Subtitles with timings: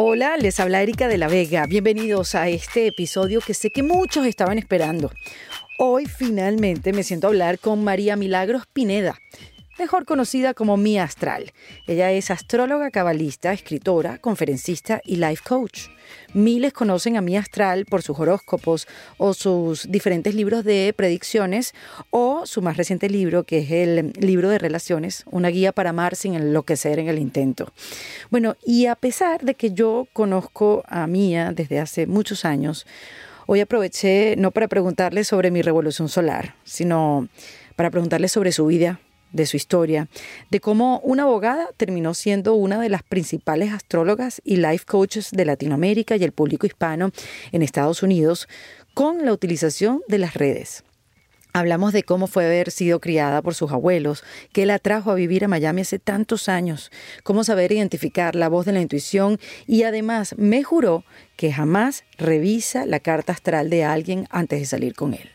[0.00, 1.66] Hola, les habla Erika de la Vega.
[1.66, 5.10] Bienvenidos a este episodio que sé que muchos estaban esperando.
[5.76, 9.18] Hoy finalmente me siento a hablar con María Milagros Pineda,
[9.78, 11.52] mejor conocida como Mi Astral.
[11.86, 15.88] Ella es astróloga cabalista, escritora, conferencista y life coach.
[16.34, 18.88] Miles conocen a Mi Astral por sus horóscopos
[19.18, 21.74] o sus diferentes libros de predicciones
[22.10, 26.16] o su más reciente libro que es el libro de relaciones, una guía para amar
[26.16, 27.72] sin enloquecer en el intento.
[28.30, 32.86] Bueno, y a pesar de que yo conozco a Mía desde hace muchos años,
[33.46, 37.28] hoy aproveché no para preguntarle sobre mi revolución solar, sino
[37.76, 38.98] para preguntarle sobre su vida,
[39.32, 40.08] de su historia,
[40.50, 45.44] de cómo una abogada terminó siendo una de las principales astrólogas y life coaches de
[45.44, 47.10] Latinoamérica y el público hispano
[47.52, 48.48] en Estados Unidos
[48.94, 50.84] con la utilización de las redes.
[51.54, 55.44] Hablamos de cómo fue haber sido criada por sus abuelos, qué la trajo a vivir
[55.44, 56.92] a Miami hace tantos años,
[57.22, 61.04] cómo saber identificar la voz de la intuición y además me juró
[61.36, 65.30] que jamás revisa la carta astral de alguien antes de salir con él.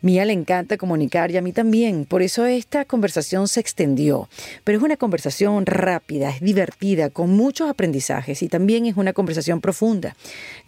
[0.00, 4.28] Mía le encanta comunicar y a mí también, por eso esta conversación se extendió.
[4.62, 9.60] Pero es una conversación rápida, es divertida, con muchos aprendizajes y también es una conversación
[9.60, 10.14] profunda.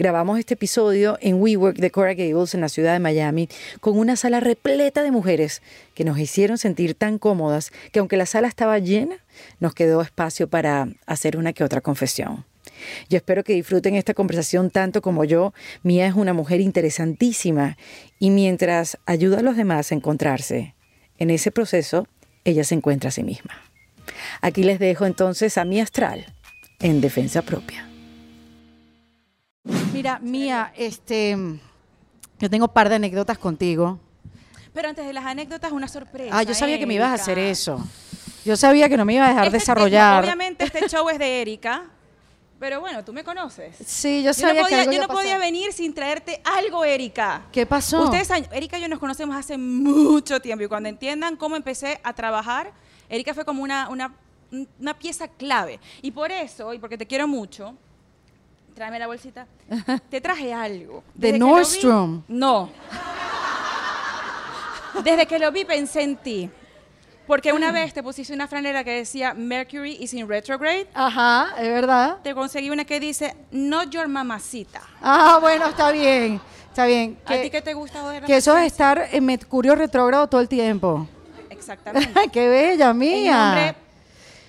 [0.01, 3.49] Grabamos este episodio en WeWork de Cora Gables en la ciudad de Miami
[3.81, 5.63] con una sala repleta de mujeres
[5.95, 9.17] que nos hicieron sentir tan cómodas que aunque la sala estaba llena,
[9.61, 12.50] nos quedó espacio para hacer una que otra confesión.
[13.09, 15.53] Yo espero que disfruten esta conversación tanto como yo.
[15.83, 17.77] Mía es una mujer interesantísima
[18.19, 20.75] y mientras ayuda a los demás a encontrarse,
[21.19, 22.07] en ese proceso
[22.45, 23.55] ella se encuentra a sí misma.
[24.41, 26.27] Aquí les dejo entonces a mi astral
[26.81, 27.87] en defensa propia.
[29.93, 31.37] Mira, Mía, este,
[32.39, 34.01] yo tengo un par de anécdotas contigo.
[34.73, 36.37] Pero antes de las anécdotas, una sorpresa.
[36.37, 37.85] Ah, yo sabía que me ibas a hacer eso.
[38.45, 40.25] Yo sabía que no me ibas a dejar Este- desarrollar.
[40.25, 41.85] Obviamente este show es de Erika,
[42.61, 43.75] pero bueno, tú me conoces.
[43.85, 45.41] Sí, yo Yo sabía no que podía, algo yo iba no a podía pasar.
[45.41, 47.47] venir sin traerte algo, Erika.
[47.51, 48.03] ¿Qué pasó?
[48.05, 52.13] Ustedes, Erika y yo nos conocemos hace mucho tiempo y cuando entiendan cómo empecé a
[52.13, 52.71] trabajar,
[53.09, 54.15] Erika fue como una, una,
[54.79, 55.81] una pieza clave.
[56.03, 57.75] Y por eso, y porque te quiero mucho,
[58.75, 59.47] tráeme la bolsita,
[60.11, 61.03] te traje algo.
[61.15, 62.23] De Desde que lo vi- Nordstrom.
[62.29, 62.71] no.
[65.05, 66.51] Desde que lo vi pensé en ti.
[67.31, 70.89] Porque una vez te pusiste una franela que decía Mercury is in retrograde.
[70.95, 72.17] Ajá, es verdad.
[72.25, 74.83] Te conseguí una que dice Not your mamacita.
[75.01, 76.41] Ah, bueno, está bien.
[76.69, 77.17] Está bien.
[77.25, 78.25] ¿A Que, ti qué te gusta joder?
[78.25, 81.07] que eso es estar en Mercurio retrógrado todo el tiempo.
[81.51, 82.13] Exactamente.
[82.33, 83.77] ¡Qué bella, En nombre mía!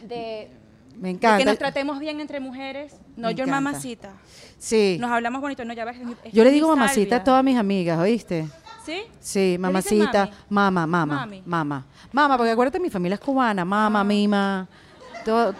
[0.01, 0.49] de,
[0.95, 1.37] Me de encanta.
[1.37, 2.93] que nos tratemos bien entre mujeres.
[3.15, 3.61] No Me your encanta.
[3.61, 4.13] mamacita.
[4.57, 4.97] Sí.
[4.99, 5.63] Nos hablamos bonito.
[5.65, 5.97] No, ya ves.
[5.97, 8.47] es mi- es Yo le digo mamacita a todas mis amigas, ¿oíste?
[8.85, 9.03] ¿Sí?
[9.19, 11.43] Sí, mamacita, mama, mama, Mami.
[11.45, 11.85] mama.
[12.11, 14.67] Mama, porque acuérdate, mi familia es cubana, mama, mima.
[15.23, 15.53] Todo,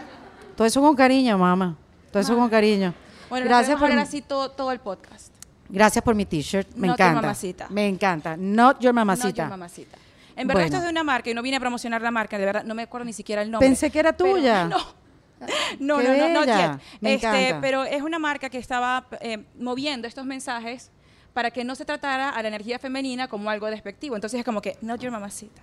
[0.56, 1.76] todo eso con cariño, mamá.
[2.12, 2.94] Todo eso con cariño.
[3.30, 5.32] Bueno, Gracias por, así todo, todo el podcast.
[5.70, 6.68] gracias por mi t-shirt.
[6.76, 7.22] Me Not your encanta.
[7.22, 7.68] mamacita.
[7.70, 8.36] Me encanta.
[8.38, 9.44] Not your Not mamacita.
[9.44, 9.98] your mamacita.
[10.36, 10.66] En verdad, Bueno.
[10.66, 12.74] esto es de una marca y no vine a promocionar la marca, de verdad, no
[12.74, 13.68] me acuerdo ni siquiera el nombre.
[13.68, 14.66] Pensé que era Pero- tuya.
[14.68, 14.78] no.
[15.80, 16.80] No, Qué no, no, not yet.
[17.00, 17.62] Me Este, encanta.
[17.62, 20.92] pero es una marca que estaba eh, moviendo estos mensajes
[21.34, 24.16] para que no se tratara a la energía femenina como algo despectivo.
[24.16, 25.62] Entonces es como que, not your mamacita.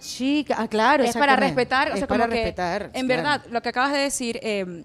[0.00, 1.02] Chica, ah, claro.
[1.02, 2.90] es para respetar, o Es sea, para como que, respetar.
[2.94, 3.22] en claro.
[3.22, 4.84] verdad, lo que acabas de decir, eh,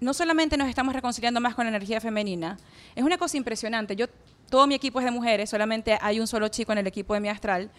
[0.00, 2.56] no solamente nos estamos reconciliando más con la energía femenina,
[2.94, 3.94] es una cosa impresionante.
[3.94, 4.06] Yo,
[4.48, 7.20] todo mi equipo es de mujeres, solamente hay un solo chico en el equipo de
[7.20, 7.70] mi astral.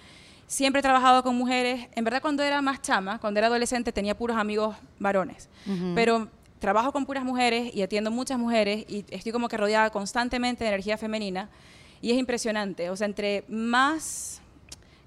[0.46, 1.88] Siempre he trabajado con mujeres.
[1.96, 5.48] En verdad, cuando era más chama, cuando era adolescente, tenía puros amigos varones.
[5.96, 6.28] Pero
[6.60, 10.70] trabajo con puras mujeres y atiendo muchas mujeres y estoy como que rodeada constantemente de
[10.70, 11.50] energía femenina.
[12.02, 12.90] Y es impresionante.
[12.90, 14.42] O sea, entre más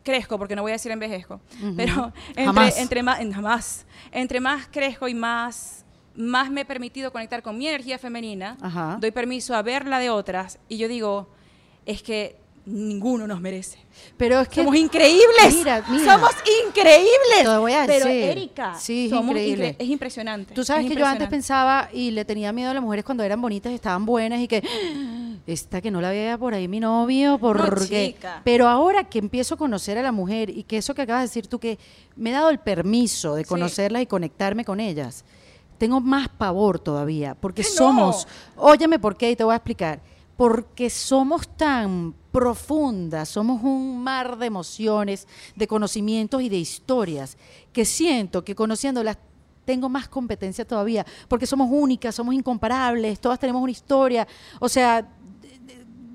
[0.03, 1.41] crezco, porque no voy a decir envejezco,
[1.77, 2.79] pero entre, Jamás.
[2.79, 5.85] entre más, jamás, entre más crezco y más,
[6.17, 8.99] más me he permitido conectar con mi energía femenina, Ajá.
[9.01, 11.29] doy permiso a ver la de otras y yo digo,
[11.87, 13.79] es que ninguno nos merece.
[14.17, 14.57] Pero es que.
[14.63, 15.55] Somos increíbles.
[15.55, 16.13] Mira, mira.
[16.15, 16.31] Somos
[16.67, 17.43] increíbles.
[17.43, 18.25] Te voy a Pero decir.
[18.31, 19.73] Erika, Sí, es somos increíble.
[19.73, 20.55] incre- es impresionante.
[20.55, 23.23] Tú sabes es que yo antes pensaba y le tenía miedo a las mujeres cuando
[23.25, 26.69] eran bonitas y estaban buenas y que "Ah, esta que no la vea por ahí
[26.69, 30.95] mi novio porque pero ahora que empiezo a conocer a la mujer y que eso
[30.95, 31.79] que acabas de decir tú que
[32.15, 33.49] me he dado el permiso de Sí.
[33.49, 35.25] conocerlas y conectarme con ellas
[35.79, 37.75] tengo más pavor todavía porque ¡Que no!
[37.75, 40.01] somos óyeme por qué y te voy a explicar
[40.37, 47.37] porque somos tan profundas, somos un mar de emociones, de conocimientos y de historias,
[47.73, 49.19] que siento que conociéndolas
[49.65, 54.27] tengo más competencia todavía, porque somos únicas, somos incomparables, todas tenemos una historia.
[54.59, 55.07] O sea,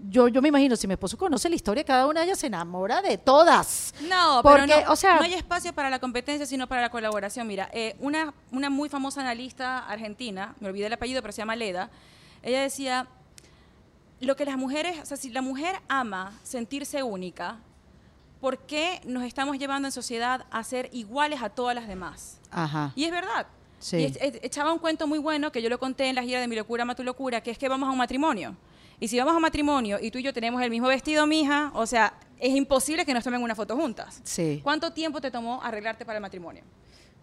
[0.10, 2.48] yo, yo me imagino, si mi esposo conoce la historia, cada una de ellas se
[2.48, 3.94] enamora de todas.
[4.10, 6.90] No, Porque, pero no, o sea- no hay espacio para la competencia, sino para la
[6.90, 7.46] colaboración.
[7.48, 11.56] Mira, eh, una, una muy famosa analista argentina, me olvidé el apellido, pero se llama
[11.56, 11.90] Leda,
[12.44, 13.08] ella decía,
[14.20, 17.58] lo que las mujeres, o sea, si la mujer ama sentirse única,
[18.42, 22.40] ¿por qué nos estamos llevando en sociedad a ser iguales a todas las demás?
[22.52, 22.94] Ajá.
[22.96, 23.48] Y es verdad.
[23.80, 23.98] Sí.
[23.98, 26.40] Y es- es- echaba un cuento muy bueno que yo lo conté en la gira
[26.42, 28.56] de Mi locura, ama tu locura, que es que vamos a un matrimonio.
[29.00, 31.72] Y si vamos a un matrimonio y tú y yo tenemos el mismo vestido, mija,
[31.76, 34.20] o sea, es imposible que nos tomen una foto juntas.
[34.24, 34.60] Sí.
[34.64, 36.64] ¿Cuánto tiempo te tomó arreglarte para el matrimonio?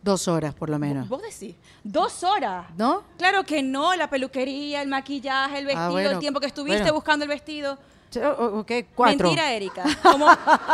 [0.04, 1.08] Dos horas, por lo menos.
[1.08, 2.66] Vos decís, dos horas.
[2.76, 3.02] ¿No?
[3.16, 6.80] Claro que no, la peluquería, el maquillaje, el vestido, Ah, bueno, el tiempo que estuviste
[6.82, 6.92] bueno.
[6.94, 7.78] buscando el vestido.
[8.10, 9.28] Sí, o- o- Ok, cuatro.
[9.28, 9.82] Mentira, Erika.
[10.02, 10.26] Como-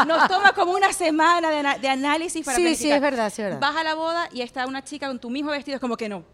[0.06, 1.48] nos toma como una semana
[1.78, 3.60] de, análisis para Sí, sí, es verdad, sí, es verdad.
[3.60, 6.08] Vas a la boda y está una chica con tu mismo vestido, es como que
[6.08, 6.24] no.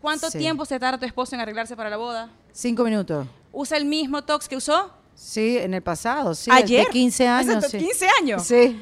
[0.00, 0.38] ¿Cuánto Sí.
[0.38, 2.30] tiempo se tarda tu esposo en arreglarse para la boda?
[2.52, 3.26] Cinco minutos.
[3.52, 4.92] ¿Usa el mismo tox que usó?
[5.16, 6.48] Sí, en el pasado, sí.
[6.52, 6.84] Ayer.
[6.86, 7.56] De 15 años.
[7.56, 7.84] Hace sí.
[7.84, 8.42] 15 años.
[8.44, 8.80] Sí.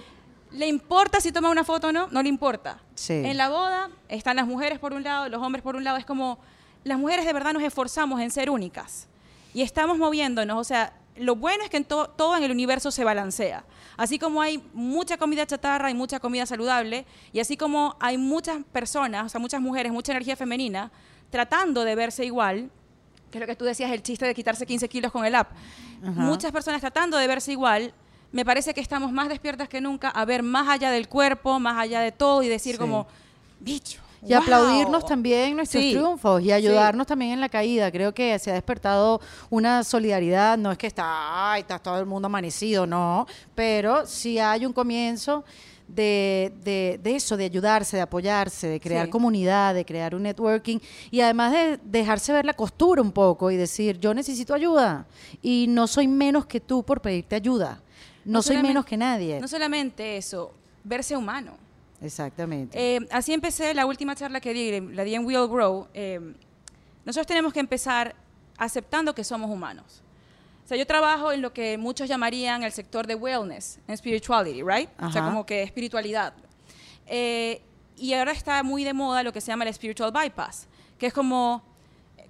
[0.52, 2.08] ¿Le importa si toma una foto o no?
[2.10, 2.78] No le importa.
[2.94, 3.12] Sí.
[3.14, 5.96] En la boda están las mujeres por un lado, los hombres por un lado.
[5.96, 6.38] Es como,
[6.84, 9.08] las mujeres de verdad nos esforzamos en ser únicas.
[9.52, 10.58] Y estamos moviéndonos.
[10.58, 13.64] O sea, lo bueno es que en to- todo en el universo se balancea.
[13.96, 18.58] Así como hay mucha comida chatarra y mucha comida saludable, y así como hay muchas
[18.72, 20.90] personas, o sea, muchas mujeres, mucha energía femenina,
[21.30, 22.70] tratando de verse igual,
[23.30, 25.50] que es lo que tú decías, el chiste de quitarse 15 kilos con el app.
[26.02, 27.94] Muchas personas tratando de verse igual,
[28.34, 31.78] me parece que estamos más despiertas que nunca a ver más allá del cuerpo, más
[31.78, 32.78] allá de todo y decir Sí.
[32.80, 33.06] como,
[33.60, 34.00] bicho.
[34.26, 34.38] Y wow".
[34.38, 36.52] aplaudirnos también nuestros Sí, triunfos y sí.
[36.52, 37.92] ayudarnos también en la caída.
[37.92, 39.20] Creo que se ha despertado
[39.50, 40.58] una solidaridad.
[40.58, 43.26] No es que está, ay, está todo el mundo amanecido, no.
[43.54, 45.44] Pero sí hay un comienzo
[45.86, 49.10] de, de- de eso, de ayudarse, de apoyarse, de crear Sí.
[49.12, 50.78] comunidad, de crear un networking
[51.10, 55.06] y además de dejarse ver la costura un poco y decir, yo necesito ayuda
[55.42, 57.80] y no soy menos que tú por pedirte ayuda.
[58.24, 59.40] No, soy menos que nadie.
[59.40, 61.56] No solamente eso, verse humano.
[62.00, 62.96] Exactamente.
[62.96, 65.88] Eh, así empecé la última charla que di, la di en We All Grow.
[65.94, 66.34] eh,
[67.04, 68.14] nosotros tenemos que empezar
[68.56, 70.02] aceptando que somos humanos.
[70.64, 74.62] O sea, yo trabajo en lo que muchos llamarían el sector de wellness, en spirituality,
[74.62, 74.88] right?
[74.98, 76.32] O sea, como que espiritualidad.
[77.06, 77.60] Eh,
[77.96, 80.66] y ahora está muy de moda lo que se llama el spiritual bypass,
[80.98, 81.62] que es como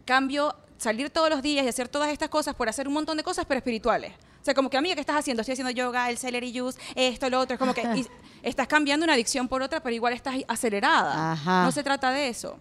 [0.04, 3.22] cambio, salir todos los días y hacer todas estas cosas por hacer un montón de
[3.22, 4.12] cosas, pero espirituales.
[4.44, 5.40] O sea, como que, amiga, ¿qué estás haciendo?
[5.40, 7.54] Estoy haciendo yoga, el celery juice, esto, lo otro.
[7.54, 8.06] Es como que y
[8.42, 11.32] estás cambiando una adicción por otra, pero igual estás acelerada.
[11.32, 11.64] Ajá.
[11.64, 12.58] No se trata de eso.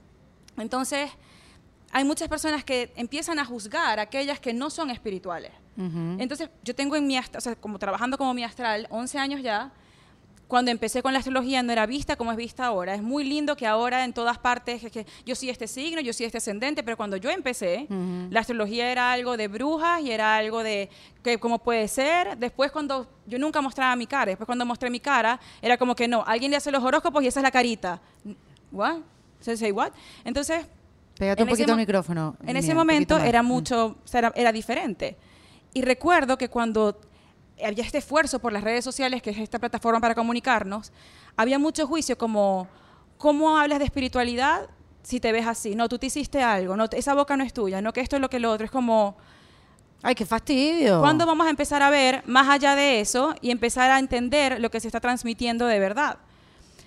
[0.56, 1.12] Entonces,
[1.92, 5.52] hay muchas personas que empiezan a juzgar a aquellas que no son espirituales.
[5.76, 6.16] Ujú.
[6.20, 9.42] Entonces, yo tengo en mi astral, o sea, como trabajando como mi astral, 11 años
[9.42, 9.74] ya,
[10.54, 12.94] cuando empecé con la astrología no era vista como es vista ahora.
[12.94, 16.14] Es muy lindo que ahora en todas partes, es que yo soy este signo, yo
[16.14, 17.88] soy este ascendente, pero cuando yo empecé,
[18.30, 20.92] la astrología era algo de brujas y era algo de
[21.24, 22.38] que cómo puede ser.
[22.38, 26.08] Después cuando yo nunca mostraba mi cara, después cuando mostré mi cara, era como que
[26.08, 28.00] no, alguien le hace los horóscopos y esa es la carita.
[28.72, 28.98] What?
[29.40, 29.92] ¿Se say what?
[30.24, 30.68] Entonces,
[31.18, 32.38] Pégate un poquito ese mo- micrófono.
[32.46, 35.18] En ese Mía, un momento era mucho, o sea, era, era diferente.
[35.74, 37.00] Y recuerdo que cuando
[37.64, 40.92] había este esfuerzo por las redes sociales, que es esta plataforma para comunicarnos,
[41.36, 42.68] había mucho juicio como,
[43.18, 44.70] ¿cómo hablas de espiritualidad
[45.02, 45.76] si te ves así?
[45.76, 48.22] No, tú te hiciste algo, no, esa boca no es tuya, no, que esto es
[48.22, 48.66] lo que lo otro.
[48.66, 49.18] Es como,
[50.02, 51.00] Ay, qué fastidio.
[51.00, 54.70] ¿cuándo vamos a empezar a ver más allá de eso y empezar a entender lo
[54.70, 56.18] que se está transmitiendo de verdad?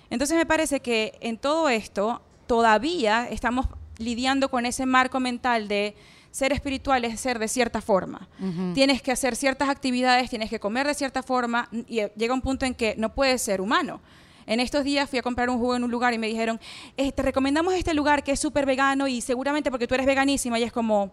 [0.09, 3.67] Entonces me parece que en todo esto todavía estamos
[3.97, 5.95] lidiando con ese marco mental de
[6.37, 8.27] ser espiritual es ser de cierta forma.
[8.75, 12.41] Tienes que hacer ciertas actividades, tienes que comer de cierta forma y eh, llega un
[12.41, 14.01] punto en que no puedes ser humano.
[14.45, 16.59] En estos días fui a comprar un jugo en un lugar y me dijeron,
[16.95, 20.59] "Eh, te recomendamos este lugar que es súper vegano y seguramente porque tú eres veganísima
[20.59, 21.11] y es como,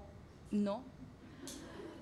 [0.51, 0.83] no.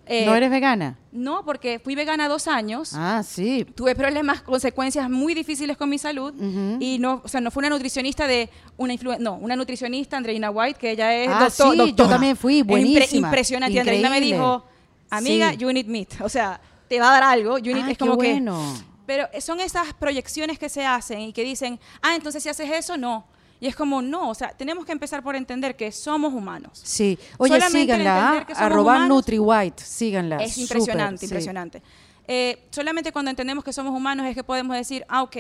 [0.07, 0.99] Eh, ¿No eres vegana?
[1.13, 2.93] no, porque fui vegana dos años.
[2.95, 3.65] Ah, sí.
[3.75, 6.35] Tuve problemas, consecuencias muy difíciles con mi salud
[6.81, 10.51] y no, o sea, no fue una nutricionista de una influ- no, una nutricionista Andreina
[10.51, 13.79] White que ella es Ah, doctor- sí, yo también fui, impre- buenísima, impresionante.
[13.79, 14.37] Andreina me increíble.
[14.39, 14.65] dijo,
[15.11, 15.57] amiga, Sí.
[15.59, 17.59] you need meat, o sea, te va a dar algo.
[17.59, 18.75] You need, Ah, es como qué que, bueno.
[19.07, 22.97] pero son esas proyecciones que se hacen y que dicen, ah, entonces si haces eso,
[22.97, 23.25] no.
[23.63, 26.81] Y es como, no, o sea, tenemos que empezar por entender que somos humanos.
[26.83, 27.17] Sí.
[27.39, 28.47] Oye, Solamente síganla, ¿ah?
[28.57, 30.39] arroba NutriWhite, síganla.
[30.39, 31.27] Es súper, impresionante, sí.
[31.27, 31.83] impresionante.
[32.27, 35.37] Eh, solamente cuando entendemos que somos humanos es que podemos decir, ah, ok,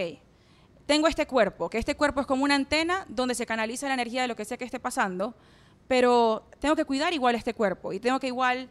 [0.86, 4.22] tengo este cuerpo, que este cuerpo es como una antena donde se canaliza la energía
[4.22, 5.34] de lo que sea que esté pasando,
[5.88, 8.68] pero tengo que cuidar igual este cuerpo y tengo que igual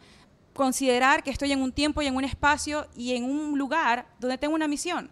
[0.54, 4.38] considerar que estoy en un tiempo y en un espacio y en un lugar donde
[4.38, 5.12] tengo una misión.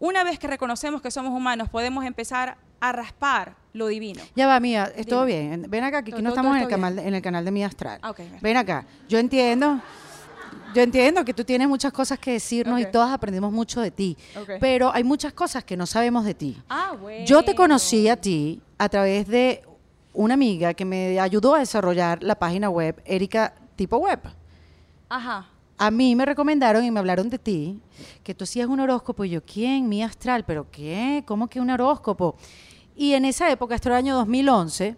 [0.00, 4.22] Una vez que reconocemos que somos humanos, podemos empezar a raspar lo divino.
[4.34, 5.66] Ya va, mía, es todo bien.
[5.68, 7.98] Ven acá, que aquí no estamos en el, canal, en el canal de mi astral.
[8.02, 8.14] Ah.
[8.40, 9.80] Ven acá, yo entiendo.
[10.74, 14.16] yo entiendo que tú tienes muchas cosas que decirnos y todas aprendemos mucho de ti,
[14.60, 16.62] pero hay muchas cosas que no sabemos de ti.
[16.68, 17.24] Ah, bueno.
[17.24, 19.62] Yo te conocí a ti a través de
[20.12, 24.20] una amiga que me ayudó a desarrollar la página web Erika Tipo Web.
[25.08, 25.50] Ajá.
[25.78, 27.80] A mí me recomendaron y me hablaron de ti,
[28.24, 29.24] que tú hacías un horóscopo.
[29.24, 29.88] Y yo, ¿quién?
[29.88, 30.44] Mi astral.
[30.46, 31.22] ¿Pero qué?
[31.26, 32.36] ¿Cómo que un horóscopo?
[32.96, 34.96] Y en esa época, esto era el año 2011,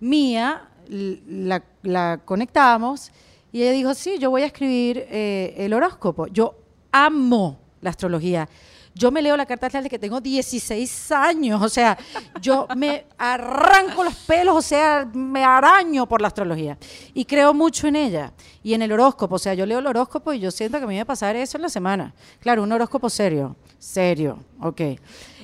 [0.00, 3.10] Mía la, la conectamos
[3.52, 6.26] y ella dijo, sí, yo voy a escribir eh, el horóscopo.
[6.26, 6.54] Yo
[6.92, 8.48] amo la astrología.
[8.94, 11.98] Yo me leo la carta astral desde que tengo 16 años, o sea,
[12.40, 16.78] yo me arranco los pelos, o sea, me araño por la astrología
[17.12, 20.32] y creo mucho en ella y en el horóscopo, o sea, yo leo el horóscopo
[20.32, 22.14] y yo siento que me iba a pasar eso en la semana.
[22.40, 24.80] Claro, un horóscopo serio, serio, ok.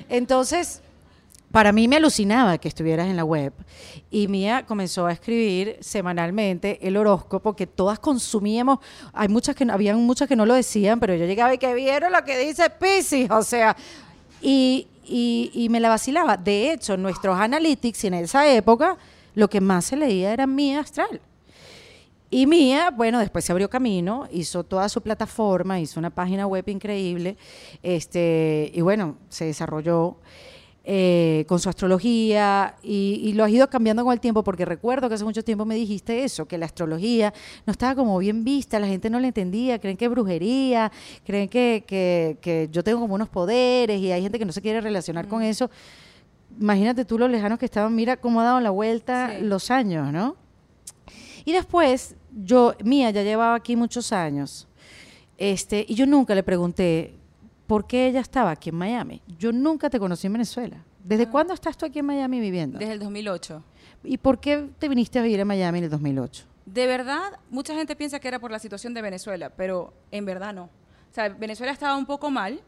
[0.08, 0.80] Entonces,
[1.52, 3.52] para mí me alucinaba que estuvieras en la web
[4.10, 8.78] y Mía comenzó a escribir semanalmente el horóscopo que todas consumíamos.
[9.12, 12.10] Hay muchas que habían muchas que no lo decían, pero yo llegaba y que vieron
[12.12, 13.76] lo que dice Pisces, o sea,
[14.40, 16.36] y, y- y me la vacilaba.
[16.36, 18.96] De hecho, nuestros analytics en esa época
[19.34, 21.20] lo que más se leía era Mía Astral.
[22.30, 26.66] Y Mía, bueno, después se abrió camino, hizo toda su plataforma, hizo una página web
[26.66, 27.36] increíble,
[27.82, 30.16] este, y bueno, se desarrolló
[30.84, 35.08] eh, con su astrología y, y lo has ido cambiando con el tiempo, porque recuerdo
[35.08, 37.32] que hace mucho tiempo me dijiste eso, que la astrología
[37.66, 40.90] no estaba como bien vista, la gente no la entendía, creen que es brujería,
[41.24, 44.60] creen que, que- que yo tengo como unos poderes y hay gente que no se
[44.60, 45.70] quiere relacionar con eso.
[46.60, 49.44] Imagínate tú lo lejanos que estaban, mira cómo ha dado la vuelta Sí.
[49.44, 50.36] los años, ¿no?
[51.44, 54.68] Y después, yo, Mía ya llevaba aquí muchos años,
[55.38, 57.14] este, y yo nunca le pregunté
[57.72, 59.22] por qué ella estaba aquí en Miami.
[59.38, 60.84] Yo nunca te conocí en Venezuela.
[61.02, 62.78] ¿Desde cuándo estás tú aquí en Miami viviendo?
[62.78, 63.64] Desde el 2008.
[64.04, 66.44] ¿Y por qué te viniste a vivir a Miami en el 2008?
[66.66, 70.52] De verdad, mucha gente piensa que era por la situación de Venezuela, pero en verdad
[70.52, 70.64] no.
[70.64, 72.60] O sea, Venezuela estaba un poco mal.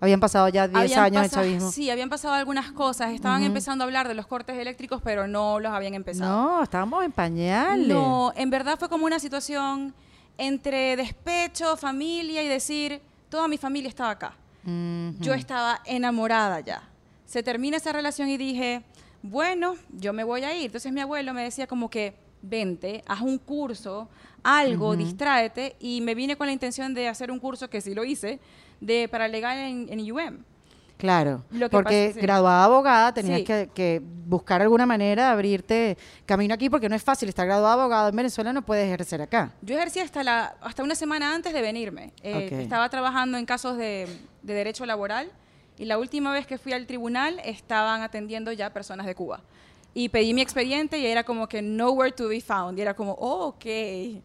[0.00, 1.70] Habían pasado ya 10 Habían años el chavismo.
[1.70, 3.12] Sí, habían pasado algunas cosas.
[3.12, 6.32] Estaban empezando a hablar de los cortes eléctricos, pero no los habían empezado.
[6.32, 7.88] No, estábamos en pañales.
[7.88, 9.92] No, en verdad fue como una situación
[10.38, 13.02] entre despecho, familia y decir,
[13.34, 14.36] toda mi familia estaba acá.
[15.18, 16.88] Yo estaba enamorada ya.
[17.26, 18.84] Se termina esa relación y dije,
[19.22, 20.66] bueno, yo me voy a ir.
[20.66, 24.08] Entonces mi abuelo me decía como que, vente, haz un curso,
[24.44, 25.74] algo, distráete.
[25.80, 28.38] Y me vine con la intención de hacer un curso, que sí lo hice,
[28.80, 30.44] de paralegal en, en UM.
[30.96, 32.20] Claro, porque pasa- sí.
[32.20, 33.44] graduada abogada tenías Sí.
[33.44, 37.74] que, que buscar alguna manera de abrirte camino aquí porque no es fácil estar graduada
[37.74, 39.52] abogado en Venezuela, no puedes ejercer acá.
[39.60, 42.12] Yo ejercí hasta, la, hasta una semana antes de venirme.
[42.22, 42.60] Eh, Ok.
[42.60, 44.06] Estaba trabajando en casos de,
[44.42, 45.30] de derecho laboral
[45.76, 49.40] y la última vez que fui al tribunal estaban atendiendo ya personas de Cuba.
[49.92, 52.78] Y pedí mi expediente y era como que nowhere to be found.
[52.78, 53.58] Y era como, oh, ok.
[53.60, 54.22] ¿Qué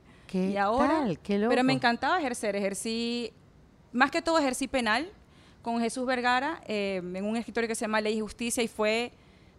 [0.54, 1.20] y ahora, tal?
[1.20, 1.50] Qué loco.
[1.50, 2.56] Pero me encantaba ejercer.
[2.56, 3.34] Ejercí,
[3.92, 5.10] más que todo ejercí penal
[5.62, 9.12] con Jesús Vergara eh, en un escritorio que se llama Ley y Justicia y fue...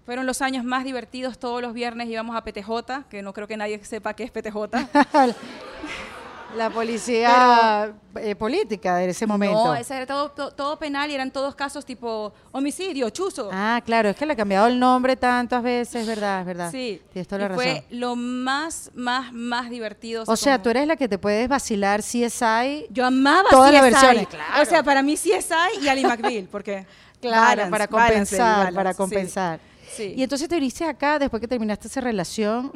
[0.07, 1.39] Fueron los años más divertidos.
[1.39, 4.57] Todos los viernes íbamos a PTJ, que no creo que nadie sepa qué es PTJ.
[6.57, 9.65] La policía eh, política de ese momento.
[9.67, 13.51] No, ese era todo, to- todo penal y eran todos casos tipo homicidio, chuzo.
[13.53, 16.71] Ah, claro, es que le ha cambiado el nombre tantas veces, verdad, es verdad.
[16.71, 17.01] sí.
[17.13, 17.65] Tienes toda la y razón.
[17.65, 20.25] fue lo más, más, más divertido.
[20.27, 22.87] O sea, como- tú eres la que te puedes vacilar CSI.
[22.91, 24.63] Yo amaba todas las versiones, claro.
[24.63, 26.87] O sea, para mí CSI y Ali McBeal, porque...
[27.21, 29.61] Claro, balance, para compensar, balance, para compensar.
[29.95, 30.15] Sí.
[30.17, 32.73] Y entonces te viniste acá después que terminaste esa relación.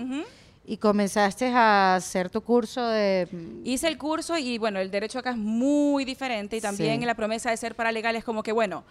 [0.66, 3.28] Y comenzaste a hacer tu curso de...
[3.64, 7.06] Hice el curso y bueno, el derecho acá es muy diferente y también Sí.
[7.06, 8.84] la promesa de ser paralegal es como que, bueno,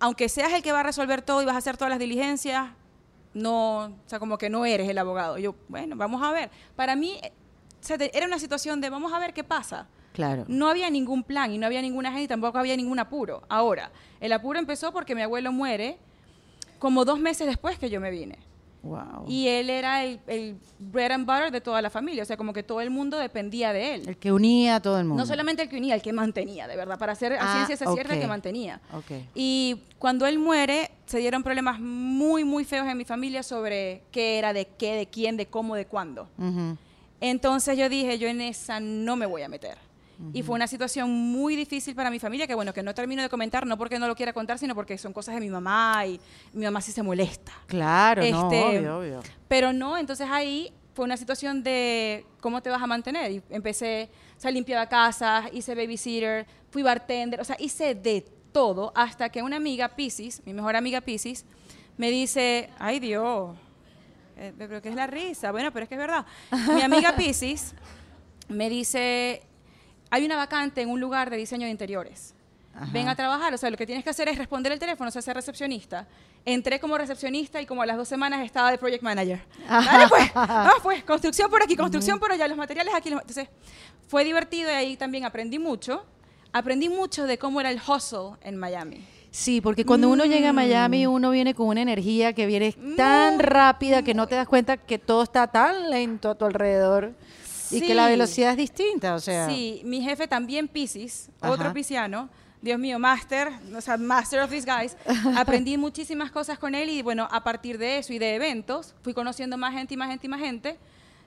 [0.00, 2.70] aunque seas el que va a resolver todo y vas a hacer todas las diligencias,
[3.34, 5.38] no, o sea, como que no eres el abogado.
[5.38, 6.50] Yo, bueno, vamos a ver.
[6.74, 7.32] Para mí, eh,
[7.80, 9.86] o sea, te- era una situación de vamos a ver qué pasa.
[10.12, 10.44] Claro.
[10.48, 13.42] No había ningún plan y no había ninguna gente y tampoco había ningún apuro.
[13.48, 15.96] Ahora, el apuro empezó porque mi abuelo muere
[16.78, 18.38] como dos meses después que yo me vine.
[18.82, 19.26] Wow.
[19.28, 22.52] Y él era el, el bread and butter de toda la familia, o sea, como
[22.52, 24.08] que todo el mundo dependía de él.
[24.08, 25.22] el que unía a todo el mundo.
[25.22, 27.74] No solamente el que unía, el que mantenía, de verdad, para hacer a Ah, ciencia
[27.74, 28.20] esa cierta ok.
[28.20, 28.80] que mantenía.
[28.92, 29.12] Ok.
[29.36, 34.38] Y cuando él muere, se dieron problemas muy, muy feos en mi familia sobre qué
[34.38, 36.28] era, de qué, de quién, de cómo, de cuándo.
[37.20, 39.78] Entonces yo dije, yo en esa no me voy a meter.
[40.32, 43.28] Y fue una situación muy difícil para mi familia, que bueno, que no termino de
[43.28, 46.20] comentar, no porque no lo quiera contar, sino porque son cosas de mi mamá y
[46.52, 47.52] mi mamá sí se molesta.
[47.66, 49.20] Claro, no, Este, obvio, obvio.
[49.48, 53.32] Pero no, entonces ahí fue una situación de cómo te vas a mantener.
[53.32, 58.92] Y empecé, o sea, limpiaba casas, hice babysitter, fui bartender, o sea, hice de todo
[58.94, 61.44] hasta que una amiga Pisces, mi mejor amiga Pisces,
[61.96, 63.56] me dice, ay Dios,
[64.36, 65.52] eh, pero ¿qué es la risa?
[65.52, 66.26] Bueno, pero es que es verdad.
[66.74, 67.74] Mi amiga Pisces
[68.48, 69.42] me dice,
[70.12, 72.34] hay una vacante en un lugar de diseño de interiores.
[72.92, 75.10] Ven a trabajar, o sea, lo que tienes que hacer es responder el teléfono, o
[75.10, 76.06] sea, ser recepcionista.
[76.44, 79.40] Entré como recepcionista y como a las dos semanas estaba de project manager.
[79.66, 83.08] Dale pues, vamos pues, construcción por aquí, construcción por allá, los materiales aquí.
[83.08, 83.48] Entonces,
[84.06, 86.04] fue divertido y ahí también aprendí mucho.
[86.52, 89.06] Aprendí mucho de cómo era el hustle en Miami.
[89.30, 93.38] Sí, porque cuando uno llega a Miami, uno viene con una energía que viene tan
[93.38, 97.14] rápida que no te das cuenta que todo está tan lento a tu alrededor
[97.72, 99.48] y que la velocidad es distinta, o sea.
[99.48, 102.28] Sí, mi jefe también Pisces, otro pisciano.
[102.60, 104.96] Dios mío, master, o sea, master of these guys.
[105.36, 109.14] Aprendí muchísimas cosas con él y bueno, a partir de eso y de eventos, fui
[109.14, 110.78] conociendo más gente y más gente y más gente.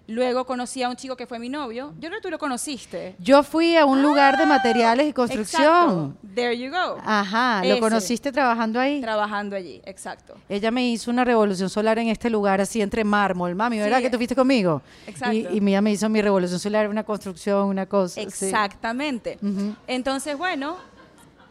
[0.08, 1.92] Luego conocí a un chico que fue mi novio.
[2.00, 3.16] Yo creo que tú lo conociste.
[3.18, 5.64] Yo fui a un lugar de materiales y construcción.
[5.64, 6.14] Exacto.
[6.36, 6.98] There you go.
[7.04, 7.80] Ajá, ¿lo Ese.
[7.80, 9.02] conociste trabajando ahí?
[9.02, 10.36] Trabajando allí, exacto.
[10.48, 13.56] Ella me hizo una revolución solar en este lugar, así entre mármol.
[13.56, 14.04] Mami, ¿verdad Sí.
[14.04, 14.84] que tú fuiste conmigo?
[15.08, 15.34] Exacto.
[15.36, 18.16] Y, y Mía me hizo mi revolución solar, una construcción, una cosa.
[18.16, 18.22] sí.
[18.22, 19.40] Exactamente.
[19.88, 20.78] Entonces, bueno,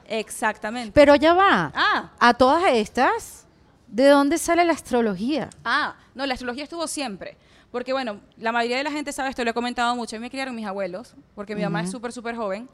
[0.06, 0.92] exactamente.
[0.94, 1.72] Pero ya va.
[1.74, 2.10] Ah.
[2.18, 3.46] A todas estas,
[3.88, 5.50] ¿de dónde sale la astrología?
[5.64, 7.36] Ah, no, la astrología estuvo siempre.
[7.74, 10.14] Porque, bueno, la mayoría de la gente sabe esto, lo he comentado mucho.
[10.14, 12.68] A mí me criaron mis abuelos, porque mi mamá es súper, súper joven.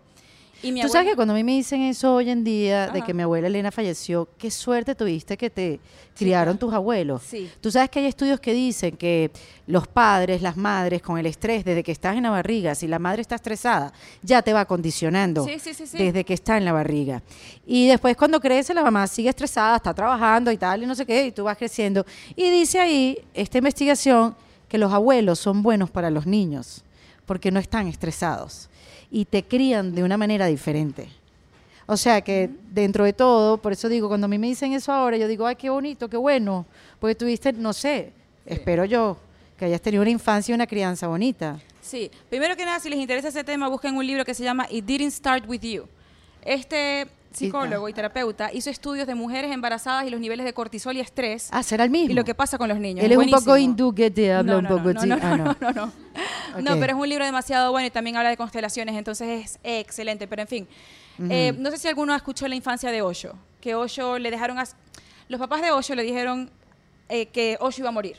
[0.63, 3.01] Y mi Tú sabes que cuando a mí me dicen eso hoy en día, de
[3.01, 5.81] que mi abuela Elena falleció, qué suerte tuviste que te
[6.15, 7.23] criaron tus abuelos.
[7.23, 7.51] Sí.
[7.63, 9.31] Tú sabes que hay estudios que dicen que
[9.67, 12.99] los padres, las madres, con el estrés, desde que estás en la barriga, si la
[12.99, 15.97] madre está estresada, ya te va condicionando Sí, sí, sí, sí.
[15.97, 17.23] desde que está en la barriga.
[17.67, 21.07] Y después cuando crece, la mamá sigue estresada, está trabajando y tal, y no sé
[21.07, 22.05] qué, y tú vas creciendo.
[22.37, 24.37] Y dice ahí, esta investigación,
[24.71, 26.85] que los abuelos son buenos para los niños,
[27.27, 28.71] porque no están estresados
[29.11, 31.09] y te crían de una manera diferente.
[31.87, 34.93] O sea que dentro de todo, por eso digo, cuando a mí me dicen eso
[34.93, 36.65] ahora, yo digo, ay, qué bonito, qué bueno,
[37.01, 38.13] porque tuviste, no sé,
[38.47, 39.17] espero yo,
[39.59, 41.59] que hayas tenido una infancia y una crianza bonita.
[41.81, 44.69] Sí, primero que nada, si les interesa ese tema, busquen un libro que se llama
[44.71, 45.89] It Didn't Start With You.
[46.45, 51.01] Este psicólogo y terapeuta hizo estudios de mujeres embarazadas y los niveles de cortisol y
[51.01, 52.11] estrés Ah, será el mismo.
[52.11, 53.05] y lo que pasa con los niños.
[53.05, 53.57] Él es un poco Buenísimo.
[53.57, 55.09] hindú que te habla no, un no, poco no, así.
[55.09, 55.57] no, Ah, no, no.
[55.61, 55.93] no, no, no.
[56.75, 60.27] No, pero es un libro demasiado bueno y también habla de constelaciones, entonces es excelente.
[60.27, 60.69] Pero en fin,
[61.31, 64.65] eh, no sé si alguno escuchó la infancia de Osho, que Osho le dejaron a...
[65.29, 66.51] Los papás de Osho le dijeron
[67.09, 68.17] eh, que Osho iba a morir.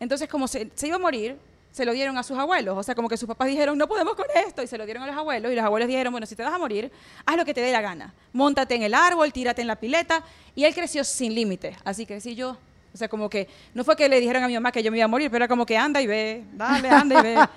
[0.00, 1.36] Entonces, como se, se iba a morir,
[1.70, 2.76] se lo dieron a sus abuelos.
[2.76, 5.02] O sea, como que sus papás dijeron, no podemos con esto, y se lo dieron
[5.02, 5.52] a los abuelos.
[5.52, 6.90] Y los abuelos dijeron, bueno, si te vas a morir,
[7.24, 8.14] haz lo que te dé la gana.
[8.32, 10.22] Móntate en el árbol, tírate en la pileta.
[10.54, 11.76] Y él creció sin límite.
[11.84, 12.56] Así crecí yo.
[12.92, 14.96] O sea, como que no fue que le dijeron a mi mamá que yo me
[14.96, 17.36] iba a morir, pero era como que anda y ve, dale, anda y ve.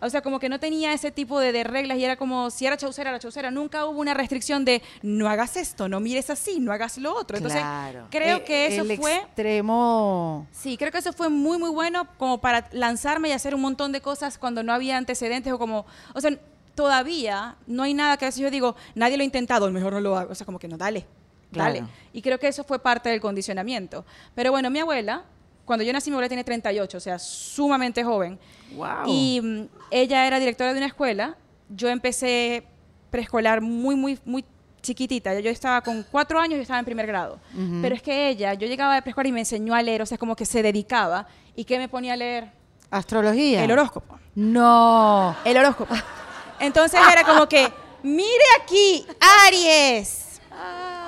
[0.00, 2.66] O sea, como que no tenía ese tipo de, de reglas y era como, si
[2.66, 3.50] era chaucera, era chaucera.
[3.50, 7.36] Nunca hubo una restricción de, no hagas esto, no mires así, no hagas lo otro.
[7.36, 8.06] Entonces, Claro.
[8.10, 9.16] creo Eh, que eso el fue...
[9.16, 10.46] extremo...
[10.52, 13.92] Sí, creo que eso fue muy, muy bueno como para lanzarme y hacer un montón
[13.92, 15.84] de cosas cuando no había antecedentes o como,
[16.14, 16.30] o sea,
[16.74, 20.00] todavía no hay nada que a veces yo digo, nadie lo ha intentado, mejor no
[20.00, 20.32] lo hago.
[20.32, 21.06] O sea, como que no, dale,
[21.50, 21.78] dale.
[21.80, 21.92] Claro.
[22.12, 24.04] Y creo que eso fue parte del condicionamiento.
[24.34, 25.24] Pero bueno, mi abuela,
[25.68, 28.38] cuando yo nací, mi abuela tiene 38, o sea, sumamente joven.
[28.74, 29.04] Wow.
[29.06, 31.36] Y mm, ella era directora de una escuela.
[31.68, 32.64] Yo empecé
[33.10, 34.44] preescolar muy, muy, muy
[34.80, 35.38] chiquitita.
[35.40, 37.38] Yo estaba con cuatro años y estaba en primer grado.
[37.82, 40.16] Pero es que ella, yo llegaba de preescolar y me enseñó a leer, o sea,
[40.16, 41.26] como que se dedicaba.
[41.54, 42.50] ¿Y qué me ponía a leer?
[42.90, 43.62] Astrología.
[43.62, 44.18] El horóscopo.
[44.34, 45.36] No.
[45.44, 45.94] El horóscopo.
[46.60, 47.70] Entonces era como que,
[48.02, 49.06] mire aquí,
[49.46, 50.40] Aries.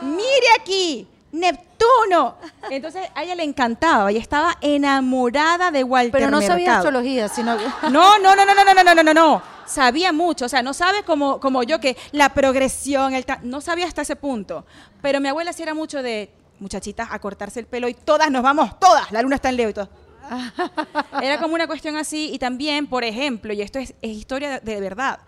[0.03, 2.37] Mire aquí, Neptuno.
[2.71, 7.57] Entonces a ella le encantaba y estaba enamorada de Walter Pero no sabía astrología, sino...
[7.90, 9.43] No, no, no, no, no, no, no, no, no, no, no.
[9.66, 13.61] Sabía mucho, o sea, no sabe como, como yo que la progresión, el ta- no
[13.61, 14.66] sabía hasta ese punto.
[15.01, 18.43] Pero mi abuela sí era mucho de muchachitas a cortarse el pelo y todas nos
[18.43, 19.88] vamos, todas, la luna está en Leo y todo.
[21.23, 24.61] Era como una cuestión así y también, por ejemplo, y esto es, es historia de,
[24.61, 25.21] de verdad,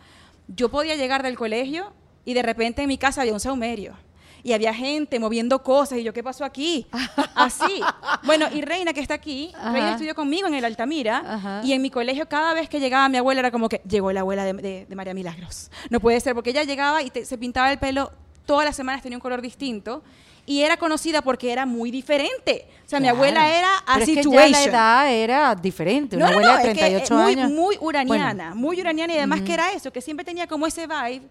[0.49, 1.93] yo podía llegar del colegio
[2.25, 3.95] y de repente en mi casa había un saumerio.
[4.45, 6.87] Y había gente moviendo cosas y yo, ¿qué pasó aquí?
[7.35, 7.81] Así.
[8.25, 9.73] Bueno, y Reina que está aquí, Ajá.
[9.73, 11.61] Reina estudió conmigo en el Altamira Ajá.
[11.65, 14.21] y en mi colegio cada vez que llegaba mi abuela era como que llegó la
[14.21, 15.71] abuela de, de- de María Milagros.
[15.91, 18.11] No puede ser, porque ella llegaba y te- se pintaba el pelo,
[18.45, 20.03] todas las semanas tenía un color distinto
[20.45, 22.67] y era conocida porque era muy diferente.
[22.85, 23.17] O sea, mi Claro.
[23.19, 24.53] abuela era a Pero es que ya situation.
[24.53, 26.17] la edad era diferente.
[26.17, 27.51] Una No, abuela no, de es que, 38 eh, muy, años.
[27.53, 30.89] Muy uraniana, Bueno, muy uraniana y además que era eso, que siempre tenía como ese
[30.89, 31.23] vibe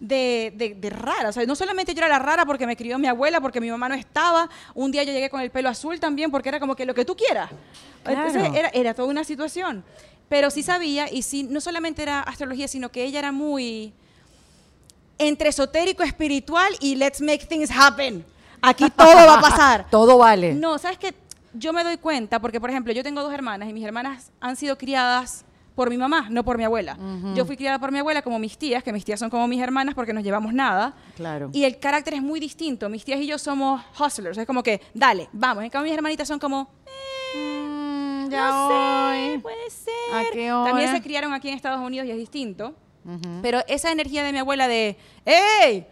[0.00, 1.28] de, de, de rara.
[1.28, 3.70] O sea, no solamente yo era la rara porque me crió mi abuela, porque mi
[3.70, 4.48] mamá no estaba.
[4.74, 7.04] Un día yo llegué con el pelo azul también porque era como que lo que
[7.04, 7.50] tú quieras.
[8.04, 9.84] Entonces era, era toda una situación.
[10.28, 13.92] Pero sí sabía, y sí, no solamente era astrología, sino que ella era muy
[15.18, 18.24] entre esotérico, espiritual y let's make things happen.
[18.62, 19.90] Aquí todo va a pasar.
[19.90, 20.54] Todo vale.
[20.54, 21.14] No, ¿sabes qué?
[21.52, 24.56] Yo me doy cuenta, porque por ejemplo, yo tengo dos hermanas y mis hermanas han
[24.56, 26.96] sido criadas por mi mamá, no por mi abuela.
[27.34, 29.60] Yo fui criada por mi abuela como mis tías, que mis tías son como mis
[29.60, 30.94] hermanas porque nos llevamos nada.
[31.16, 31.50] Claro.
[31.52, 32.88] Y el carácter es muy distinto.
[32.88, 34.36] Mis tías y yo somos hustlers.
[34.38, 35.64] Es como que, dale, vamos.
[35.64, 36.68] En cambio, mis hermanitas son como,
[37.34, 38.74] Mm, ya no sé,
[39.34, 39.38] hoy.
[39.38, 39.94] puede ser.
[40.14, 40.70] ¿A qué hora?
[40.70, 42.74] También se criaron aquí en Estados Unidos y es distinto.
[43.42, 45.86] Pero esa energía de mi abuela de, ¡Ey!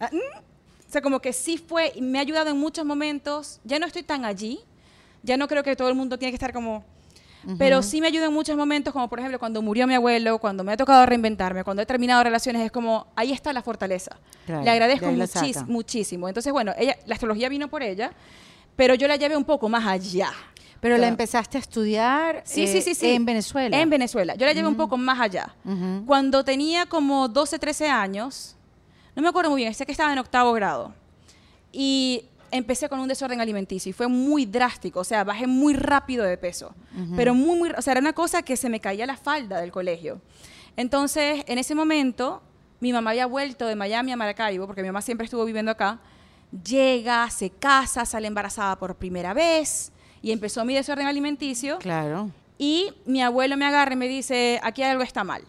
[0.00, 3.60] Ah, mm", O sea, como que sí fue, y me ha ayudado en muchos momentos.
[3.64, 4.60] Ya no estoy tan allí.
[5.22, 6.84] Ya no creo que todo el mundo tiene que estar como...
[7.58, 10.64] Pero sí me ayuda en muchos momentos, como por ejemplo cuando murió mi abuelo, cuando
[10.64, 14.16] me ha tocado reinventarme, cuando he terminado relaciones, es como, ahí está la fortaleza.
[14.46, 16.28] Claro, Le agradezco la muchis- muchísimo.
[16.28, 18.12] Entonces, bueno, ella, la astrología vino por ella,
[18.76, 20.30] pero yo la llevé un poco más allá.
[20.80, 21.12] Pero la Claro.
[21.12, 23.10] empezaste a estudiar Sí, eh, sí, sí, sí.
[23.10, 23.80] en Venezuela.
[23.80, 24.34] En Venezuela.
[24.34, 25.54] Yo la llevé un poco más allá.
[25.64, 26.04] Ujú.
[26.04, 28.54] Cuando tenía como 12, 13 años,
[29.16, 30.92] no me acuerdo muy bien, sé que estaba en octavo grado.
[31.72, 32.24] Y
[32.56, 36.36] empecé con un desorden alimenticio y fue muy drástico, o sea, bajé muy rápido de
[36.38, 36.74] peso.
[37.16, 39.72] Pero muy, muy, o sea, era una cosa que se me caía la falda del
[39.72, 40.20] colegio.
[40.76, 42.42] Entonces, en ese momento,
[42.80, 45.98] mi mamá había vuelto de Miami a Maracaibo, porque mi mamá siempre estuvo viviendo acá.
[46.64, 49.90] Llega, se casa, sale embarazada por primera vez
[50.22, 51.78] y empezó mi desorden alimenticio.
[51.78, 52.30] Claro.
[52.58, 55.42] Y mi abuelo me agarra y me dice, aquí algo está mal.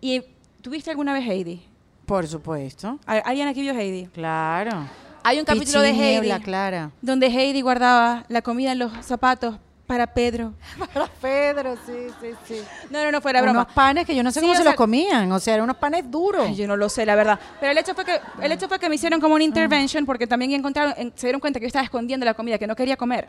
[0.00, 0.22] ¿Y
[0.60, 1.62] tuviste alguna vez Heidi?
[2.04, 2.98] Por supuesto.
[3.06, 4.06] ¿Al- ¿Alguien aquí vio Heidi?
[4.08, 4.86] Claro.
[5.26, 6.90] Hay un capítulo de Heidi clara.
[7.00, 9.56] donde Heidi guardaba la comida en los zapatos
[9.86, 10.54] para Pedro.
[10.94, 12.62] Para Pedro, sí, sí, sí.
[12.90, 13.62] No, no, no, fuera broma.
[13.62, 15.30] Unos panes que yo no sé Sí, cómo se sea- los comían.
[15.30, 16.46] O sea, eran unos panes duros.
[16.48, 17.38] Ay, yo no lo sé, la verdad.
[17.60, 20.26] Pero el hecho fue que, el hecho fue que me hicieron como una intervention porque
[20.26, 22.96] también encontraron, en- se dieron cuenta que yo estaba escondiendo la comida, que no quería
[22.96, 23.28] comer.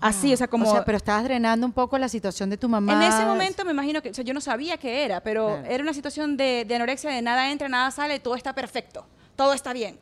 [0.00, 0.68] Así, o sea, como...
[0.68, 2.92] O sea, pero estabas drenando un poco la situación de tu mamá.
[2.92, 5.66] En ese momento me imagino que, o sea, yo no sabía qué era, pero Claro.
[5.68, 9.04] era una situación de, de anorexia, de nada entra, nada sale, todo está perfecto,
[9.38, 9.98] todo está bien.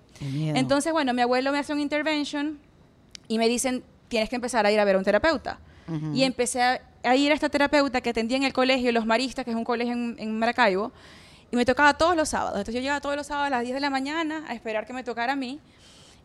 [0.57, 2.59] Entonces, bueno, mi abuelo me hace un intervention
[3.29, 5.59] y me dicen, tienes que empezar a ir a ver a un terapeuta.
[6.16, 9.44] Y empecé a, a ir a esta terapeuta que atendía en el colegio Los Maristas,
[9.44, 10.90] que es un colegio en, en Maracaibo,
[11.53, 12.55] y me tocaba todos los sábados.
[12.59, 14.92] Entonces yo llegaba todos los sábados a las 10 de la mañana a esperar que
[14.94, 15.61] me tocara a mí.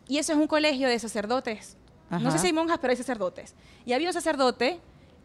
[0.08, 1.76] Y eso es un colegio de sacerdotes.
[2.10, 3.54] No sé si hay monjas, pero hay sacerdotes.
[3.86, 4.80] Y había un sacerdote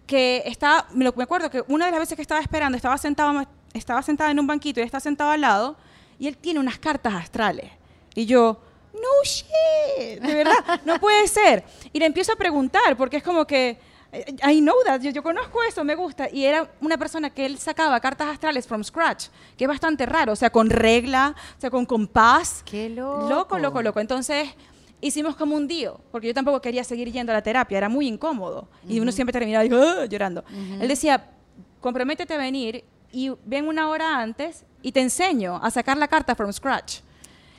[0.06, 2.98] que estaba, me, lo- me acuerdo que una de las veces que estaba esperando, estaba
[2.98, 5.78] sentado, estaba sentada en un banquito y está sentado al lado,
[6.20, 7.72] y él tiene unas cartas astrales.
[8.18, 8.60] Y yo,
[8.96, 11.64] no shit, de verdad, no puede ser.
[11.94, 13.78] Y le empiezo a preguntar, porque es como que,
[14.44, 16.28] I know that, yo, yo conozco eso, me gusta.
[16.32, 20.34] Y era una persona que él sacaba cartas astrales from scratch, que es bastante raro,
[20.34, 22.64] o sea, con regla, o sea, con compás.
[22.66, 23.30] Qué loco.
[23.30, 24.00] Loco, loco, loco.
[24.00, 24.50] Entonces
[25.00, 28.08] hicimos como un dío, porque yo tampoco quería seguir yendo a la terapia, era muy
[28.08, 28.68] incómodo.
[28.90, 30.44] Y uno siempre terminaba "Ah", llorando.
[30.82, 31.24] Él decía,
[31.82, 36.34] comprométete a venir y ven una hora antes y te enseño a sacar la carta
[36.34, 37.02] from scratch.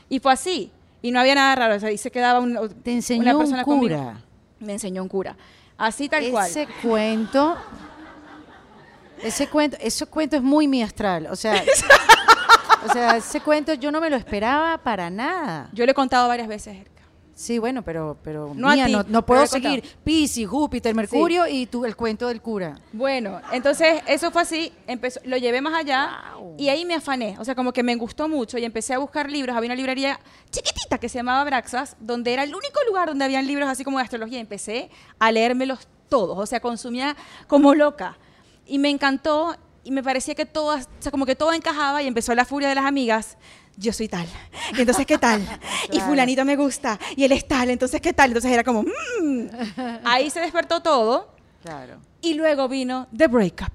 [0.09, 0.71] Y fue así.
[1.03, 1.77] Y no había nada raro.
[1.77, 3.97] O sea, y se quedaba un, Te enseñó una un persona conmigo.
[3.97, 4.21] cura.
[4.61, 5.37] Me enseñó un cura.
[5.77, 6.51] Así tal cual.
[6.51, 7.57] Ese cuento.
[9.23, 11.27] Ese cuento, ese cuento es muy mi astral.
[11.31, 11.63] O sea,
[12.87, 15.69] o sea, ese cuento yo no me lo esperaba para nada.
[15.73, 16.79] Yo le he contado varias veces.
[17.39, 19.85] Sí, bueno, pero, pero No a mía, ti, no, no puedo seguir.
[20.03, 22.81] Piscis, Júpiter, Mercurio y tú el cuento del cura.
[22.93, 26.57] Bueno, entonces eso fue así, empezó, lo llevé más allá Wow.
[26.59, 29.31] y ahí me afané, o sea, como que me gustó mucho y empecé a buscar
[29.31, 30.19] libros, había una librería
[30.51, 33.99] chiquitita que se llamaba Braxas, donde era el único lugar donde habían libros así como
[33.99, 38.19] de astrología, empecé a leérmelos todos, o sea, consumía como loca.
[38.67, 42.09] Y me encantó y me parecía que todo, o sea, como que todo encajaba y
[42.09, 43.37] empezó la furia de las amigas.
[43.79, 44.27] Yo soy tal.
[44.77, 45.41] Y entonces, ¿qué tal?
[45.85, 46.07] Y Claro.
[46.07, 46.99] fulanito me gusta.
[47.17, 47.71] Y él es tal.
[47.71, 48.31] Entonces, ¿qué tal?
[48.31, 49.47] Entonces era como, mm.
[50.05, 51.29] ahí se despertó todo.
[51.63, 51.99] Claro.
[52.21, 53.73] Y luego vino The Breakup.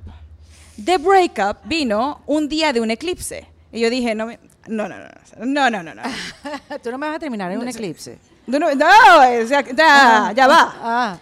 [0.83, 3.47] The Breakup vino un día de un eclipse.
[3.71, 5.07] Y yo dije, no, me- no, no, no,
[5.45, 6.01] no, no, no, no.
[6.83, 8.17] tú no me vas a terminar en un eclipse.
[8.45, 10.75] No, no, no, o sea, ya, ya va.
[10.81, 11.17] Ah,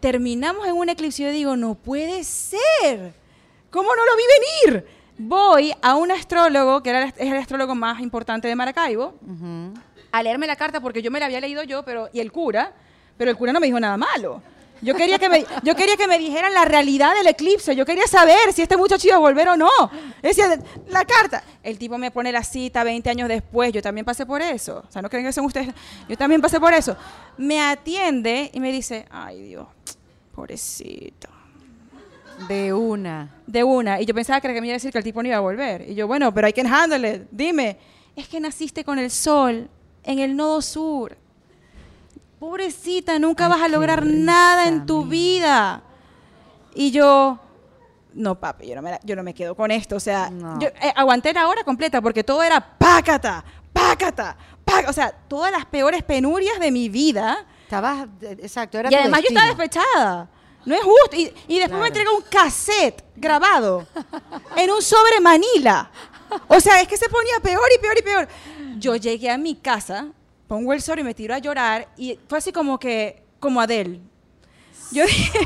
[0.00, 3.14] Terminamos en un eclipse y yo digo, no puede ser.
[3.70, 4.22] ¿Cómo no lo vi
[4.72, 4.86] venir?
[5.16, 9.14] Voy a un astrólogo, que era el- es el astrólogo más importante de Maracaibo,
[10.10, 12.72] a leerme la carta porque yo me la había leído yo, pero y el cura,
[13.16, 14.42] pero el cura no me dijo nada malo.
[14.82, 17.74] Yo quería que me, yo quería que me dijeran la realidad del eclipse.
[17.74, 19.70] Yo quería saber si este muchacho iba a volver o no.
[20.20, 21.42] Decía, la carta.
[21.62, 23.72] El tipo me pone la cita 20 años después.
[23.72, 24.84] Yo también pasé por eso.
[24.86, 25.68] O sea, no creen que son ustedes.
[26.06, 26.96] Yo también pasé por eso.
[27.38, 29.66] Me atiende y me dice, ay Dios,
[30.34, 31.28] pobrecito.
[32.48, 33.30] De una.
[33.46, 34.00] De una.
[34.00, 35.88] Y yo pensaba que me iba a decir que el tipo no iba a volver.
[35.88, 37.22] Y yo, bueno, pero hay que handle it.
[37.30, 37.78] Dime,
[38.16, 39.68] es que naciste con el sol
[40.02, 41.16] en el nodo sur.
[42.38, 45.82] Pobrecita, nunca Ay, vas a lograr nada en tu vida.
[46.74, 47.38] Y yo,
[48.12, 49.96] no, papi, yo no me, la- yo no me quedo con esto.
[49.96, 50.58] O sea, No.
[50.60, 53.42] yo eh, aguanté la hora completa porque todo era pácata,
[53.72, 54.90] pácata, pácata.
[54.90, 57.46] O sea, todas las peores penurias de mi vida.
[57.62, 59.62] Estabas, eh, exacto, era y tu además yo estaba destino.
[59.62, 60.28] despechada.
[60.66, 61.16] No es justo.
[61.16, 63.86] Y, y después me entrega un cassette grabado
[64.56, 65.90] en un sobre Manila.
[66.48, 68.28] O sea, es que se ponía peor y peor y peor.
[68.78, 70.08] Yo llegué a mi casa,
[70.48, 74.00] pongo el sobre y me tiro a llorar y fue así como que, como Adele.
[74.90, 75.38] Yo dije,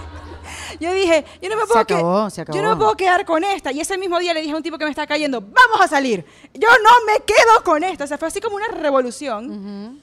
[0.81, 3.45] yo dije, yo no me puedo, que- acabó, se yo no me puedo quedar con
[3.45, 3.73] esta.
[3.73, 5.89] Y ese mismo día le dije a un tipo que me está cayendo, vamos a
[5.89, 6.25] salir.
[6.55, 8.05] Yo no me quedo con esta.
[8.05, 10.01] O sea, fue así como una revolución.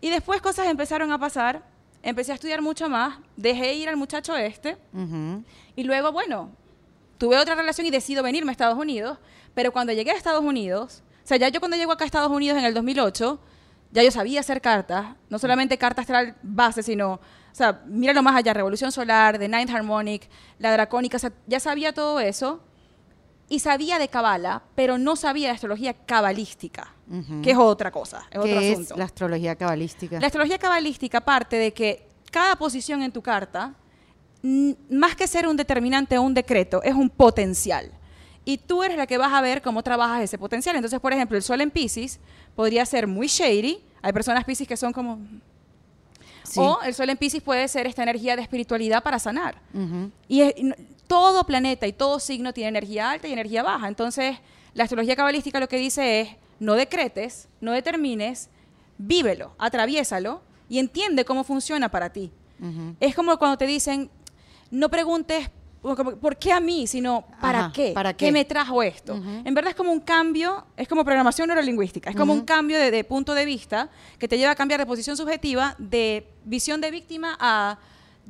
[0.00, 1.62] Y después cosas empezaron a pasar.
[2.02, 3.18] Empecé a estudiar mucho más.
[3.36, 4.76] Dejé ir al muchacho este.
[4.92, 5.44] Ujú.
[5.76, 6.50] Y luego, bueno,
[7.18, 9.18] tuve otra relación y decido venirme a Estados Unidos.
[9.54, 12.30] Pero cuando llegué a Estados Unidos, o sea, ya yo cuando llego acá a Estados
[12.32, 13.38] Unidos en el 2008,
[13.92, 17.20] ya yo sabía hacer cartas, no solamente carta astral base, sino, o
[17.54, 21.92] sea, míralo más allá, Revolución Solar, The Ninth Harmonic, la Dracónica, o sea, ya sabía
[21.92, 22.60] todo eso.
[23.48, 26.91] Y sabía de Kabbalah, pero no sabía de astrología cabalística,
[27.42, 28.96] Que es otra cosa, es otro ¿Qué es asunto.
[28.96, 30.18] la astrología cabalística?
[30.20, 33.74] La astrología cabalística parte de que cada posición en tu carta,
[34.90, 37.90] más que ser un determinante o un decreto, es un potencial.
[38.44, 40.74] Y tú eres la que vas a ver cómo trabajas ese potencial.
[40.74, 42.18] Entonces, por ejemplo, el sol en Pisces
[42.56, 43.80] podría ser muy shady.
[44.00, 45.18] Hay personas Pisces que son como...
[46.44, 46.58] Sí.
[46.58, 49.56] O el sol en Pisces puede ser esta energía de espiritualidad para sanar.
[50.28, 50.54] Y es-
[51.06, 53.86] todo planeta y todo signo tiene energía alta y energía baja.
[53.86, 54.36] Entonces,
[54.74, 56.28] la astrología cabalística lo que dice es,
[56.62, 58.48] no decretes, no determines,
[58.98, 62.30] vívelo, atraviésalo y entiende cómo funciona para ti.
[63.00, 64.08] Es como cuando te dicen,
[64.70, 65.50] no preguntes
[65.82, 68.32] por qué a mí, sino para Ajá, qué, ¿para qué qué?
[68.32, 69.20] me trajo esto.
[69.44, 72.92] En verdad es como un cambio, es como programación neurolingüística, es como un cambio de,
[72.92, 76.92] de punto de vista que te lleva a cambiar de posición subjetiva de visión de
[76.92, 77.78] víctima a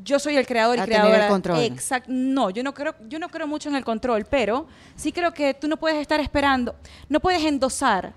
[0.03, 1.29] yo soy el creador y A tener el creadora.
[1.29, 1.59] control.
[1.61, 2.09] Exacto.
[2.11, 4.67] No, yo no creo, yo no creo mucho en el control, pero
[4.97, 6.75] sí creo que tú no puedes estar esperando,
[7.11, 8.15] no puedes endosar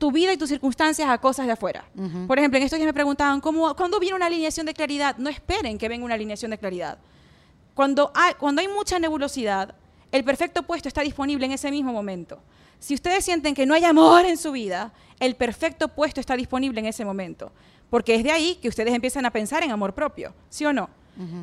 [0.00, 1.84] tu vida y tus circunstancias a cosas de afuera.
[2.26, 5.14] Por ejemplo, en estos días me preguntaban, ¿cómo, ¿cuándo viene una alineación de claridad?
[5.18, 6.98] No esperen que venga una alineación de claridad.
[7.74, 9.74] Cuando hay, cuando hay mucha nebulosidad,
[10.10, 12.40] el perfecto puesto está disponible en ese mismo momento.
[12.78, 16.80] Si ustedes sienten que no hay amor en su vida, el perfecto puesto está disponible
[16.80, 17.52] en ese momento.
[17.90, 20.88] Porque es de ahí que ustedes empiezan a pensar en amor propio, ¿sí o no?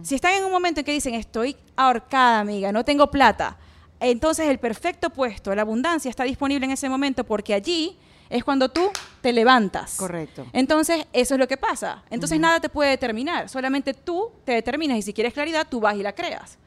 [0.01, 3.55] Si están en un momento en que dicen, estoy ahorcada, amiga, no tengo plata,
[3.99, 7.95] entonces el perfecto puesto, la abundancia está disponible en ese momento porque allí
[8.29, 8.89] es cuando tú
[9.21, 9.95] te levantas.
[9.97, 10.45] Correcto.
[10.53, 12.03] Entonces, eso es lo que pasa.
[12.09, 13.49] Entonces, nada te puede determinar.
[13.49, 16.57] Solamente tú te determinas y si quieres claridad, tú vas y la creas.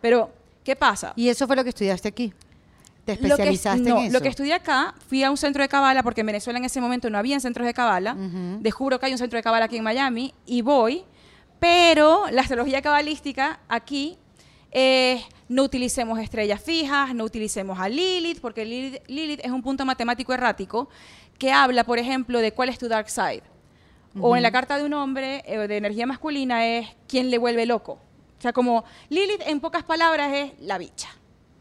[0.00, 0.30] Pero,
[0.64, 1.12] ¿qué pasa?
[1.16, 2.32] Y eso fue lo que estudiaste aquí.
[3.04, 4.12] Te Lo que- especializaste no, en eso.
[4.12, 6.80] Lo que estudié acá, fui a un centro de cabala, porque en Venezuela en ese
[6.80, 8.14] momento no había centros de cabala.
[8.14, 8.58] Ujú.
[8.60, 11.04] Descubro que hay un centro de cabala aquí en Miami y voy.
[11.58, 14.18] Pero la astrología cabalística aquí
[14.72, 19.84] eh, no utilicemos estrellas fijas, no utilicemos a Lilith, porque Lilith, Lilith es un punto
[19.84, 20.88] matemático errático
[21.38, 23.42] que habla, por ejemplo, de cuál es tu dark side.
[24.20, 27.64] O en la carta de un hombre eh, de energía masculina es quién le vuelve
[27.64, 27.92] loco.
[28.38, 31.08] O sea, como Lilith en pocas palabras es la bicha.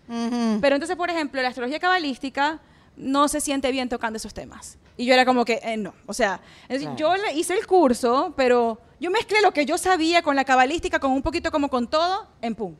[0.07, 2.59] Pero entonces, por ejemplo, la astrología cabalística
[2.97, 4.77] no se siente bien tocando esos temas.
[4.97, 5.93] Y yo era como que, eh, no.
[6.05, 6.95] O sea, Claro.
[6.97, 11.11] yo hice el curso, pero yo mezclé lo que yo sabía con la cabalística, con
[11.11, 12.75] un poquito como con todo, en pum.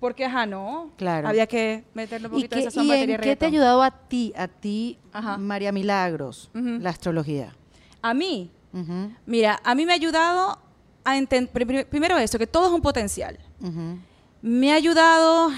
[0.00, 0.90] Porque, ajá, no.
[0.96, 1.26] Claro.
[1.28, 3.82] Había que meterle un ¿Y, poquito qué, de sazón y en qué te ha ayudado
[3.82, 5.36] a ti, a ti, Ajá.
[5.38, 7.54] María Milagros, la astrología?
[8.00, 8.50] A mí,
[9.26, 10.58] mira, a mí me ha ayudado
[11.04, 13.38] a entender, primero eso, que todo es un potencial.
[14.40, 15.50] Me ha ayudado,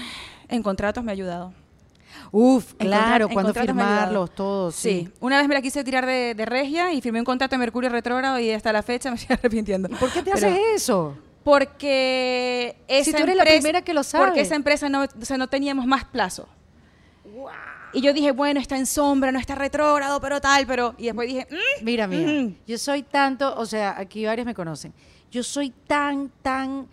[0.49, 1.53] en contratos me ha ayudado.
[2.33, 4.73] Uf, claro, en cuando firmarlos, todos.
[4.75, 5.09] Sí.
[5.19, 7.89] una vez me la quise tirar de, de regia y firmé un contrato de Mercurio
[7.89, 9.89] retrógrado y hasta la fecha me estoy arrepintiendo.
[9.91, 11.15] ¿Y por qué te Pero- haces eso?
[11.43, 14.25] Porque esa tú eres la empresa- primera que lo sabe.
[14.25, 16.47] Porque esa empresa no, o sea, no teníamos más plazo.
[17.93, 20.95] Y yo dije, bueno, está en sombra, no está retrógrado, pero tal, pero...
[20.97, 22.53] Y después dije, "Mm, Mira, mira, Ujú.
[22.65, 24.93] yo soy tanto, o sea, aquí varios me conocen.
[25.29, 26.87] Yo soy tan, tan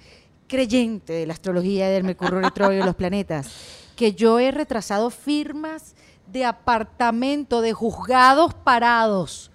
[0.49, 3.49] creyente de la astrología, del Mercurio retrógrado y los planetas,
[3.95, 5.95] que yo he retrasado firmas
[6.27, 9.51] de apartamento, de juzgados parados,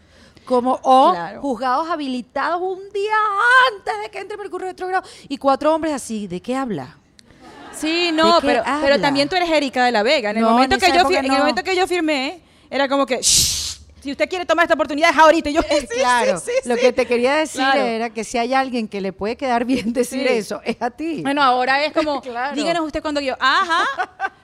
[0.46, 1.42] como o Claro.
[1.42, 3.16] juzgados habilitados un día
[3.76, 6.28] antes de que entre Mercurio retrógrado y cuatro hombres así.
[6.28, 6.98] ¿De qué habla?
[7.76, 10.30] Sí, no, ¿De qué pero, pero también tú eres Erika de la Vega.
[10.30, 11.38] En el, No, momento, en que yo, fir- época en el no.
[11.40, 15.18] momento que yo firmé, era como que, "Shh, si usted quiere tomar esta oportunidad es
[15.18, 15.50] ahorita.
[15.50, 16.82] Y yo, "Sí, sí, claro, sí, lo sí".
[16.82, 17.82] que te quería decir Claro.
[17.82, 21.22] era que si hay alguien que le puede quedar bien decir eso, es a ti.
[21.24, 22.56] Bueno, ahora es como, Claro.
[22.56, 23.86] díganos usted cuándo yo, ajá,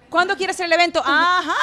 [0.09, 1.01] ¿cuándo quiere hacer el evento?
[1.05, 1.55] Ajá,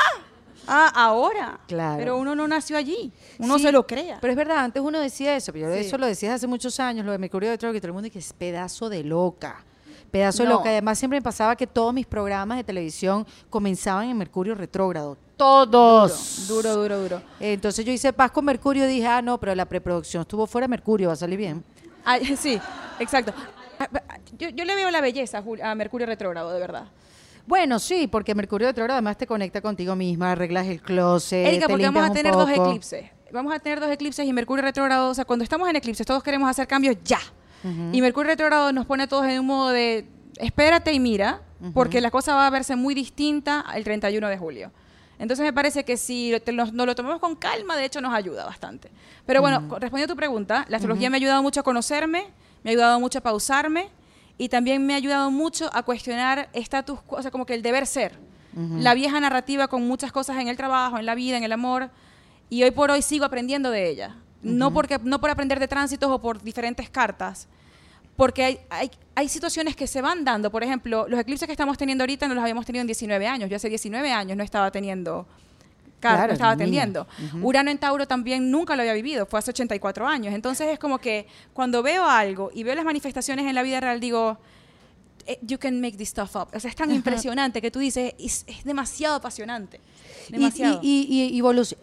[0.66, 1.61] ah, ahora.
[1.68, 1.98] Claro.
[1.98, 4.18] Pero uno no nació allí, uno Sí, se lo crea.
[4.20, 5.87] Pero es verdad, antes uno decía eso, pero yo Sí.
[5.87, 8.12] eso lo decías hace muchos años, lo de Mercurio retrógrado, que todo el mundo dice
[8.14, 9.64] que es pedazo de loca.
[10.11, 10.68] Pedazo de loca.
[10.70, 15.16] Además, siempre me pasaba que todos mis programas de televisión comenzaban en Mercurio retrógrado.
[15.37, 16.46] Todos.
[16.48, 17.22] Duro, duro, duro.
[17.40, 20.64] Entonces yo hice paz con Mercurio y dije, ah, no, pero la preproducción estuvo fuera
[20.66, 21.62] de Mercurio, va a salir bien.
[22.05, 22.59] Ay, sí,
[22.98, 23.33] exacto.
[23.79, 23.88] Ah,
[24.38, 26.87] yo, yo le veo la belleza a Mercurio retrógrado, de verdad.
[27.46, 31.72] Bueno, sí, porque Mercurio retrógrado además te conecta contigo misma, arreglas el closet, Erika, te
[31.72, 33.11] porque vamos a tener dos eclipses.
[33.32, 36.22] Vamos a tener dos eclipses y Mercurio retrógrado, o sea, cuando estamos en eclipses todos
[36.22, 37.20] queremos hacer cambios ya.
[37.92, 40.06] Y Mercurio retrógrado nos pone a todos en un modo de
[40.38, 41.40] espérate y mira,
[41.74, 44.70] porque la cosa va a verse muy distinta el 31 de julio.
[45.18, 48.12] Entonces me parece que si te- nos, nos lo tomamos con calma, de hecho nos
[48.14, 48.90] ayuda bastante.
[49.24, 52.26] Pero bueno, con- respondiendo a tu pregunta, la astrología me ha ayudado mucho a conocerme,
[52.62, 53.88] me ha ayudado mucho a pausarme
[54.38, 57.87] y también me ha ayudado mucho a cuestionar estatus o sea, como que el deber
[57.87, 58.18] ser.
[58.79, 61.90] La vieja narrativa con muchas cosas en el trabajo, en la vida, en el amor,
[62.49, 64.16] y hoy por hoy sigo aprendiendo de ella.
[64.42, 67.49] No, porque, no por aprender de tránsitos o por diferentes cartas,
[68.16, 70.51] porque hay, hay, hay situaciones que se van dando.
[70.51, 73.51] Por ejemplo, los eclipses que estamos teniendo ahorita no los habíamos tenido en 19 años.
[73.51, 75.27] Yo hace 19 años no estaba teniendo
[76.00, 77.06] cartas, Claro, estaba atendiendo.
[77.42, 80.35] Urano en Tauro también nunca lo había vivido, fue hace 84 años.
[80.35, 84.00] Entonces es como que cuando veo algo y veo las manifestaciones en la vida real,
[84.00, 84.38] digo,
[85.26, 86.48] eh, you can make this stuff up.
[86.54, 89.80] O sea, es tan impresionante que tú dices, es, es demasiado apasionante.
[90.28, 90.80] Y, Demasiado.
[90.82, 91.40] y, y- y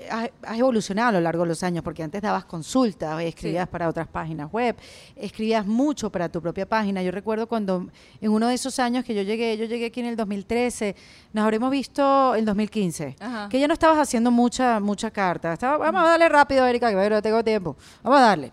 [0.10, 3.72] has has evolucionado a lo largo de los años, porque antes dabas consultas, escribías Sí.
[3.72, 4.76] para otras páginas web,
[5.16, 7.02] escribías mucho para tu propia página.
[7.04, 7.88] Yo recuerdo cuando
[8.22, 10.96] en uno de esos años que yo llegué, yo llegué aquí en el 2013,
[11.32, 13.48] nos habremos visto en 2015, Ajá.
[13.50, 15.54] que ya no estabas haciendo mucha, mucha carta.
[15.54, 17.76] Estaba, vamos a darle rápido, Erika, que no tengo tiempo.
[18.04, 18.52] Vamos a darle.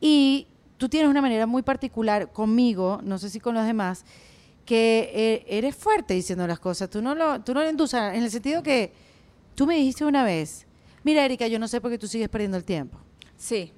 [0.00, 4.04] Y tú tienes una manera muy particular conmigo, no sé si con los demás,
[4.64, 6.88] que eh, eres fuerte diciendo las cosas.
[6.88, 8.92] Tú no lo, tú no lo endulzas, en el sentido que
[9.54, 10.66] tú me dijiste una vez,
[11.02, 12.98] mira Erika, yo no sé por qué tú sigues perdiendo el tiempo.
[13.36, 13.72] sí.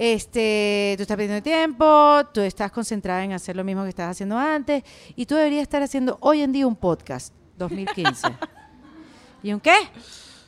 [0.00, 4.12] Este, tú estás perdiendo el tiempo, tú estás concentrada en hacer lo mismo que estabas
[4.12, 4.84] haciendo antes
[5.16, 8.28] y tú deberías estar haciendo hoy en día un podcast 2015.
[9.42, 9.74] ¿Y un qué?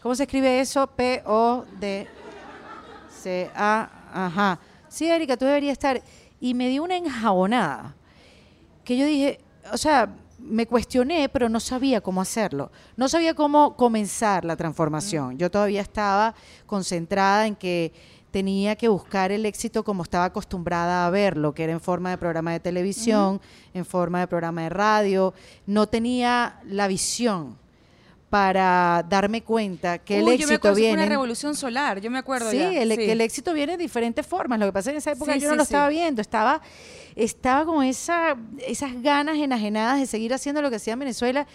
[0.04, 0.86] ¿Cómo se escribe eso?
[0.86, 2.06] P O D
[3.08, 4.60] C A, ajá.
[4.88, 6.00] Sí, Erika, tú deberías estar
[6.38, 7.96] y me dio una enjabonada
[8.84, 9.40] que yo dije,
[9.72, 12.70] o sea, me cuestioné, pero no sabía cómo hacerlo.
[12.96, 15.38] No sabía cómo comenzar la transformación.
[15.38, 16.34] Yo todavía estaba
[16.66, 17.92] concentrada en que
[18.30, 22.18] tenía que buscar el éxito como estaba acostumbrada a verlo, que era en forma de
[22.18, 23.40] programa de televisión,
[23.74, 25.34] en forma de programa de radio.
[25.66, 27.58] No tenía la visión
[28.30, 32.00] para darme cuenta que Uy, el yo me éxito acuerdo, fue viene una revolución solar,
[32.00, 32.70] yo me acuerdo Sí, ya.
[32.80, 32.96] el, sí.
[32.96, 34.60] que el éxito viene de diferentes formas.
[34.60, 36.22] Lo que pasa es que en esa época Sí, yo no sí, lo estaba viendo.
[36.22, 36.62] Estaba,
[37.16, 41.46] estaba con esa, esas ganas enajenadas de seguir haciendo lo que hacía en Venezuela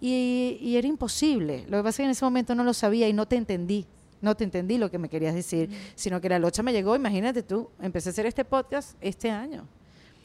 [0.00, 1.64] y, y era imposible.
[1.68, 3.86] Lo que pasa es que en ese momento no lo sabía y no te entendí.
[4.20, 6.94] No te entendí lo que me querías decir, sino que la locha me llegó.
[6.94, 9.66] Imagínate tú, empecé a hacer este podcast este año,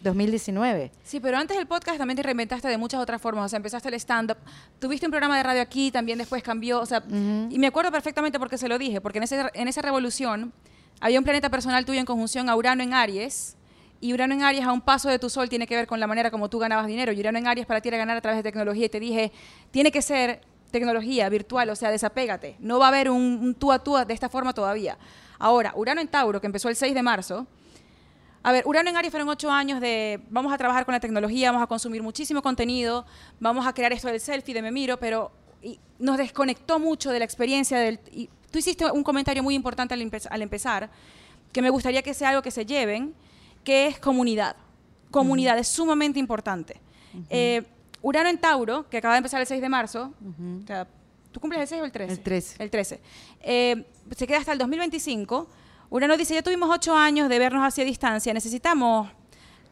[0.03, 0.91] 2019.
[1.03, 3.45] Sí, pero antes del podcast también te reinventaste de muchas otras formas.
[3.45, 4.37] O sea, empezaste el stand-up,
[4.79, 6.81] tuviste un programa de radio aquí, también después cambió.
[6.81, 9.81] O sea, y me acuerdo perfectamente porque se lo dije, porque en, ese, en esa
[9.81, 10.51] revolución
[10.99, 13.55] había un planeta personal tuyo en conjunción a Urano en Aries.
[14.01, 16.07] Y Urano en Aries a un paso de tu sol tiene que ver con la
[16.07, 17.11] manera como tú ganabas dinero.
[17.11, 18.85] Y Urano en Aries para ti era ganar a través de tecnología.
[18.85, 19.31] Y te dije,
[19.71, 22.57] tiene que ser tecnología virtual, o sea, desapégate.
[22.59, 24.97] No va a haber un, un tú a tú de esta forma todavía.
[25.39, 27.47] Ahora, Urano en Tauro, que empezó el 6 de marzo,
[28.43, 31.51] a ver, Urano en Aries fueron ocho años de vamos a trabajar con la tecnología,
[31.51, 33.03] vamos a consumir muchísimo contenido,
[33.39, 35.31] vamos a crear esto del selfie, de me miro, pero
[35.97, 37.99] nos desconectó mucho de la experiencia del...
[38.11, 40.91] Y tú hiciste un comentario muy importante al empezar,
[41.51, 43.15] que me gustaría que sea algo que se lleven,
[43.65, 44.55] que es comunidad.
[45.11, 46.79] Comunidad es sumamente importante.
[47.29, 47.63] Eh,
[48.01, 50.13] Urano en Tauro, que acaba de empezar el 6 de marzo,
[50.63, 50.87] o sea,
[51.31, 52.13] ¿tú cumples el 6 o el 13?
[52.13, 52.63] El 13.
[52.63, 53.01] El 13.
[53.41, 55.49] Eh, se queda hasta el 2025.
[55.89, 59.09] Urano dice, ya tuvimos ocho años de vernos hacia distancia, necesitamos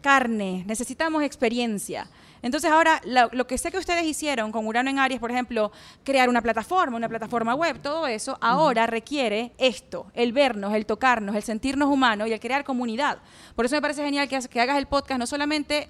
[0.01, 2.09] carne, necesitamos experiencia.
[2.43, 5.71] Entonces ahora la- lo que sé que ustedes hicieron con Urano en Aries, por ejemplo,
[6.03, 11.35] crear una plataforma, una plataforma web, todo eso, ahora requiere esto, el vernos, el tocarnos,
[11.35, 13.17] el sentirnos humanos y el crear comunidad.
[13.55, 15.89] Por eso me parece genial que, ha- que hagas el podcast, no solamente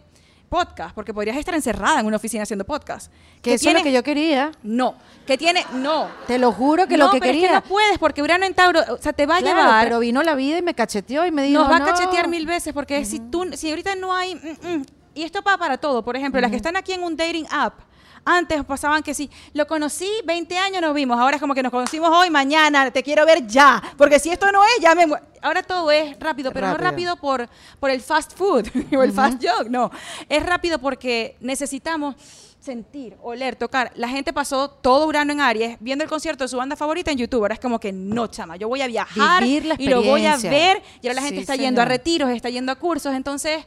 [0.49, 3.11] podcast, porque podrías estar encerrada en una oficina haciendo podcast.
[3.41, 4.51] Que eso es lo que yo quería.
[4.61, 4.93] No,
[5.25, 7.45] que tiene, no, Te lo juro que no, lo que pero quería.
[7.47, 9.83] es que no puedes porque Urano en Tauro, o sea, te va a Claro, llevar,
[9.85, 11.85] pero vino la vida y me cacheteó y me dijo, nos va "No".
[11.85, 15.41] a cachetear mil veces porque si tú, si ahorita no hay, mm, mm, y esto
[15.41, 17.79] va para todo, por ejemplo, las que están aquí en un dating app,
[18.25, 21.71] antes pasaban que sí, lo conocí, 20 años nos vimos, ahora es como que nos
[21.71, 25.05] conocimos hoy, mañana, te quiero ver ya, porque si esto no es, ya me...
[25.41, 26.83] Ahora todo es rápido, pero Rápido.
[26.83, 27.15] no rápido.
[27.17, 27.49] por,
[27.79, 28.65] por el fast food
[28.97, 29.91] o el fast jog, no,
[30.29, 32.15] es rápido porque necesitamos
[32.63, 33.91] sentir, oler, tocar.
[33.95, 37.17] La gente pasó todo Urano en Aries viendo el concierto de su banda favorita en
[37.17, 37.41] YouTube.
[37.41, 40.25] Ahora es como que no, chama, yo voy a viajar Vivir la y lo voy
[40.25, 40.81] a ver.
[41.01, 43.13] Y ahora la gente Sí, está yendo a retiros, está yendo a cursos.
[43.13, 43.65] Entonces,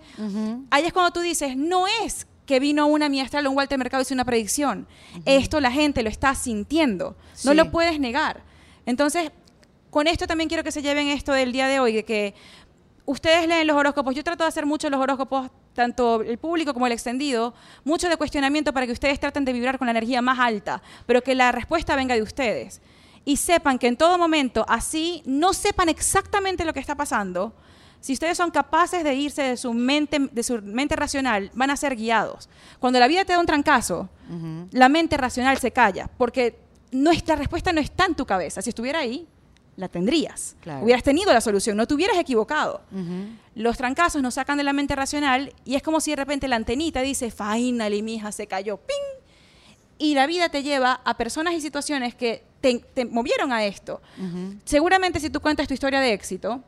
[0.71, 3.77] ahí es cuando tú dices, no es que vino una mi astral o un Walter
[3.77, 4.87] Mercado y hizo una predicción.
[5.27, 7.17] Esto la gente lo está sintiendo.
[7.45, 8.45] No lo puedes negar.
[8.87, 9.31] Entonces,
[9.91, 12.35] con esto también quiero que se lleven esto del día de hoy, de que
[13.05, 14.15] ustedes leen los horóscopos.
[14.15, 17.55] Yo trato de hacer mucho los horóscopos tanto el público como el extendido,
[17.85, 21.23] mucho de cuestionamiento para que ustedes traten de vibrar con la energía más alta, pero
[21.23, 22.81] que la respuesta venga de ustedes.
[23.25, 27.53] Y sepan que en todo momento, así no sepan exactamente lo que está pasando,
[28.01, 31.77] si ustedes son capaces de irse de su mente, de su mente racional, van a
[31.77, 32.49] ser guiados.
[32.79, 34.09] Cuando la vida te da un trancazo,
[34.71, 36.59] la mente racional se calla, porque
[36.93, 38.63] nuestra respuesta no está en tu cabeza.
[38.63, 39.27] Si estuviera ahí,
[39.77, 40.57] la tendrías.
[40.63, 40.85] Claro.
[40.85, 42.81] Hubieras tenido la solución, no te hubieras equivocado.
[43.55, 46.57] Los trancazos nos sacan de la mente racional y es como si de repente la
[46.57, 48.97] antenita dice, finally, mi hija se cayó, ¡ping!
[49.99, 54.01] Y la vida te lleva a personas y situaciones que te, te movieron a esto.
[54.65, 56.63] Seguramente si tú cuentas tu historia de éxito,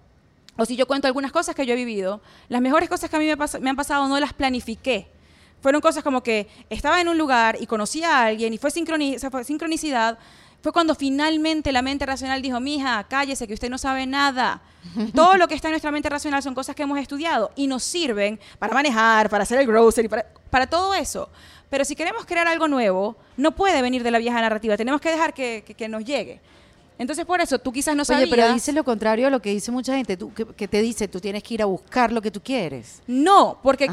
[0.56, 3.18] o si yo cuento algunas cosas que yo he vivido, las mejores cosas que a
[3.18, 5.06] mí me, pas- me han pasado no las planifiqué.
[5.60, 9.18] Fueron cosas como que estaba en un lugar y conocí a alguien y fue, sincroni-
[9.30, 10.18] fue sincronicidad.
[10.60, 14.60] Fue cuando finalmente la mente racional dijo, mija, cállese, que usted no sabe nada.
[15.14, 17.84] Todo lo que está en nuestra mente racional son cosas que hemos estudiado y nos
[17.84, 21.28] sirven para manejar, para hacer el grocery, para, para todo eso.
[21.70, 24.76] Pero si queremos crear algo nuevo, no puede venir de la vieja narrativa.
[24.76, 26.40] Tenemos que dejar que, que- que nos llegue.
[26.98, 28.30] Entonces, por eso, tú quizás no Oye, sabías...
[28.30, 31.06] pero dice lo contrario a lo que dice mucha gente, tú, que, que te dice,
[31.06, 33.02] tú tienes que ir a buscar lo que tú quieres.
[33.06, 33.88] No, porque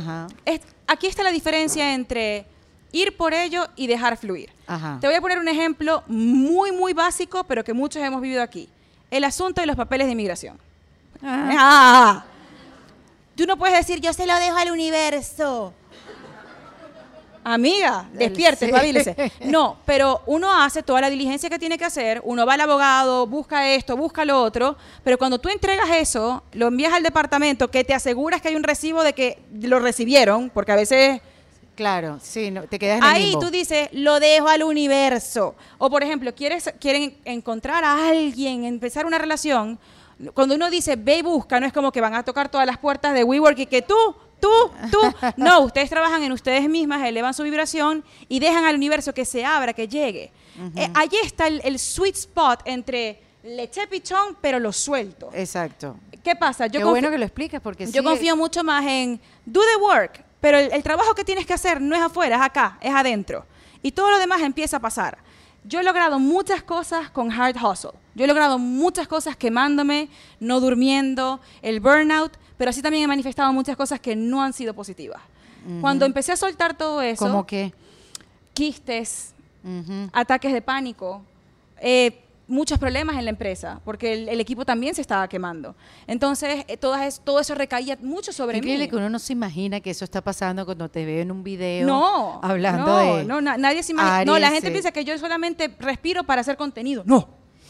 [0.46, 2.48] es- aquí está la diferencia entre
[2.96, 4.50] ir por ello y dejar fluir.
[4.66, 4.98] Ajá.
[5.02, 8.70] Te voy a poner un ejemplo muy, muy básico, pero que muchos hemos vivido aquí.
[9.12, 10.58] El asunto de los papeles de inmigración.
[11.22, 12.24] Ah.
[13.36, 15.74] Tú no puedes decir, yo se lo dejo al universo.
[17.44, 19.32] Amiga, despierte, espabilese.
[19.46, 23.28] No, pero uno hace toda la diligencia que tiene que hacer, uno va al abogado,
[23.28, 27.84] busca esto, busca lo otro, pero cuando tú entregas eso, lo envías al departamento, que
[27.84, 31.22] te aseguras que hay un recibo de que lo recibieron, porque a veces
[31.76, 33.40] Claro, sí, no, te quedas en el Ahí limbo.
[33.42, 35.56] tú dices, lo dejo al universo.
[35.78, 39.78] O por ejemplo, quieres, quieren encontrar a alguien, empezar una relación.
[40.34, 42.78] Cuando uno dice ve y busca, no es como que van a tocar todas las
[42.78, 43.96] puertas de WeWork y que tú,
[44.40, 44.50] tú,
[44.90, 45.00] tú.
[45.38, 49.44] No, ustedes trabajan en ustedes mismas, elevan su vibración y dejan al universo que se
[49.44, 50.32] abra, que llegue.
[50.78, 55.30] Eh, allí está el, el sweet spot entre le eché pichón, pero lo suelto.
[55.34, 55.98] Exacto.
[56.24, 56.70] ¿Qué pasa?
[56.70, 59.82] Qué confío- bueno que lo expliques porque yo sí, confío mucho más en do the
[59.84, 62.94] work, pero el, el trabajo que tienes que hacer no es afuera, es acá, es
[62.94, 63.48] adentro.
[63.82, 65.18] Y todo lo demás empieza a pasar.
[65.64, 67.94] Yo he logrado muchas cosas con hard hustle.
[68.14, 70.08] Yo he logrado muchas cosas quemándome,
[70.40, 74.76] no durmiendo, el burnout, pero así también he manifestado muchas cosas que no han sido
[74.76, 75.20] positivas.
[75.82, 77.74] Cuando empecé a soltar todo eso, como que
[78.54, 79.34] quistes,
[80.14, 81.24] ataques de pánico,
[81.82, 85.76] eh, muchos problemas en la empresa, porque el, el equipo también se estaba quemando.
[86.06, 88.90] Entonces, eh, todas es- todo eso recaía mucho sobre Increíble mí.
[88.90, 91.88] que uno no se imagina que eso está pasando cuando te veo en un video
[91.88, 94.26] no, hablando no, de no, na- nadie se imagina.
[94.26, 97.02] No, la gente piensa que yo solamente respiro para hacer contenido.
[97.06, 97.28] No,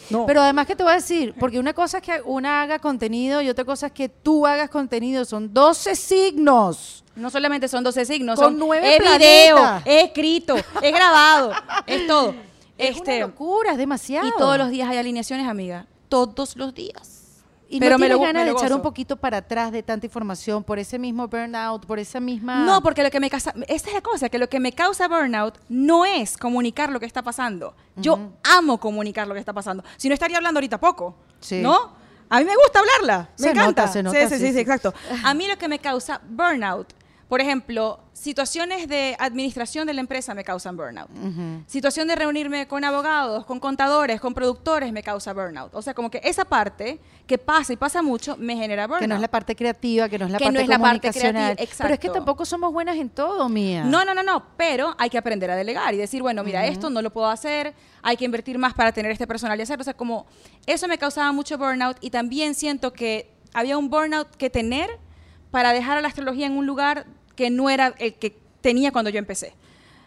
[0.09, 0.26] no.
[0.26, 3.41] Pero además que te voy a decir, porque una cosa es que una haga contenido
[3.41, 7.03] y otra cosa es que tú hagas contenido, son 12 signos.
[7.15, 9.84] no solamente son 12 signos, Con son nueve es video, planetas.
[9.86, 11.53] es escrito, es grabado,
[11.88, 12.36] es todo.
[12.78, 14.28] Es este, una locura, es demasiado.
[14.28, 15.88] y todos los días hay alineaciones, amiga.
[16.09, 17.21] Todos los días.
[17.67, 19.82] Y Pero no me tienes lo- ganas me de echar un poquito para atrás de
[19.82, 22.63] tanta información por ese mismo burnout, por esa misma...
[22.63, 25.07] No, porque lo que me causa, esta es la cosa, que lo que me causa
[25.07, 27.73] burnout no es comunicar lo que está pasando.
[27.95, 29.84] Yo amo comunicar lo que está pasando.
[29.97, 31.61] Si no estaría hablando ahorita poco, Sí.
[31.61, 31.93] ¿no?
[32.30, 33.88] A mí me gusta hablarla, me encanta.
[33.88, 34.59] se nota, sí, sí, sí, sí.
[34.59, 34.93] exacto.
[35.23, 36.88] A mí lo que me causa burnout,
[37.28, 41.09] por ejemplo, situaciones de administración de la empresa me causan burnout.
[41.65, 45.73] Situación de reunirme con abogados, con contadores, con productores me causa burnout.
[45.73, 49.01] O sea, como que esa parte que pasa y pasa mucho me genera burnout.
[49.01, 50.80] que no es la parte creativa, que no es la Que parte no es la
[50.80, 52.11] parte creativa, Pero es que exacto.
[52.11, 53.84] tampoco somos buenas en todo, mía.
[53.86, 56.91] No, no, no, no, pero hay que aprender a delegar y decir, bueno, mira, esto
[56.91, 57.73] no lo puedo hacer,
[58.03, 59.82] hay que invertir más para tener este personal y hacerlo.
[59.82, 60.28] O sea, como
[60.67, 64.99] eso me causaba mucho burnout y también siento que había un burnout que tener
[65.56, 67.06] para dejar a la astrología en un lugar
[67.38, 69.53] que no era el que tenía cuando yo empecé.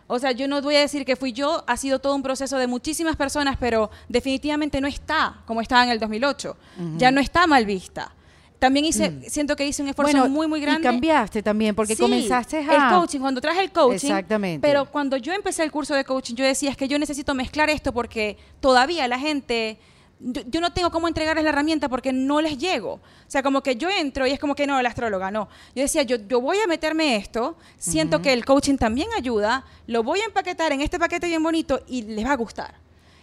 [0.06, 2.58] O sea, yo no voy a decir que fui yo, ha sido todo un proceso
[2.58, 6.54] de muchísimas personas, pero definitivamente no está como estaba en el 2008.
[6.98, 8.12] Ya no está mal vista.
[8.58, 10.82] También hice, siento que hice un esfuerzo Bueno, muy, muy grande.
[10.86, 12.90] Y cambiaste también, porque Sí, comenzaste a...
[12.90, 14.08] El coaching, cuando traje el coaching.
[14.08, 14.68] Exactamente.
[14.68, 17.70] Pero cuando yo empecé el curso de coaching, yo decía, es que yo necesito mezclar
[17.70, 19.78] esto porque todavía la gente...
[20.20, 22.94] Yo, yo no tengo cómo entregarles la herramienta porque no les llego.
[22.94, 23.00] O
[23.30, 25.48] sea, como que yo entro y es como que no, la astróloga, no.
[25.74, 30.02] Yo decía, yo, yo voy a meterme esto, siento que el coaching también ayuda, lo
[30.02, 32.74] voy a empaquetar en este paquete bien bonito y les va a gustar.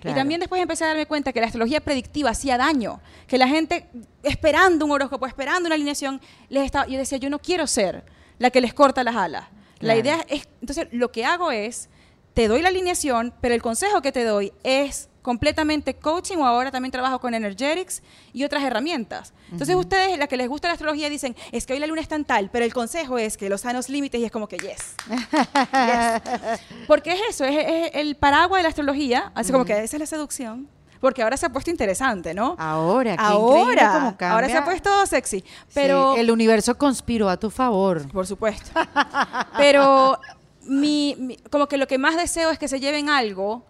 [0.01, 0.15] Claro.
[0.15, 3.47] Y también después empecé a darme cuenta que la astrología predictiva hacía daño, que la
[3.47, 3.87] gente
[4.23, 8.05] esperando un horóscopo, esperando una alineación, les estaba, yo decía, yo no quiero ser
[8.37, 9.45] la que les corta las alas.
[9.79, 11.89] La idea es, entonces lo que hago es,
[12.33, 16.69] te doy la alineación, pero el consejo que te doy es completamente coaching o ahora
[16.71, 19.33] también trabajo con energetics y otras herramientas.
[19.51, 22.15] Entonces ustedes, la que les gusta la astrología, dicen, es que hoy la luna está
[22.15, 24.95] en tal, pero el consejo es que los sanos límites y es como que yes.
[25.09, 26.59] Yes.
[26.87, 29.99] Porque es eso, es, es el paraguas de la astrología, así como que esa es
[29.99, 30.69] la seducción.
[31.01, 32.55] Porque ahora se ha puesto interesante, ¿no?
[32.57, 34.31] Ahora, qué ahora, cómo cambia.
[34.31, 35.43] ahora se ha puesto sexy.
[35.73, 38.07] Pero Sí, el universo conspiró a tu favor.
[38.11, 38.71] por supuesto.
[39.57, 40.19] Pero
[40.63, 43.65] mi, mi- como que lo que más deseo es que se lleven algo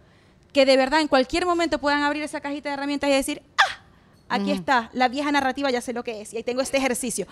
[0.56, 3.84] que de verdad en cualquier momento puedan abrir esa cajita de herramientas y decir, ah,
[4.30, 7.28] aquí está, la vieja narrativa ya sé lo que es y ahí tengo este ejercicio.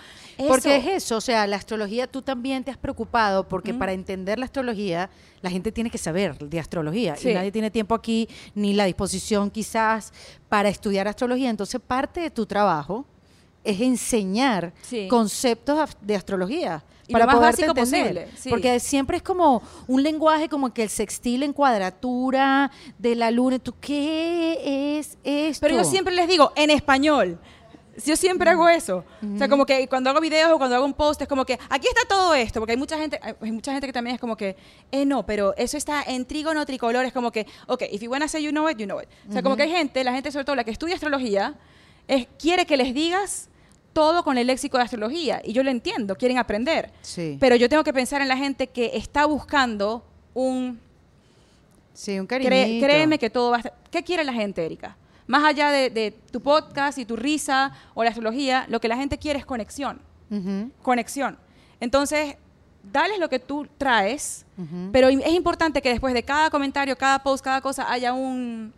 [0.46, 4.40] Porque es eso, o sea, la astrología tú también te has preocupado porque para entender
[4.40, 5.10] la astrología
[5.42, 7.30] la gente tiene que saber de astrología Sí.
[7.30, 10.12] y nadie tiene tiempo aquí ni la disposición quizás
[10.50, 11.50] para estudiar astrología.
[11.50, 13.06] Entonces parte de tu trabajo
[13.64, 15.08] es enseñar Sí.
[15.08, 16.84] conceptos de astrología.
[17.08, 18.14] Y lo para más poderte básico entender.
[18.26, 18.50] posible, sí.
[18.50, 23.60] Porque siempre es como un lenguaje como que el sextil en cuadratura de la luna.
[23.60, 25.60] ¿Tú qué es esto?
[25.62, 27.40] Pero yo siempre les digo, en español.
[28.06, 29.04] Yo siempre hago eso.
[29.36, 31.60] O sea, como que cuando hago videos o cuando hago un post es como que
[31.70, 34.36] aquí está todo esto, porque hay mucha gente, hay mucha gente que también es como
[34.36, 34.56] que,
[34.92, 38.28] eh, no, pero eso está en trígono tricolor, es como que, ok, if you wanna
[38.28, 39.08] say you know it, you know it.
[39.30, 41.54] O sea, como que hay gente, la gente sobre todo la que estudia astrología,
[42.08, 43.50] es, quiere que les digas
[43.94, 45.42] todo con el léxico de astrología.
[45.46, 46.92] Y yo lo entiendo, quieren aprender.
[47.02, 47.38] Sí.
[47.40, 50.80] Pero yo tengo que pensar en la gente que está buscando un
[51.94, 52.86] Sí, un Cré- cariñito.
[52.88, 53.74] créeme que todo va a estar.
[53.92, 54.96] ¿Qué quiere la gente, Erika?
[55.28, 58.98] Más allá de, de tu podcast y tu risa o la astrología, lo que la
[58.98, 60.00] gente quiere es conexión.
[60.82, 61.38] Conexión.
[61.80, 62.36] Entonces,
[62.92, 64.46] dales lo que tú traes,
[64.92, 68.74] pero es importante que después de cada comentario, cada post, cada cosa, haya un.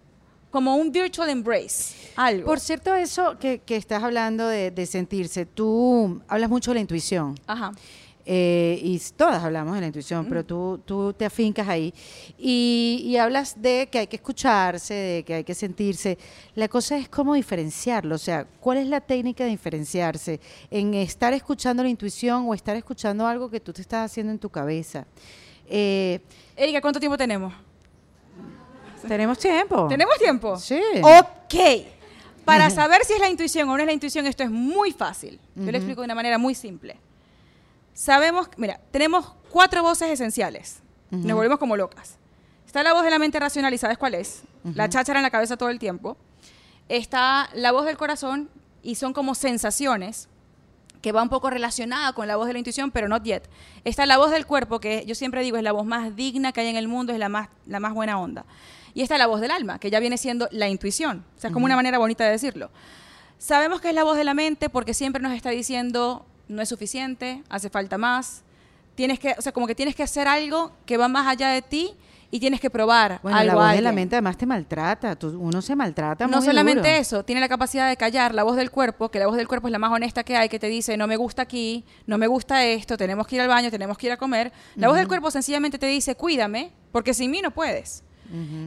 [0.55, 1.93] Como un virtual embrace.
[2.15, 2.45] Algo.
[2.45, 6.79] Por cierto, eso que, que estás hablando de, de sentirse, tú hablas mucho de la
[6.79, 7.35] intuición.
[7.45, 7.73] Ajá.
[8.25, 11.93] eh, y todas hablamos de la intuición, pero tú, tú te afincas ahí.
[12.37, 16.17] Y, y hablas de que hay que escucharse, de que hay que sentirse.
[16.55, 18.15] La cosa es cómo diferenciarlo.
[18.15, 20.39] O sea, ¿cuál es la técnica de diferenciarse?
[20.71, 24.39] En estar escuchando la intuición o estar escuchando algo que tú te estás haciendo en
[24.39, 25.05] tu cabeza.
[25.67, 26.21] Eh,
[26.55, 27.53] Erika, ¿cuánto tiempo tenemos?
[29.07, 29.87] ¿Tenemos tiempo?
[29.87, 30.57] ¿Tenemos tiempo?
[30.57, 30.81] Sí.
[31.01, 31.55] Ok.
[32.43, 35.39] Para saber si es la intuición o no es la intuición, esto es muy fácil.
[35.55, 36.97] Yo le explico de una manera muy simple.
[37.93, 40.79] Sabemos, mira, tenemos cuatro voces esenciales.
[41.09, 42.17] Nos volvemos como locas.
[42.65, 44.43] Está la voz de la mente racional, ¿y sabes cuál es?
[44.63, 46.17] La cháchara en la cabeza todo el tiempo.
[46.89, 48.49] Está la voz del corazón,
[48.85, 50.29] y son como sensaciones
[51.01, 53.43] que va un poco relacionada con la voz de la intuición, pero not yet.
[53.83, 56.61] Está la voz del cuerpo, que yo siempre digo es la voz más digna que
[56.61, 58.45] hay en el mundo, es la más, la más buena onda.
[58.95, 61.23] Y está la voz del alma, que ya viene siendo la intuición.
[61.37, 62.71] O sea, es como una manera bonita de decirlo.
[63.37, 66.69] Sabemos que es la voz de la mente porque siempre nos está diciendo no es
[66.69, 68.43] suficiente, hace falta más.
[68.95, 71.61] Tienes que, o sea, como que tienes que hacer algo que va más allá de
[71.61, 71.93] ti
[72.31, 75.15] y tienes que probar Bueno, algo la voz de la mente además te maltrata.
[75.17, 77.01] tú- uno se maltrata No muy solamente duro.
[77.01, 79.67] eso, tiene la capacidad de callar la voz del cuerpo, que la voz del cuerpo
[79.67, 82.27] es la más honesta que hay, que te dice, no me gusta aquí, no me
[82.27, 84.53] gusta esto, tenemos que ir al baño, tenemos que ir a comer.
[84.77, 88.04] La voz del cuerpo sencillamente te dice, cuídame, porque sin mí no puedes.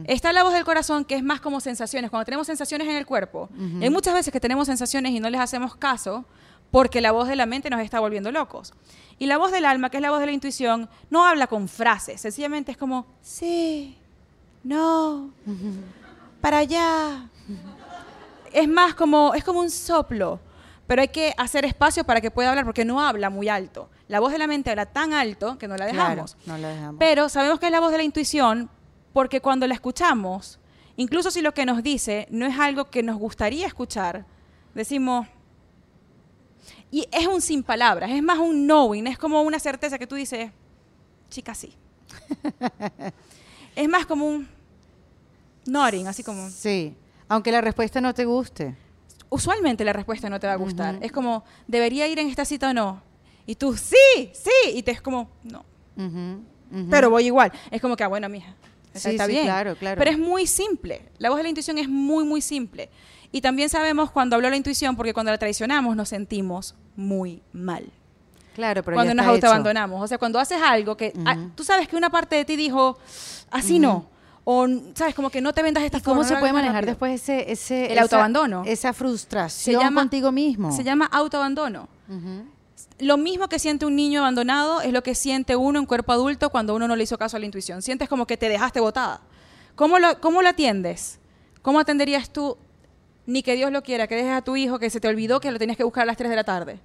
[0.05, 2.09] Está la voz del corazón, que es más como sensaciones.
[2.09, 3.49] Cuando tenemos sensaciones en el cuerpo,
[3.79, 6.25] y hay muchas veces que tenemos sensaciones y no les hacemos caso
[6.71, 8.73] porque la voz de la mente nos está volviendo locos.
[9.17, 11.67] Y la voz del alma, que es la voz de la intuición, no habla con
[11.67, 13.97] frases, sencillamente es como, sí,
[14.63, 15.31] no,
[16.41, 17.27] para allá.
[18.53, 20.39] Es más como, es como un soplo,
[20.87, 23.89] pero hay que hacer espacio para que pueda hablar porque no habla muy alto.
[24.07, 26.37] La voz de la mente habla tan alto que no la Claro, dejamos.
[26.47, 26.95] no la dejamos.
[26.99, 28.69] Pero sabemos que es la voz de la intuición
[29.13, 30.59] porque cuando la escuchamos,
[30.97, 34.25] incluso si lo que nos dice no es algo que nos gustaría escuchar,
[34.73, 35.27] decimos...
[36.91, 40.15] Y es un sin palabras, es más un knowing, es como una certeza que tú
[40.15, 40.51] dices,
[41.29, 41.73] chica, sí.
[43.75, 44.47] es más como un
[45.65, 46.49] nodding, así como...
[46.49, 46.95] Sí,
[47.27, 48.75] aunque la respuesta no te guste.
[49.29, 50.97] Usualmente la respuesta no te va a gustar.
[51.01, 53.01] Es como, ¿debería ir en esta cita o no?
[53.45, 55.63] Y tú, sí, sí, y te es como, no.
[55.95, 56.41] Ujú,
[56.71, 56.87] ujú.
[56.89, 57.51] pero voy igual.
[57.69, 58.55] Es como que, ah, bueno, mija,
[58.99, 59.45] esa Sí, está sí, bien.
[59.45, 59.97] claro, claro.
[59.99, 61.01] Pero es muy simple.
[61.17, 62.89] La voz de la intuición es muy, muy simple.
[63.31, 67.85] Y también sabemos cuando habló la intuición, porque cuando la traicionamos nos sentimos muy mal.
[68.55, 70.01] Claro, pero cuando nos autoabandonamos.
[70.03, 71.51] O sea, cuando haces algo que ah, Ujú.
[71.55, 72.97] tú sabes que una parte de ti dijo,
[73.51, 74.07] así no.
[74.43, 76.91] O, sabes, como que no te vendas esta ¿Y cómo se puede manejar rápido.
[76.93, 78.63] después ese, ese El autoabandono.
[78.65, 80.71] Esa frustración llama- contigo mismo.
[80.71, 81.87] Se llama autoabandono.
[82.09, 82.45] Ujú.
[82.99, 86.49] Lo mismo que siente un niño abandonado es lo que siente uno en cuerpo adulto
[86.49, 87.81] cuando uno no le hizo caso a la intuición.
[87.81, 89.21] Sientes como que te dejaste botada.
[89.75, 91.19] ¿Cómo lo, cómo lo atiendes?
[91.61, 92.57] ¿Cómo atenderías tú,
[93.25, 95.51] ni que Dios lo quiera, que dejes a tu hijo que se te olvidó que
[95.51, 96.79] lo tenías que buscar a las 3 de la tarde?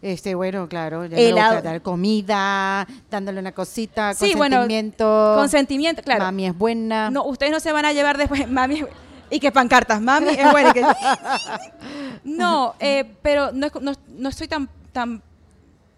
[0.00, 5.34] Este, bueno, claro, ya El au- dar comida, dándole una cosita, Sí, bueno, consentimiento.
[5.36, 6.24] Consentimiento, claro.
[6.24, 7.08] Mami es buena.
[7.10, 8.84] No, ustedes no se van a llevar después, mami.
[9.30, 10.70] Y que pancartas, mami, es bueno.
[10.70, 10.82] y que-
[12.24, 15.22] no, eh, pero no, es- no, no estoy tan, tan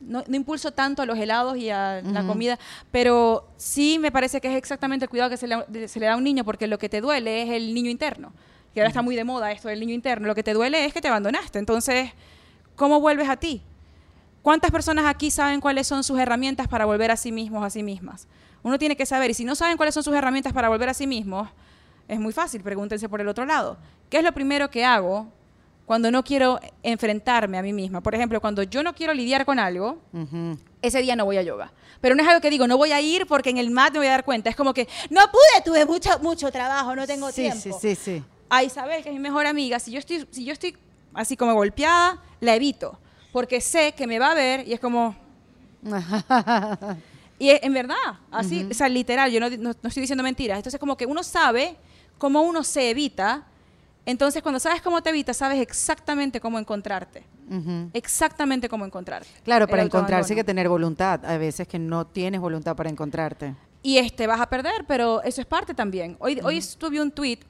[0.07, 2.59] no, no impulso tanto a los helados y a la comida,
[2.91, 6.07] pero sí me parece que es exactamente el cuidado que se le, de- se le
[6.07, 8.33] da a un niño, porque lo que te duele es el niño interno,
[8.73, 10.93] que ahora está muy de moda esto del niño interno, lo que te duele es
[10.93, 12.11] que te abandonaste, entonces,
[12.77, 13.63] ¿cómo vuelves a ti?
[14.43, 17.83] ¿Cuántas personas aquí saben cuáles son sus herramientas para volver a sí mismos, a sí
[17.83, 18.29] mismas?
[18.63, 20.95] Uno tiene que saber, y si no saben cuáles son sus herramientas para volver a
[20.95, 21.49] sí mismos,
[22.09, 23.79] es muy fácil, pregúntense por el otro lado.
[24.11, 25.29] ¿Qué es lo primero que hago
[25.87, 28.01] cuando no quiero enfrentarme a mí misma?
[28.01, 30.57] Por ejemplo, cuando yo no quiero lidiar con algo, Ujú.
[30.83, 31.73] ese día no voy a yoga.
[32.01, 33.99] Pero no es algo que digo, no voy a ir porque en el mat me
[34.01, 34.51] voy a dar cuenta.
[34.51, 37.79] Es como que, no pude, tuve mucho, mucho trabajo, no tengo sí, tiempo.
[37.81, 38.25] sí, sí, sí.
[38.51, 40.77] A Isabel, que es mi mejor amiga, si yo estoy, si yo estoy
[41.15, 42.99] así como golpeada, la evito.
[43.33, 45.17] Porque sé que me va a ver y es como,
[47.39, 47.97] y es- en verdad,
[48.31, 50.57] así, o sea, literal, yo no, no- no estoy diciendo mentiras.
[50.59, 51.77] Entonces, como que uno sabe
[52.19, 53.45] cómo uno se evita.
[54.07, 57.25] Entonces, cuando sabes cómo te evitas, sabes exactamente cómo encontrarte.
[57.93, 59.29] Exactamente cómo encontrarte.
[59.45, 61.25] Claro, para encontrarse hay que tener voluntad.
[61.25, 63.55] Hay veces que no tienes voluntad para encontrarte.
[63.83, 66.17] Y este vas a perder, pero eso es parte también.
[66.19, 67.41] Hoy, hoy tuve un tweet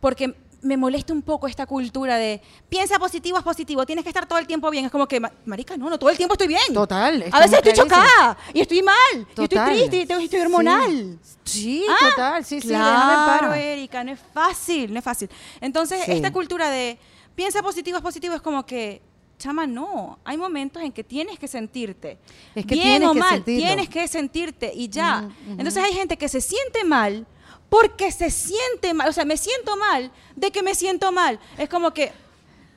[0.00, 4.26] porque me molesta un poco esta cultura de piensa positivo es positivo, tienes que estar
[4.26, 4.86] todo el tiempo bien.
[4.86, 6.72] Es como que, ma- marica, no, no, todo el tiempo estoy bien.
[6.72, 9.68] Total, A veces estoy chocada y estoy mal, y estoy Total.
[9.74, 11.18] triste y estoy, estoy hormonal.
[11.44, 13.58] Sí, Ah, total, sí, sí, claro, en paz.
[13.58, 15.28] Erika, no es fácil, no es fácil.
[15.60, 16.12] Entonces, Sí.
[16.12, 16.98] esta cultura de
[17.34, 19.02] piensa positivo es positivo es como que,
[19.38, 20.18] chama, no.
[20.24, 22.16] Hay momentos en que tienes que sentirte.
[22.54, 23.66] Es que bien tienes o que mal, sentirlo.
[23.66, 25.18] tienes que sentirte y ya.
[25.26, 25.50] Ujú, ujú.
[25.58, 27.26] Entonces, hay gente que se siente mal
[27.74, 29.08] porque se siente mal.
[29.08, 31.40] O sea, me siento mal de que me siento mal.
[31.58, 32.12] Es como que.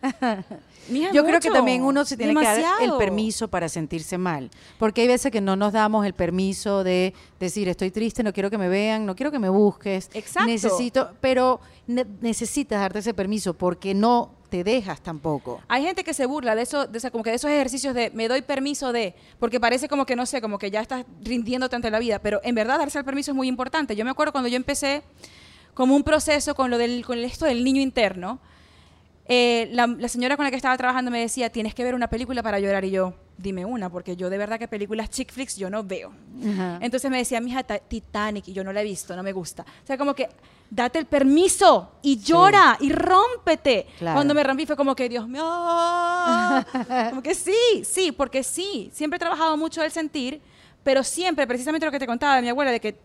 [0.90, 2.98] Yo creo que mucho, también uno se tiene que dar el demasiado.
[2.98, 7.68] permiso para sentirse mal, porque hay veces que no nos damos el permiso de decir
[7.70, 10.48] estoy triste, no quiero que me vean, no quiero que me busques, Exacto.
[10.50, 15.60] necesito, pero ne- necesitas darte ese permiso porque no te dejas tampoco.
[15.68, 18.12] Hay gente que se burla de eso, de esa- como que de esos ejercicios de
[18.14, 21.76] me doy permiso de, porque parece como que no sé, como que ya estás rindiéndote
[21.76, 23.94] ante la vida, pero en verdad darse el permiso es muy importante.
[23.96, 25.04] Yo me acuerdo cuando yo empecé
[25.74, 28.40] como un proceso con lo del con esto del niño interno,
[29.30, 32.08] eh, la, la señora con la que estaba trabajando me decía, tienes que ver una
[32.10, 35.58] película para llorar y yo, dime una, porque yo de verdad que películas chick flicks
[35.58, 36.14] yo no veo.
[36.54, 36.80] Ajá.
[36.82, 39.64] Entonces me decía, mija, ta- Titanic, y yo no la he visto, no me gusta.
[39.84, 40.30] O sea, como que
[40.70, 43.88] date el permiso y llora y rómpete.
[44.00, 44.16] Claro.
[44.16, 46.66] Cuando me rompí fue como que, Dios mío, ah".
[47.10, 50.42] como que sí, sí, porque sí, siempre he trabajado mucho el sentir,
[50.84, 52.96] pero siempre, precisamente lo que te contaba de mi abuela, de que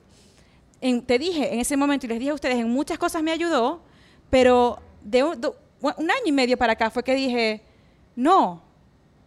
[0.80, 3.32] en- te dije en ese momento y les dije a ustedes, en muchas cosas me
[3.32, 3.82] ayudó,
[4.30, 7.62] pero de do- un año y medio para acá fue que dije,
[8.16, 8.62] no,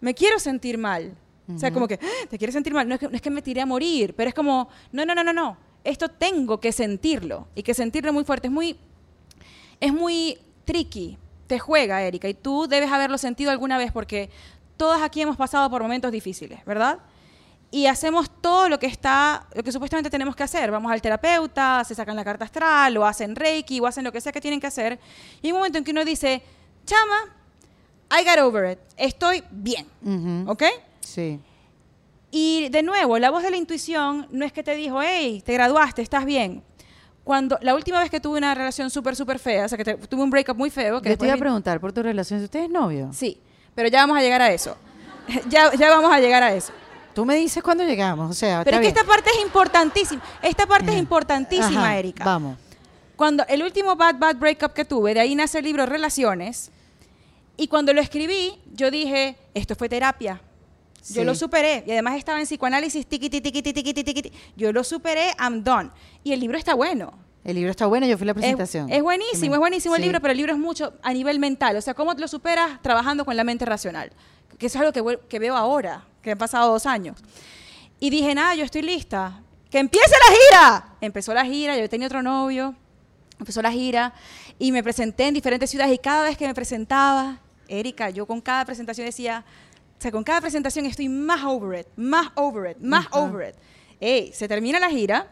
[0.02, 1.16] me quiero sentir mal.
[1.54, 2.88] O sea, como que, "Ah, te quieres sentir mal.
[2.88, 5.14] No es, que, no es que me tiré a morir, pero es como, no, no,
[5.14, 5.58] no, no, no.
[5.84, 7.48] Esto tengo que sentirlo.
[7.54, 8.48] Y que sentirlo muy fuerte.
[8.48, 8.78] Es muy,
[9.80, 11.18] es muy tricky.
[11.46, 12.28] Te juega, Erika.
[12.28, 14.32] Y tú debes haberlo sentido alguna vez porque
[14.78, 16.98] todas aquí hemos pasado por momentos difíciles, ¿verdad?
[17.76, 20.72] Y hacemos todo lo que está, lo que supuestamente tenemos que hacer.
[20.72, 24.22] Vamos al terapeuta, se sacan la carta astral, o hacen reiki, o hacen lo que
[24.22, 24.98] sea que tienen que hacer.
[25.42, 26.42] Y hay un momento en que uno dice,
[26.86, 27.18] chama,
[28.18, 28.80] I got over it.
[28.96, 29.86] Estoy bien.
[30.06, 30.52] Ujú.
[30.52, 30.64] ¿Ok?
[31.02, 31.38] Sí.
[32.32, 35.52] Y de nuevo, la voz de la intuición no es que te dijo, hey, te
[35.52, 36.64] graduaste, estás bien.
[37.26, 39.96] Cuando la última vez que tuve una relación súper, súper fea, o sea, que te-
[39.96, 42.62] tuve un breakup muy feo, que Yo te iba a preguntar por tu relación, ¿usted
[42.64, 43.10] es novio?
[43.12, 43.38] Sí,
[43.74, 44.78] pero ya vamos a llegar a eso.
[45.50, 46.72] ya, ya vamos a llegar a eso.
[47.16, 50.22] Tú me dices cuando llegamos, o sea, Pero es que esta parte es importantísima.
[50.42, 52.24] Esta parte es importantísima, Ajá, Erika.
[52.26, 52.58] Vamos.
[53.16, 56.72] Cuando el último bad bad breakup que tuve, de ahí nace el libro Relaciones.
[57.58, 60.42] Y cuando lo escribí, yo dije, esto fue terapia.
[61.08, 61.24] Yo Sí.
[61.24, 61.84] lo superé.
[61.88, 64.32] Y además estaba en psicoanálisis, tiqui, tiqui, tiqui, tiqui, tiqui, tiqui.
[64.58, 65.92] Yo lo superé, I'm done.
[66.24, 67.14] Y el libro está bueno.
[67.46, 68.92] El libro está bueno, yo fui a la Es, presentación.
[68.92, 70.08] es buenísimo, Sí me- es buenísimo el sí.
[70.08, 71.78] libro, pero el libro es mucho a nivel mental.
[71.78, 74.12] O sea, cómo lo superas trabajando con la mente racional.
[74.58, 77.18] Que eso es algo que, que veo ahora, que han pasado dos años.
[78.00, 79.42] Y dije, nada, yo estoy lista.
[79.70, 80.96] ¡Que empiece la gira!
[81.00, 82.76] Empezó la gira, yo tenía otro novio,
[83.40, 84.14] empezó la gira
[84.58, 88.42] y me presenté en diferentes ciudades y cada vez que me presentaba, Erika, yo con
[88.42, 89.46] cada presentación decía,
[89.98, 93.20] o sea, con cada presentación estoy más over it, más over it, más Ajá.
[93.20, 93.56] over it.
[94.00, 95.28] Ey, se termina la gira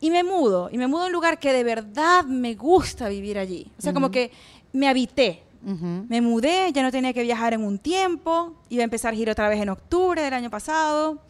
[0.00, 3.38] y me mudo, y me mudo a un lugar que de verdad me gusta vivir
[3.38, 3.70] allí.
[3.78, 4.30] O sea, como que
[4.72, 5.42] me habité.
[5.62, 9.48] Me mudé, ya no tenía que viajar en un tiempo, iba a empezar gira otra
[9.48, 11.22] vez en octubre del año pasado.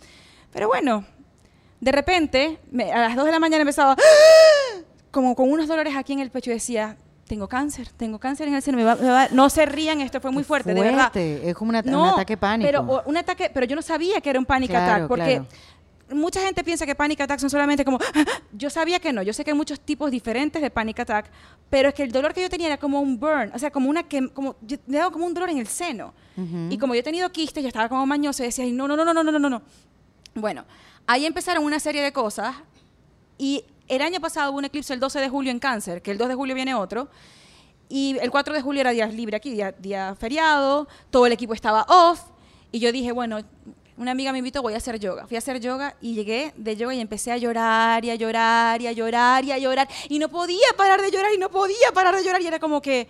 [0.52, 1.04] Pero bueno,
[1.80, 3.96] de repente, me- a las 2 de la mañana empezaba
[5.10, 8.54] como con unos dolores aquí en el pecho y decía, tengo cáncer, tengo cáncer en
[8.54, 10.80] el seno, me va- me va- no se rían, esto fue muy Qué fuerte, de
[10.80, 11.12] verdad.
[11.12, 12.66] fuerte, Es como una- No, un ataque pánico.
[12.66, 15.24] Pero o- un ataque, pero yo no sabía que era un panic Claro, attack, porque
[15.36, 15.46] claro.
[16.12, 17.98] Mucha gente piensa que panic attack son solamente como,
[18.52, 21.30] yo sabía que no, yo sé que hay muchos tipos diferentes de panic attack,
[21.68, 23.88] pero es que el dolor que yo tenía era como un burn, o sea, como
[23.88, 26.12] una que, como, yo, daba como un dolor en el seno.
[26.70, 29.04] Y como yo he tenido quistes, yo estaba como mañoso y decía, no, no, no,
[29.04, 29.62] no, no, no, no, no.
[30.34, 30.64] Bueno,
[31.06, 32.56] ahí empezaron una serie de cosas
[33.36, 36.16] y el año pasado hubo un eclipse el 12 de julio en cáncer, que el
[36.16, 37.08] 2 de julio viene otro.
[37.90, 41.52] Y el 4 de julio era día libre aquí, día, día feriado, todo el equipo
[41.52, 42.22] estaba off.
[42.72, 43.40] Y yo dije, bueno,
[44.00, 45.26] una amiga me invitó, voy a hacer yoga.
[45.26, 48.80] Fui a hacer yoga y llegué de yoga y empecé a llorar y a llorar
[48.82, 49.88] y a llorar y a llorar.
[50.08, 52.40] Y no podía parar de llorar y no podía parar de llorar.
[52.42, 53.06] Y era como que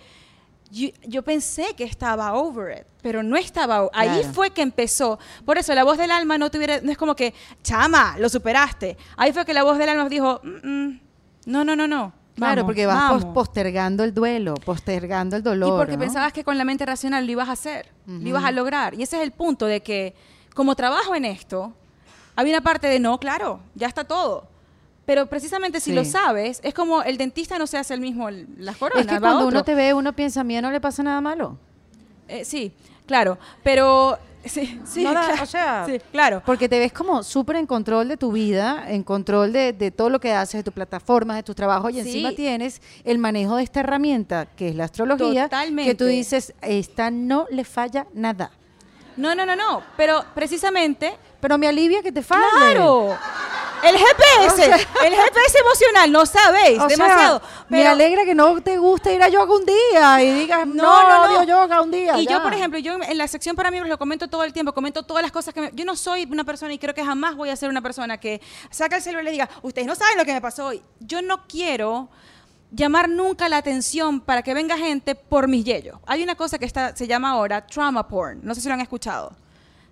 [0.70, 3.84] yo, yo pensé que estaba over it, pero no estaba.
[3.84, 4.32] o- Ahí Claro.
[4.34, 5.18] fue que empezó.
[5.44, 8.96] Por eso la voz del alma no tuviera, no es como que, chama, lo superaste.
[9.16, 11.00] Ahí fue que la voz del alma dijo, "Mm, mm,
[11.46, 12.12] no, no, no, no.
[12.36, 13.24] Claro, Vamos, porque vas vamos".
[13.34, 15.68] postergando el duelo, postergando el dolor.
[15.68, 15.98] Y porque ¿no?
[16.00, 18.94] pensabas que con la mente racional lo ibas a hacer, lo ibas a lograr.
[18.94, 20.14] Y ese es el punto de que,
[20.54, 21.72] como trabajo en esto,
[22.36, 24.46] había una parte de no, claro, ya está todo.
[25.06, 25.96] Pero precisamente si Sí.
[25.96, 29.06] lo sabes, es como el dentista no se hace el mismo las coronas.
[29.06, 31.56] Es que cuando uno te ve, uno piensa, a mí no le pasa nada malo.
[32.28, 32.72] Eh, sí,
[33.06, 33.38] claro.
[33.62, 34.18] Pero.
[34.42, 35.04] Sí, sí.
[35.04, 36.42] No da- claro, o sea, sí, claro.
[36.46, 40.08] Porque te ves como súper en control de tu vida, en control de, de todo
[40.08, 42.00] lo que haces, de tus plataformas, de tus trabajos, y Sí.
[42.00, 45.90] encima tienes el manejo de esta herramienta, que es la astrología, Totalmente.
[45.90, 48.50] que tú dices, esta no le falla nada.
[49.16, 49.82] No, no, no, no.
[49.96, 51.16] Pero precisamente.
[51.40, 52.44] Pero me alivia que te falle.
[52.52, 53.16] ¡Claro!
[53.82, 57.40] El GPS, el GPS emocional, no sabéis, sea, demasiado.
[57.70, 61.08] me alegra que no te guste ir a yoga un día y digas, no, No,
[61.08, 61.42] no, no.
[61.44, 62.18] yoga un día.
[62.18, 62.32] Y ya".
[62.32, 65.02] yo, por ejemplo, yo en la sección para miembros lo comento todo el tiempo, comento
[65.02, 65.70] todas las cosas que me...
[65.72, 68.42] Yo no soy una persona y creo que jamás voy a ser una persona que
[68.70, 70.82] saca el celular y le diga, ustedes no saben lo que me pasó hoy.
[70.98, 72.10] Yo no quiero
[72.72, 75.98] llamar nunca la atención para que venga gente por mis yellos.
[76.06, 78.40] Hay una cosa que está, se llama ahora trauma porn.
[78.42, 79.32] No sé si lo han escuchado.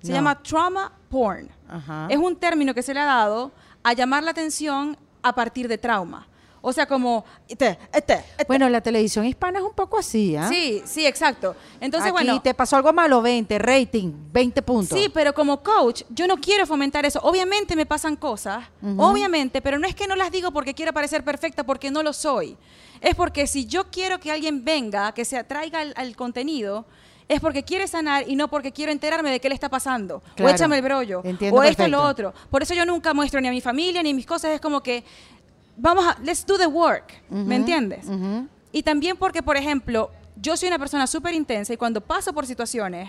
[0.02, 0.14] Se No.
[0.16, 1.48] llama trauma porn.
[1.68, 2.06] Ajá.
[2.08, 3.50] Es un término que se le ha dado
[3.82, 6.26] a llamar la atención a partir de trauma.
[6.68, 7.24] O sea, como...
[7.48, 8.44] Este, este, este.
[8.46, 10.48] Bueno, la televisión hispana es un poco así, ¿ah?
[10.50, 11.56] Sí, sí, exacto.
[11.80, 12.42] Entonces, Aquí bueno...
[12.42, 14.98] te pasó algo malo, 20, rating, 20 puntos.
[14.98, 17.20] Sí, pero como coach, yo no quiero fomentar eso.
[17.22, 18.66] Obviamente me pasan cosas,
[18.98, 22.12] obviamente, pero no es que no las digo porque quiero parecer perfecta, porque no lo
[22.12, 22.58] soy.
[23.00, 26.84] Es porque si yo quiero que alguien venga, que se atraiga al, al contenido,
[27.28, 30.22] es porque quiere sanar y no porque quiero enterarme de qué le está pasando.
[30.34, 30.50] Claro.
[30.50, 31.20] O échame el brollo.
[31.24, 32.32] Entiendo o esto y lo otro.
[32.50, 34.52] Por eso yo nunca muestro ni a mi familia ni mis cosas.
[34.52, 35.04] Es como que,
[35.78, 37.22] vamos a, let's do the work.
[37.30, 38.06] ¿Me entiendes?
[38.06, 38.46] Ujú.
[38.72, 40.10] Y también porque, por ejemplo,
[40.40, 43.08] yo soy una persona súper intensa y cuando paso por situaciones,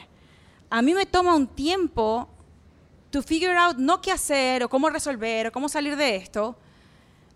[0.70, 2.28] a mí me toma un tiempo
[3.10, 6.56] to figure out no qué hacer o cómo resolver o cómo salir de esto.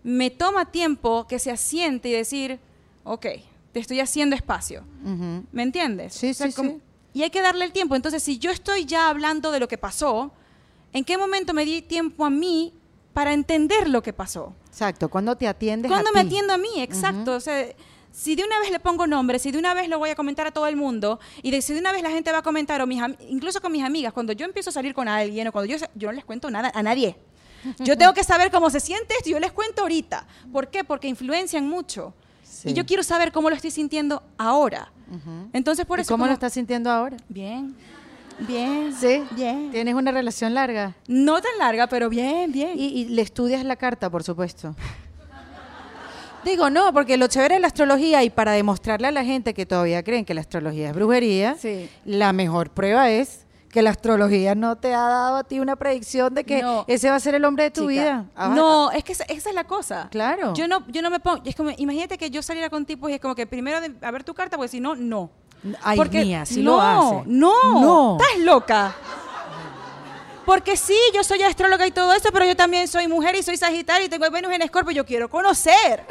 [0.02, 2.58] Me toma tiempo que se asiente y decir,
[3.04, 3.26] ok,
[3.72, 4.84] te estoy haciendo espacio.
[5.04, 5.44] Ujú.
[5.52, 6.14] ¿Me entiendes?
[6.14, 6.80] Sí, sí, como- sí.
[7.12, 7.94] Y hay que darle el tiempo.
[7.94, 10.32] Entonces, si yo estoy ya hablando de lo que pasó,
[10.92, 12.72] ¿en qué momento me di tiempo a mí
[13.14, 14.52] para entender lo que pasó?
[14.68, 16.26] Exacto, cuando te atiendes ¿Cuándo a me ti.
[16.26, 16.68] atiendo a mí?
[16.82, 17.34] Exacto.
[17.36, 17.64] O sea,
[18.12, 20.46] si de una vez le pongo nombre, si de una vez lo voy a comentar
[20.46, 22.82] a todo el mundo, y de, si de una vez la gente va a comentar,
[22.82, 25.72] o mis incluso con mis amigas, cuando yo empiezo a salir con alguien, o cuando
[25.72, 27.16] yo, yo no les cuento nada a nadie.
[27.78, 30.26] Yo tengo que saber cómo se siente esto y yo les cuento ahorita.
[30.52, 30.84] ¿Por qué?
[30.84, 32.12] Porque influencian mucho.
[32.42, 32.68] Sí.
[32.68, 34.92] Y yo quiero saber cómo lo estoy sintiendo ahora.
[35.54, 36.12] Entonces, por ¿Y eso...
[36.12, 37.16] ¿Cómo lo como- estás sintiendo ahora?
[37.26, 37.74] Bien,
[38.40, 39.22] bien, Sí.
[39.32, 39.70] bien.
[39.70, 40.94] ¿Tienes una relación larga?
[41.08, 42.72] No tan larga, pero bien, bien.
[42.78, 44.74] Y, y le estudias la carta, por supuesto.
[46.44, 49.64] Digo, no, porque lo chévere de la astrología y para demostrarle a la gente que
[49.64, 51.88] todavía creen que la astrología es brujería, Sí.
[52.04, 56.34] la mejor prueba es que la astrología no te ha dado a ti una predicción
[56.34, 56.84] de que No.
[56.86, 58.24] ese va a ser el hombre de tu Chica, vida.
[58.36, 60.08] Ah, No, es que esa, esa es la cosa.
[60.12, 60.52] Claro.
[60.54, 61.40] Yo no, yo no me pongo.
[61.46, 64.10] Es como, imagínate que yo saliera con tipos y es como que primero de, a
[64.10, 65.30] ver tu carta, porque si no, no.
[65.82, 67.22] Ay, Porque- mía, si no, lo hace.
[67.26, 68.18] No, No.
[68.20, 68.94] Estás loca.
[70.44, 73.56] Porque sí, yo soy astróloga y todo eso, pero yo también soy mujer y soy
[73.56, 76.04] sagitario y tengo Venus en Escorpio y yo quiero conocer.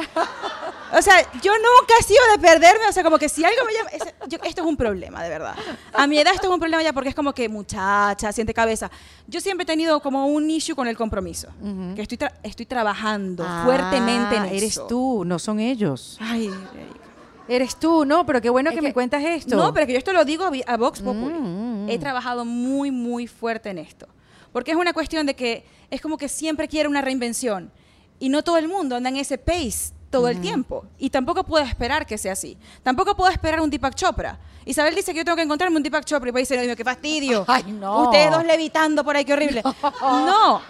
[0.95, 3.73] O sea, yo nunca he sido de perderme, o sea, como que si algo me
[3.73, 5.55] llama, ese- yo- esto es un problema, de verdad.
[5.93, 8.89] A mi edad esto es un problema ya porque es como que muchacha, siente cabeza.
[9.27, 11.49] Yo siempre he tenido como un issue con el compromiso,
[11.95, 14.87] que estoy, tra- estoy trabajando Ah, fuertemente en Eres eso.
[14.87, 16.17] tú, no son ellos.
[16.19, 17.02] Ay, Erika.
[17.47, 19.55] Eres tú, no, pero qué bueno Es que, que- me cuentas esto.
[19.55, 21.33] No, pero que yo esto lo digo a Vox Populi.
[21.39, 21.99] Mm, mm, He mm.
[21.99, 24.07] trabajado muy, muy fuerte en esto.
[24.51, 27.71] Porque es una cuestión de que es como que siempre quiere una reinvención.
[28.19, 30.85] Y no todo el mundo anda en ese pace todo el tiempo.
[30.99, 32.55] Y tampoco puedo esperar que sea así.
[32.83, 34.39] Tampoco puedo esperar un Deepak Chopra.
[34.63, 36.29] Isabel dice que yo tengo que encontrarme un Deepak Chopra.
[36.29, 37.43] Y pues dice, "Ay, qué fastidio.
[37.47, 38.03] Ay, no.
[38.03, 39.63] Ustedes dos levitando por ahí, qué horrible.
[40.01, 40.61] no.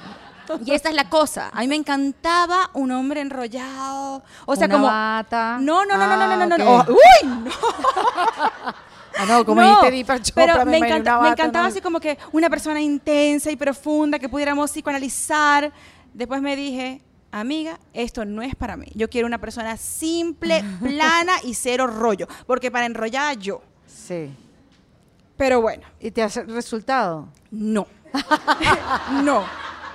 [0.65, 1.49] Y esta es la cosa.
[1.53, 4.23] A mí me encantaba un hombre enrollado.
[4.45, 4.87] O sea, Una como.
[4.87, 5.57] bata.
[5.59, 6.65] No, no, no, no, no, no, no, no.
[6.77, 6.89] Ah, ok.
[6.89, 7.27] Oh, ¡Uy!
[7.29, 7.51] No.
[9.15, 11.69] Ah, no, como No, dijiste Chopra, pero me me, encanta- una me bata, encantaba ¿no?
[11.69, 15.71] así como que una persona intensa y profunda que pudiéramos psicoanalizar.
[16.15, 16.99] Después me dije,
[17.31, 18.87] amiga, esto no es para mí.
[18.95, 22.27] Yo quiero una persona simple, plana y cero rollo.
[22.47, 23.61] Porque para enrollar yo.
[23.85, 24.33] Sí.
[25.37, 27.27] Pero bueno, ¿Y te has resultado?
[27.51, 27.85] no.
[29.23, 29.43] no,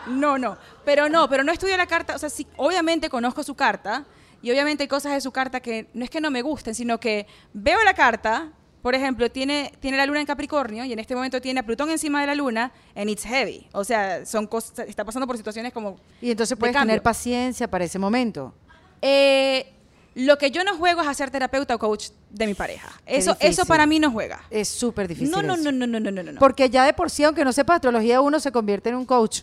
[0.09, 0.57] no, no.
[0.85, 2.15] Pero no, pero no estudio la carta.
[2.15, 4.05] O sea, sí, obviamente conozco su carta.
[4.41, 6.99] Y obviamente hay cosas de su carta que no es que no me gusten, sino
[7.01, 8.53] que veo la carta.
[8.83, 11.91] Por ejemplo, tiene, tiene la luna en Capricornio y en este momento tiene a Plutón
[11.91, 13.67] encima de la luna and it's heavy.
[13.73, 17.69] O sea, son cosas, está pasando por situaciones como Y entonces de puedes tener paciencia
[17.69, 18.55] para ese momento.
[19.03, 19.73] Eh,
[20.15, 22.89] lo que yo no juego es hacer terapeuta o coach de mi pareja.
[23.07, 24.45] Qué Eso, eso para mí no juega.
[24.51, 25.31] Es súper difícil.
[25.31, 26.39] No, no, no, no, no, no, no, no.
[26.41, 29.43] Porque ya de por sí, aunque no sepa astrología, uno se convierte en un coach.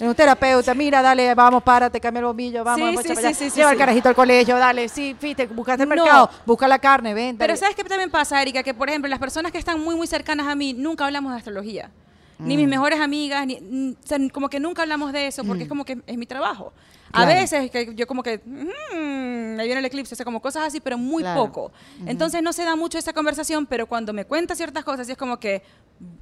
[0.00, 3.34] En un terapeuta, mira, dale, vamos, párate, cambia el bombillo, vamos, Sí, vamos, sí, para
[3.34, 3.54] sí, allá.
[3.54, 5.96] lleva el carajito al colegio, dale, sí, fíjate, buscaste el No.
[5.96, 7.36] mercado, busca la carne, ven.
[7.36, 7.58] Pero dale.
[7.58, 8.62] ¿sabes qué también pasa, Erika?
[8.62, 11.38] Que, por ejemplo, las personas que están muy, muy cercanas a mí, nunca hablamos de
[11.38, 11.90] astrología.
[12.38, 15.64] Ni mis mejores amigas, ni, mm, o sea, como que nunca hablamos de eso, porque
[15.64, 16.72] es como que es mi trabajo.
[17.12, 20.64] A veces que yo como que, mm, ahí viene el eclipse, o sea, como cosas
[20.64, 21.46] así, pero muy Claro.
[21.46, 21.72] poco.
[22.06, 25.38] Entonces no se da mucho esa conversación, pero cuando me cuenta ciertas cosas, es como
[25.40, 25.62] que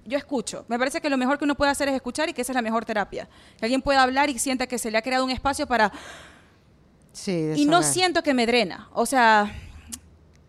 [0.07, 0.65] yo escucho.
[0.69, 2.57] Me parece que lo mejor que uno puede hacer es escuchar y que esa es
[2.57, 3.29] la mejor terapia.
[3.59, 5.93] Que alguien pueda hablar y sienta que se le ha creado un espacio para
[7.13, 8.89] Sí, y no siento que me drena.
[8.93, 9.51] O sea,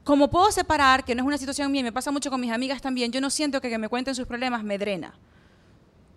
[0.04, 2.52] como puedo separar, que no es una situación mía, y me pasa mucho con mis
[2.52, 5.14] amigas también, yo no siento que, que me cuenten sus problemas me drena.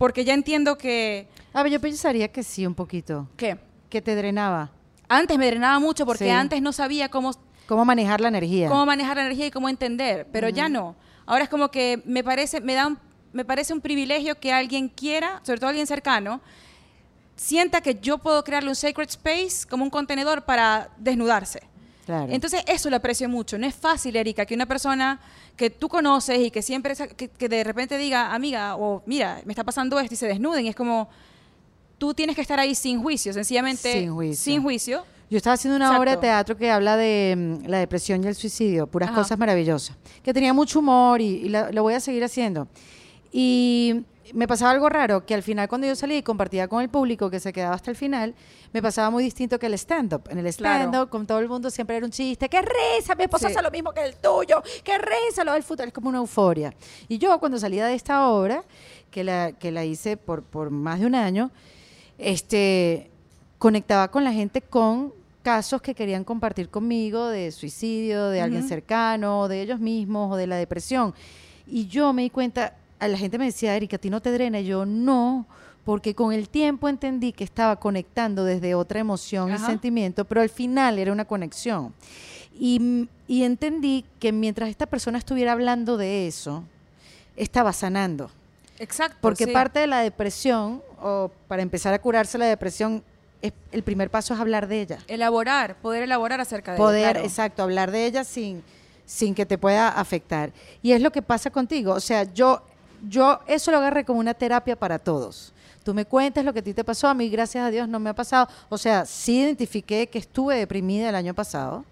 [0.01, 1.29] Porque ya entiendo que...
[1.53, 3.29] A ver, yo pensaría que sí, un poquito.
[3.37, 3.59] ¿Qué?
[3.91, 4.71] Que te drenaba.
[5.11, 6.31] Antes me drenaba mucho porque Sí.
[6.31, 7.33] antes no sabía cómo,
[7.69, 8.71] Cómo manejar la energía.
[8.71, 10.97] cómo manejar la energía y cómo entender, pero ya no.
[11.27, 12.99] Ahora es como que me parece, me da un-
[13.35, 16.41] me parece un privilegio que alguien quiera, sobre todo alguien cercano,
[17.37, 21.61] sienta que yo puedo crearle un sacred space como un contenedor para desnudarse.
[22.11, 22.33] Claro.
[22.33, 23.57] Entonces, eso lo aprecio mucho.
[23.59, 25.21] No es fácil, Erika, que una persona
[25.57, 29.53] que tú conoces y que siempre, que, que de repente diga, amiga, o mira, me
[29.53, 30.67] está pasando esto y se desnuden.
[30.67, 31.09] Y es como,
[31.99, 33.93] tú tienes que estar ahí sin juicio, sencillamente.
[33.93, 34.45] Sin juicio.
[34.45, 35.05] Sin juicio.
[35.31, 36.01] Yo estaba haciendo una Exacto.
[36.03, 39.21] obra de teatro que habla de mm, la depresión y el suicidio, puras Ajá.
[39.21, 42.67] cosas maravillosas, que tenía mucho humor y, y la- lo voy a seguir haciendo.
[43.33, 44.03] Y
[44.35, 47.31] me pasaba algo raro, que al final cuando yo salí y compartía con el público
[47.31, 48.35] que se quedaba hasta el final,
[48.73, 50.23] me pasaba muy distinto que el stand-up.
[50.31, 50.85] En el Claro.
[50.85, 53.15] stand-up, con todo el mundo siempre era un chiste, ¡qué risa!
[53.17, 53.53] Mi esposo Sí.
[53.55, 55.45] hace lo mismo que el tuyo, ¡qué risa!
[55.45, 56.73] Lo del fútbol es como una euforia.
[57.09, 58.65] Y yo cuando salía de esta obra,
[59.11, 61.51] que la, que la hice por, por más de un año,
[62.19, 63.11] este,
[63.59, 65.13] conectaba con la gente con
[65.43, 70.47] casos que querían compartir conmigo de suicidio, de alguien cercano, de ellos mismos o de
[70.47, 71.15] la depresión.
[71.67, 72.75] Y yo me di cuenta,
[73.09, 74.61] la gente me decía, Erika, ¿a ti no te drena?
[74.61, 75.47] Y yo, no,
[75.85, 80.51] porque con el tiempo entendí que estaba conectando desde otra emoción y sentimiento, pero al
[80.51, 81.95] final era una conexión.
[82.59, 86.65] Y, y entendí que mientras esta persona estuviera hablando de eso,
[87.37, 88.31] estaba sanando.
[88.79, 89.17] Exacto.
[89.21, 89.51] Porque sí.
[89.51, 93.03] parte de la depresión, o para empezar a curarse la depresión,
[93.43, 94.99] es- el primer paso es hablar de ella.
[95.07, 97.27] Elaborar, poder elaborar acerca de Poder, claro.
[97.27, 98.63] exacto, hablar de ella sin,
[99.07, 100.53] sin que te pueda afectar.
[100.83, 101.93] Y es lo que pasa contigo.
[101.95, 102.63] O sea, yo,
[103.09, 105.53] yo eso lo agarré como una terapia para todos.
[105.83, 107.99] Tú me cuentas lo que a ti te pasó, a mí gracias a Dios no
[107.99, 108.49] me ha pasado.
[108.69, 111.85] O sea, sí identifiqué que estuve deprimida el año pasado,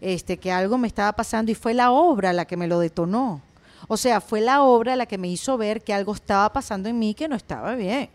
[0.00, 3.40] este, que algo me estaba pasando y fue la obra la que me lo detonó.
[3.88, 6.98] O sea, fue la obra la que me hizo ver que algo estaba pasando en
[6.98, 8.08] mí que no estaba bien.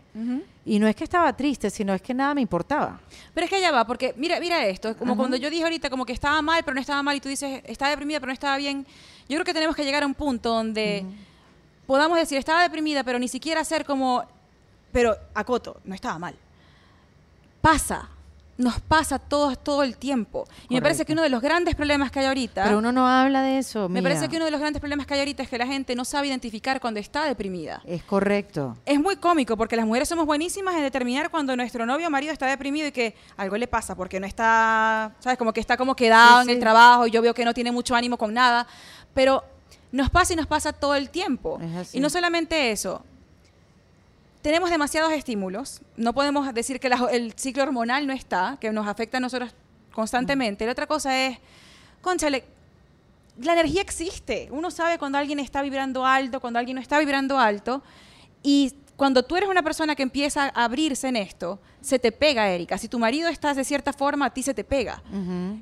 [0.64, 3.00] Y no es que estaba triste, sino es que nada me importaba.
[3.34, 5.18] Pero es que ya va, porque mira, mira esto, es como Ajá.
[5.18, 7.62] cuando yo dije ahorita como que estaba mal, pero no estaba mal, y tú dices,
[7.66, 8.86] estaba deprimida, pero no estaba bien.
[9.28, 11.04] Yo creo que tenemos que llegar a un punto donde
[11.86, 14.24] podamos decir, estaba deprimida, pero ni siquiera ser como,
[14.92, 16.34] pero acoto, no estaba mal.
[17.60, 18.08] Pasa,
[18.58, 20.46] nos pasa todo, todo el tiempo.
[20.68, 21.06] Y me parece Correcto.
[21.08, 23.88] que uno de los grandes problemas que hay ahorita, Pero uno no habla de eso.
[23.88, 25.94] me parece que uno de los grandes problemas que hay ahorita es que la gente
[25.94, 27.82] no sabe identificar cuando está deprimida.
[27.84, 28.76] Es correcto.
[28.86, 32.32] Es muy cómico porque las mujeres somos buenísimas en determinar cuando nuestro novio o marido
[32.32, 35.36] está deprimido y que algo le pasa porque no está, ¿sabes?
[35.38, 36.52] Como que está como quedado Sí, en sí.
[36.52, 38.66] el trabajo y yo veo que no tiene mucho ánimo con nada.
[39.12, 39.44] Pero
[39.96, 41.58] nos pasa y nos pasa todo el tiempo.
[41.92, 43.02] Y no solamente eso.
[44.42, 45.80] Tenemos demasiados estímulos.
[45.96, 49.52] No podemos decir que la- el ciclo hormonal no está, que nos afecta a nosotros
[49.92, 50.64] constantemente.
[50.66, 51.38] La otra cosa es,
[52.00, 52.44] conchale,
[53.40, 54.48] la energía existe.
[54.52, 57.82] Uno sabe cuando alguien está vibrando alto, cuando alguien no está vibrando alto.
[58.42, 62.48] Y cuando tú eres una persona que empieza a abrirse en esto, se te pega,
[62.48, 62.78] Erika.
[62.78, 65.02] Si tu marido está de cierta forma, a ti se te pega.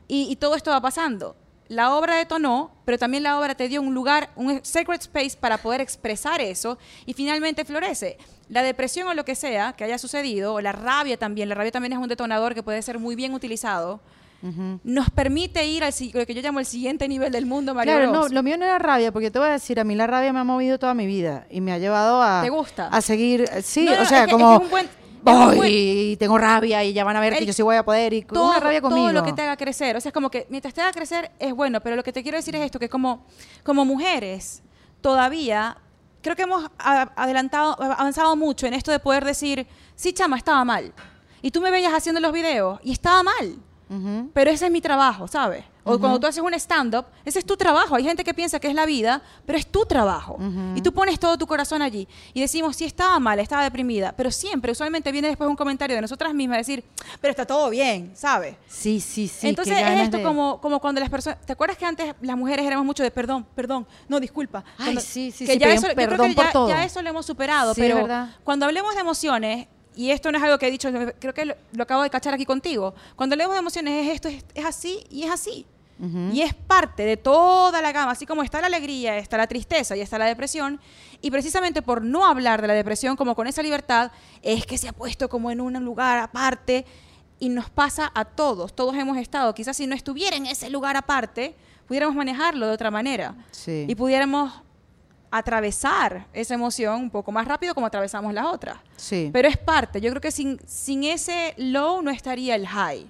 [0.08, 1.36] Y todo esto va pasando.
[1.68, 5.58] La obra detonó, pero también la obra te dio un lugar, un sacred space para
[5.58, 8.18] poder expresar eso y finalmente florece.
[8.50, 11.72] La depresión o lo que sea que haya sucedido, o la rabia también, la rabia
[11.72, 14.00] también es un detonador que puede ser muy bien utilizado.
[14.84, 18.12] nos permite ir al lo que yo llamo el siguiente nivel del mundo, María Claro,
[18.12, 20.34] no, lo mío no era rabia, porque te voy a decir, a mí la rabia
[20.34, 22.42] me ha movido toda mi vida y me ha llevado a...
[22.42, 22.88] ¿Te gusta?
[22.88, 24.56] A seguir, sí, No, no, o sea, es que- es como...
[24.76, 24.86] es
[25.26, 27.84] "Ay, buen- tengo rabia y ya van a ver que El- yo sí voy a
[27.84, 29.02] poder y todo, una rabia conmigo.
[29.08, 29.96] todo lo que te haga crecer.
[29.96, 32.22] O sea, es como que mientras te haga crecer es bueno, pero lo que te
[32.22, 33.26] quiero decir es esto, que como,
[33.62, 34.62] como mujeres
[35.00, 35.76] todavía
[36.22, 40.92] creo que hemos adelantado, avanzado mucho en esto de poder decir, sí, chama, estaba mal.
[41.42, 43.58] Y tú me veías haciendo los videos y estaba mal.
[43.88, 44.30] Ujú.
[44.32, 45.64] Pero ese es mi trabajo, ¿sabes?
[45.86, 47.94] O cuando tú haces un stand-up, ese es tu trabajo.
[47.94, 50.38] Hay gente que piensa que es la vida, pero es tu trabajo.
[50.74, 52.08] Y tú pones todo tu corazón allí.
[52.32, 54.14] Y decimos, sí, estaba mal, estaba deprimida.
[54.16, 56.82] Pero siempre, usualmente viene después un comentario de nosotras mismas decir,
[57.20, 58.56] pero está todo bien, ¿sabes?
[58.66, 59.46] Sí, sí, sí.
[59.46, 61.38] Entonces es esto de- como, como cuando las personas...
[61.44, 64.64] ¿Te acuerdas que antes las mujeres éramos mucho de perdón, perdón, no, disculpa?
[64.78, 66.68] Ay, Cuando- sí, sí, que sí, ya eso, yo creo perdón que por ya, todo.
[66.70, 68.08] ya eso lo hemos superado, Sí, pero
[68.42, 69.66] cuando hablemos de emociones,
[69.96, 72.34] y esto no es algo que he dicho, creo que lo, lo acabo de cachar
[72.34, 75.66] aquí contigo, cuando hablemos de emociones es esto, es, es así y es así.
[76.32, 79.96] Y es parte de toda la gama, así como está la alegría, está la tristeza
[79.96, 80.80] y está la depresión.
[81.22, 84.10] Y precisamente por no hablar de la depresión como con esa libertad,
[84.42, 86.84] es que se ha puesto como en un lugar aparte
[87.38, 88.74] y nos pasa a todos.
[88.74, 91.54] Todos hemos estado, quizás si no estuviera en ese lugar aparte,
[91.86, 93.34] pudiéramos manejarlo de otra manera.
[93.52, 93.86] Sí.
[93.88, 94.52] Y pudiéramos
[95.38, 98.82] atravesar esa emoción un poco más rápido como atravesamos la otra.
[98.96, 99.30] Sí.
[99.32, 100.00] Pero es parte.
[100.00, 103.06] Yo creo que sin, sin ese low no estaría el high.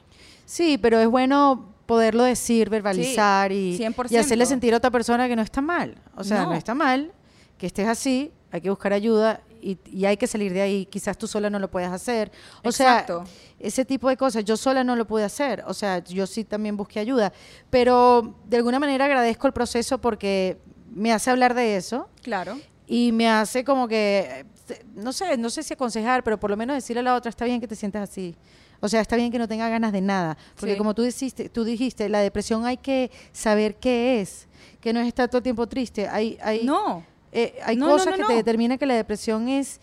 [0.47, 4.11] Sí, pero es bueno poderlo decir, verbalizar y, 100%.
[4.11, 5.97] y hacerle sentir a otra persona que no está mal.
[6.17, 6.55] O sea, no, No.
[6.55, 7.13] está mal
[7.59, 10.87] que estés así, hay que buscar ayuda y, y hay que salir de ahí.
[10.87, 12.33] Quizás tú sola no lo puedas hacer.
[12.63, 13.25] O Exacto.
[13.27, 15.63] sea, ese tipo de cosas, yo sola no lo pude hacer.
[15.67, 17.33] O sea, yo sí también busqué ayuda.
[17.71, 20.59] Pero de alguna manera agradezco el proceso porque
[20.95, 22.59] me hace hablar de eso Claro.
[22.87, 26.57] y me hace como que, eh, no sé, no sé si aconsejar, pero por lo
[26.57, 28.35] menos decirle a la otra, está bien que te sientas así.
[28.81, 30.37] O sea, está bien que no tenga ganas de nada.
[30.57, 30.79] Porque Sí.
[30.79, 34.47] como tú dijiste, tú dijiste, la depresión hay que saber qué es,
[34.81, 36.07] que no es estar todo el tiempo triste.
[36.09, 37.03] Hay, hay, No.
[37.33, 39.81] eh, hay No, cosas no, que te determinan que la depresión es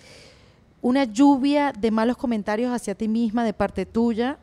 [0.81, 4.37] una lluvia de malos comentarios hacia ti misma de parte tuya.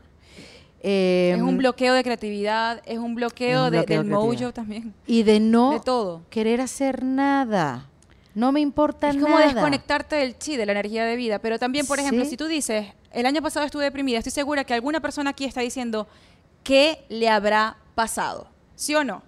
[0.81, 4.19] Eh, es un bloqueo de creatividad, es un bloqueo, Es un de- del de creatividad.
[4.41, 4.95] mojo también.
[5.07, 6.23] Y de no De todo.
[6.31, 7.87] querer hacer nada.
[8.35, 9.27] No me importa Es nada.
[9.27, 11.41] como desconectarte del chi, de la energía de vida.
[11.41, 12.31] Pero también, por ejemplo, Sí.
[12.31, 15.61] si tú dices, el año pasado estuve deprimida, estoy segura que alguna persona aquí está
[15.61, 16.07] diciendo,
[16.63, 18.49] ¿qué le habrá pasado?
[18.77, 19.23] ¿Sí o no?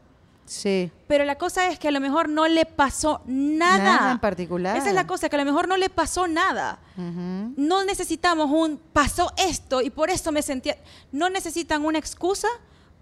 [0.47, 0.91] Sí.
[1.07, 3.79] Pero la cosa es que a lo mejor no le pasó nada.
[3.79, 4.77] Nada en particular.
[4.77, 6.79] Esa es la cosa, que a lo mejor no le pasó nada.
[6.97, 10.77] No necesitamos un pasó esto y por eso me sentía.
[11.13, 12.49] No necesitan una excusa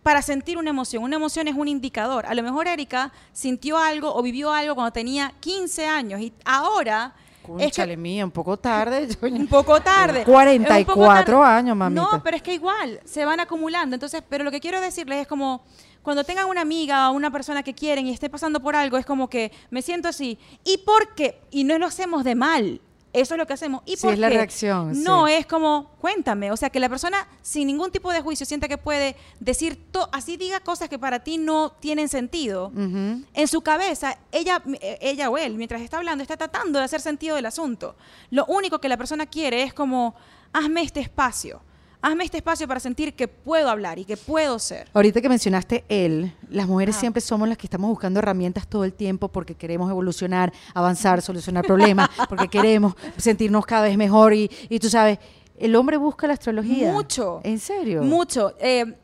[0.03, 1.03] para sentir una emoción.
[1.03, 2.26] Una emoción es un indicador.
[2.26, 7.14] A lo mejor Erika sintió algo o vivió algo cuando tenía 15 años y ahora
[7.57, 9.09] es Cónchale, que mía, un poco tarde.
[9.22, 10.24] un poco tarde.
[10.24, 11.59] 44 Es un poco tarde.
[11.59, 12.03] años, mamita.
[12.03, 13.95] No, pero es que igual se van acumulando.
[13.97, 15.62] Entonces, pero lo que quiero decirles es como
[16.09, 19.04] cuando tengan una amiga o una persona que quieren y esté pasando por algo, es
[19.04, 20.38] como que me siento así.
[20.64, 21.38] ¿Y por qué?
[21.50, 22.80] Y no lo hacemos de mal.
[23.12, 23.82] Eso es lo que hacemos.
[23.84, 25.34] ¿Y Sí, por es la reacción, No, sí.
[25.34, 26.50] es como, cuéntame.
[26.50, 30.09] O sea, que la persona sin ningún tipo de juicio sienta que puede decir, to-
[30.11, 32.72] así diga cosas que para ti no tienen sentido.
[32.74, 37.02] En su cabeza, ella, eh, ella o él, mientras está hablando, está tratando de hacer
[37.02, 37.96] sentido del asunto.
[38.30, 40.14] Lo único que la persona quiere es como,
[40.54, 41.61] hazme este espacio.
[42.01, 44.88] Hazme este espacio para sentir que puedo hablar y que puedo ser.
[44.94, 48.92] Ahorita que mencionaste él, las mujeres siempre somos las que estamos buscando herramientas todo el
[48.92, 54.78] tiempo porque queremos evolucionar, avanzar, solucionar problemas, porque queremos sentirnos cada vez mejor y, y
[54.78, 55.18] tú sabes,
[55.59, 56.92] el hombre busca la astrología.
[56.92, 57.40] Mucho.
[57.42, 58.03] ¿En serio?
[58.05, 58.55] Mucho.
[58.61, 58.94] Eh,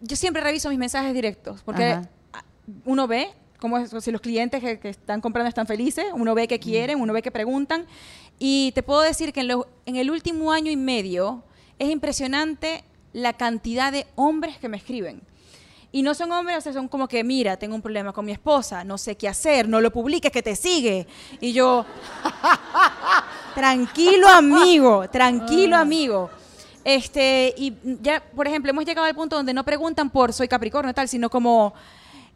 [0.00, 2.08] yo siempre reviso mis mensajes directos porque Ajá.
[2.86, 3.28] uno ve
[3.58, 6.98] cómo es- si los clientes que, que están comprando están felices, uno ve que quieren,
[6.98, 7.84] uno ve que preguntan.
[8.38, 11.44] Y te puedo decir que en, lo- en el último año y medio
[11.78, 15.22] es impresionante la cantidad de hombres que me escriben.
[15.94, 18.32] Y no son hombres, o sea, son como que, mira, tengo un problema con mi
[18.32, 21.06] esposa, no sé qué hacer, no lo publiques, que te sigue.
[21.38, 21.84] Y yo,
[23.54, 26.30] tranquilo amigo, tranquilo amigo.
[26.82, 30.94] Este, y ya, por ejemplo, hemos llegado al punto donde no preguntan por soy Capricornio
[30.94, 31.74] tal, sino como,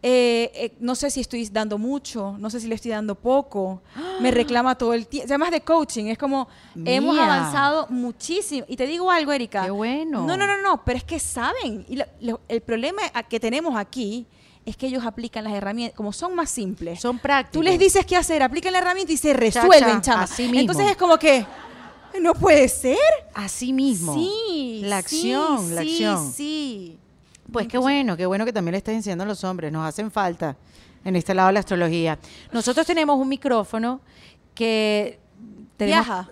[0.09, 3.82] eh, eh, no sé si estoy dando mucho, no sé si le estoy dando poco,
[4.20, 5.26] me reclama todo el tiempo.
[5.28, 6.46] Además de coaching, es como,
[6.84, 8.64] hemos avanzado muchísimo.
[8.68, 9.64] Y te digo algo, Erika.
[9.64, 10.24] Qué bueno.
[10.24, 11.84] No, no, no, no, pero es que saben.
[11.88, 14.26] Y lo- lo- el problema que tenemos aquí
[14.64, 17.00] es que ellos aplican las herramientas, como son más simples.
[17.00, 17.54] Son prácticos.
[17.54, 20.22] Tú les dices qué hacer, aplican la herramienta y se resuelven, chama.
[20.22, 20.61] así mismo.
[20.61, 21.44] Entonces es como que,
[22.20, 22.96] no puede ser.
[23.34, 24.14] Así mismo.
[24.14, 24.82] Sí.
[24.84, 26.32] La sí, acción, la sí, acción.
[26.32, 26.98] Sí.
[27.53, 30.11] Pues qué bueno, qué bueno que también le estás enseñando a los hombres, nos hacen
[30.11, 30.57] falta
[31.05, 32.18] en este lado de la astrología.
[32.53, 34.01] Nosotros tenemos un micrófono
[34.55, 35.18] que
[35.76, 36.28] tenemos- Viaja.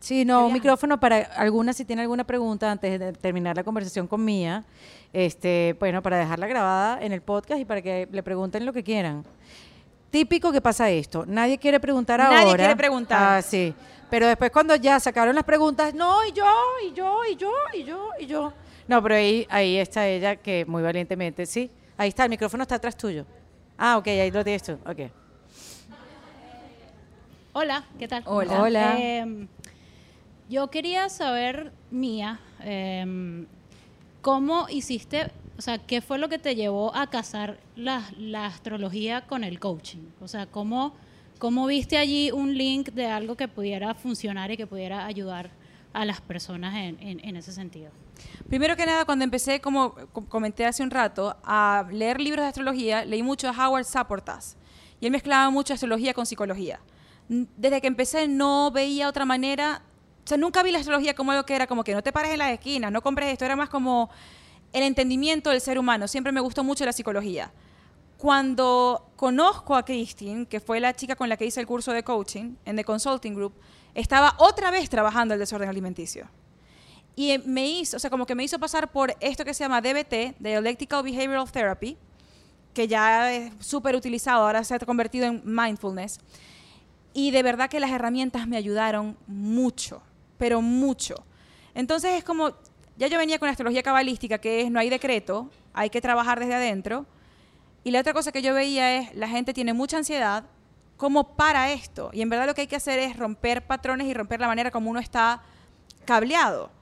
[0.00, 4.06] Sí, no, un micrófono para alguna, si tiene alguna pregunta antes de terminar la conversación
[4.06, 4.64] con Mía,
[5.12, 8.84] este, bueno, para dejarla grabada en el podcast y para que le pregunten lo que
[8.84, 9.24] quieran.
[10.10, 12.42] Típico que pasa esto, nadie quiere preguntar ahora.
[12.42, 13.18] Nadie quiere preguntar.
[13.38, 13.74] Ah, sí.
[14.08, 16.46] Pero después cuando ya sacaron las preguntas, no, y yo,
[16.88, 18.52] y yo, y yo, y yo, y yo.
[18.88, 21.70] No, pero ahí, ahí está ella que muy valientemente, sí.
[21.96, 23.26] Ahí está, el micrófono está atrás tuyo.
[23.76, 25.10] Ah, ok, ahí lo tienes tú, ok.
[27.52, 28.22] Hola, ¿qué tal?
[28.26, 28.62] Hola.
[28.62, 28.96] Hola.
[29.00, 29.46] Eh,
[30.48, 33.44] yo quería saber, Mía, eh,
[34.22, 39.22] ¿cómo hiciste, o sea, qué fue lo que te llevó a casar la, la astrología
[39.26, 40.08] con el coaching?
[40.20, 40.94] O sea, ¿cómo,
[41.38, 45.50] ¿cómo viste allí un link de algo que pudiera funcionar y que pudiera ayudar
[45.92, 47.90] a las personas en, en- en ese sentido?
[48.48, 52.48] Primero que nada, cuando empecé, como co- comenté hace un rato, a leer libros de
[52.48, 54.56] astrología, leí mucho a Howard Saportas.
[55.00, 56.80] Y él mezclaba mucho astrología con psicología.
[57.28, 59.82] Desde que empecé no veía otra manera,
[60.24, 62.32] o sea, nunca vi la astrología como algo que era como que no te pares
[62.32, 64.10] en las esquinas, no compres esto, era más como
[64.72, 66.08] el entendimiento del ser humano.
[66.08, 67.52] Siempre me gustó mucho la psicología.
[68.16, 72.02] Cuando conozco a Christine, que fue la chica con la que hice el curso de
[72.02, 73.54] coaching en The Consulting Group,
[73.94, 76.28] estaba otra vez trabajando el desorden alimenticio.
[77.18, 79.64] Y eh, me hizo, o sea, como que me hizo pasar por esto que se
[79.64, 81.98] llama DBT, Dialectical Behavioral Therapy,
[82.72, 86.20] que ya es súper utilizado, ahora se ha convertido en mindfulness.
[87.12, 90.00] Y de verdad que las herramientas me ayudaron mucho,
[90.38, 91.16] pero mucho.
[91.74, 92.52] Entonces es como,
[92.96, 96.38] ya yo venía con la astrología cabalística, que es no hay decreto, hay que trabajar
[96.38, 97.04] desde adentro.
[97.82, 100.44] Y la otra cosa que yo veía es, la gente tiene mucha ansiedad,
[100.96, 102.10] ¿cómo para esto?
[102.12, 104.70] Y en verdad lo que hay que hacer es romper patrones y romper la manera
[104.70, 105.42] como uno está
[106.04, 106.77] cableado.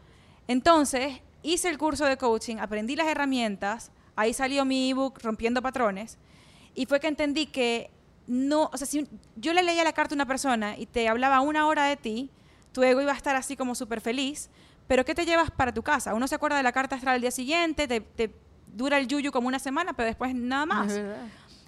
[0.49, 6.19] Entonces, hice el curso de coaching, aprendí las herramientas, ahí salió mi ebook Rompiendo Patrones,
[6.75, 7.91] y fue que entendí que
[8.27, 11.41] no, o sea, si yo le leía la carta a una persona y te hablaba
[11.41, 12.31] una hora de ti,
[12.73, 14.51] tu ego iba a estar así como súper feliz,
[14.87, 16.15] pero ¿qué te llevas para tu casa?
[16.15, 18.31] Uno se acuerda de la carta astral al día siguiente, te, te
[18.67, 20.93] dura el yuyu como una semana, pero después nada más.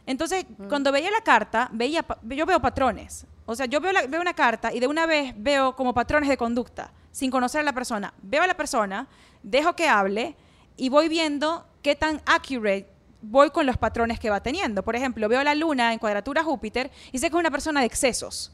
[0.06, 3.26] Entonces, cuando veía la carta, veía, yo veo patrones.
[3.46, 6.28] O sea, yo veo, la- veo una carta y de una vez veo como patrones
[6.28, 8.14] de conducta, sin conocer a la persona.
[8.22, 9.08] Veo a la persona,
[9.42, 10.36] dejo que hable
[10.76, 14.82] y voy viendo qué tan accurate voy con los patrones que va teniendo.
[14.82, 17.86] Por ejemplo, veo la luna en cuadratura Júpiter y sé que es una persona de
[17.86, 18.52] excesos.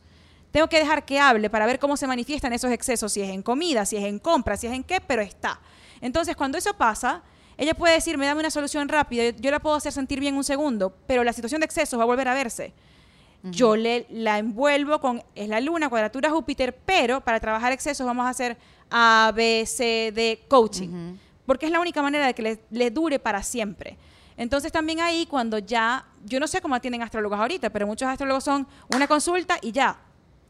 [0.50, 3.42] Tengo que dejar que hable para ver cómo se manifiestan esos excesos, si es en
[3.42, 5.61] comida, si es en compra, si es en qué, pero está.
[6.00, 7.22] Entonces, cuando eso pasa,
[7.57, 10.96] ella puede decirme, dame una solución rápida, yo la puedo hacer sentir bien un segundo,
[11.07, 12.72] pero la situación de excesos va a volver a verse.
[13.51, 18.24] Yo le, la envuelvo con, es la luna, cuadratura Júpiter, pero para trabajar excesos vamos
[18.24, 18.57] a hacer
[18.90, 21.16] A, B, C, D, coaching.
[21.45, 23.99] Porque es la única manera de que le, le dure para siempre.
[24.36, 28.45] Entonces también ahí cuando ya, yo no sé cómo atienden astrólogos ahorita, pero muchos astrólogos
[28.45, 29.99] son una consulta y ya.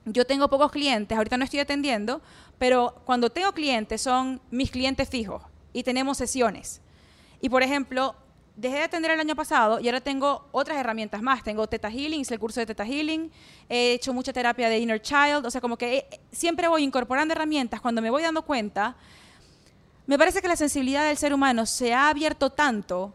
[0.07, 2.23] Yo tengo pocos clientes, ahorita no estoy atendiendo,
[2.59, 5.43] pero cuando tengo clientes son mis clientes fijos
[5.73, 6.81] y tenemos sesiones.
[7.41, 8.15] Y por ejemplo,
[8.57, 11.43] dejé de atender el año pasado y ahora tengo otras herramientas más.
[11.43, 13.31] Tengo Theta Healing, hice el curso de Theta Healing,
[13.69, 17.33] he hecho mucha terapia de Inner Child, o sea, como que eh, siempre voy incorporando
[17.33, 17.81] herramientas.
[17.81, 18.97] Cuando me voy dando cuenta,
[20.07, 23.15] me parece que la sensibilidad del ser humano se ha abierto tanto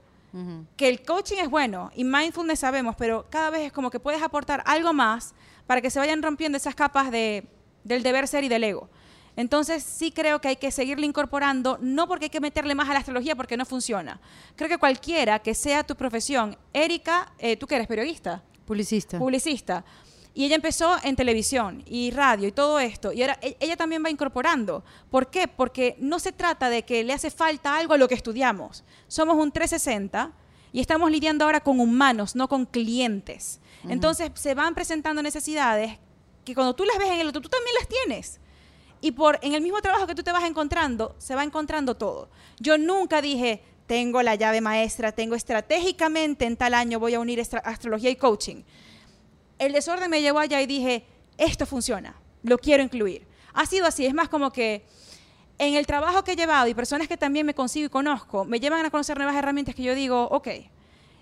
[0.77, 4.21] que el coaching es bueno y mindfulness sabemos, pero cada vez es como que puedes
[4.21, 5.33] aportar algo más
[5.65, 7.47] para que se vayan rompiendo esas capas de,
[7.83, 8.89] del deber ser y del ego.
[9.39, 12.93] Entonces sí creo que hay que seguirle incorporando, no porque hay que meterle más a
[12.93, 14.19] la astrología porque no funciona.
[14.57, 19.17] Creo que cualquiera que sea tu profesión, Erika, eh, tú que eres periodista, Publicista.
[19.17, 19.85] publicista.
[20.33, 23.13] Y ella empezó en televisión y radio y todo esto.
[23.13, 24.83] Y ahora e- ella también va incorporando.
[25.09, 25.47] ¿Por qué?
[25.47, 28.83] Porque no se trata de que le hace falta algo a lo que estudiamos.
[29.07, 30.33] Somos un 360
[30.73, 33.61] y estamos lidiando ahora con humanos, no con clientes.
[33.87, 35.97] Entonces se van presentando necesidades
[36.43, 38.41] que cuando tú las ves en el otro, tú también las tienes.
[39.01, 42.29] Y por en el mismo trabajo que tú te vas encontrando, se va encontrando todo.
[42.59, 47.41] Yo nunca dije, tengo la llave maestra, tengo estratégicamente en tal año voy a unir
[47.63, 48.63] astrología y coaching.
[49.57, 51.05] El desorden me llevó allá y dije,
[51.37, 53.25] esto funciona, lo quiero incluir.
[53.53, 54.85] Ha sido así, es más como que
[55.57, 58.59] en el trabajo que he llevado y personas que también me consigo y conozco, me
[58.59, 60.47] llevan a conocer nuevas herramientas que yo digo, ok,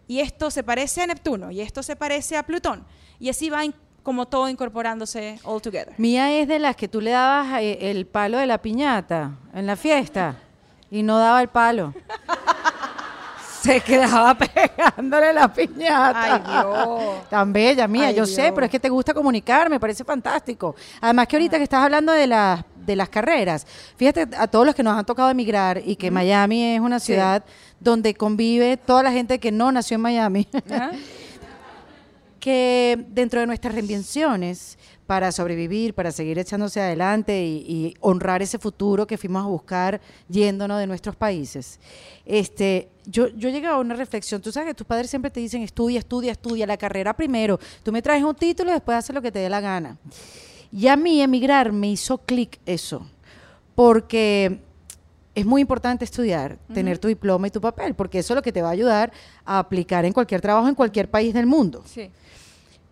[0.08, 2.86] y esto se parece a Neptuno, y esto se parece a Plutón,
[3.20, 3.64] y así va
[4.08, 5.94] como todo incorporándose all together.
[5.98, 9.66] Mía es de las que tú le dabas eh, el palo de la piñata en
[9.66, 10.38] la fiesta
[10.90, 11.94] y no daba el palo.
[13.62, 16.36] Se quedaba pegándole la piñata.
[16.36, 17.30] Ay, Dios.
[17.30, 20.74] Tan bella, mía, Ay, yo sé, pero es que te gusta comunicar, me parece fantástico.
[21.02, 23.68] Además que ahorita que estás hablando de las de las carreras,
[23.98, 27.44] fíjate a todos los que nos han tocado emigrar y que Miami es una ciudad
[27.82, 30.48] donde convive toda la gente que no nació en Miami.
[32.48, 38.58] que dentro de nuestras reinvenciones, para sobrevivir, para seguir echándose adelante y, y honrar ese
[38.58, 40.00] futuro que fuimos a buscar
[40.30, 41.78] yéndonos de nuestros países,
[42.26, 44.42] este, yo, yo llegué a una reflexión.
[44.42, 47.60] Tú sabes que tus padres siempre te dicen estudia, estudia, estudia, la carrera primero.
[47.84, 49.98] Tú me traes un título y después haces lo que te dé la gana.
[50.72, 53.06] Y a mí emigrar me hizo clic eso,
[53.76, 54.62] porque
[55.36, 58.54] es muy importante estudiar, tener tu diploma y tu papel, porque eso es lo que
[58.54, 59.12] te va a ayudar
[59.44, 61.84] a aplicar en cualquier trabajo en cualquier país del mundo.
[61.86, 62.10] Sí.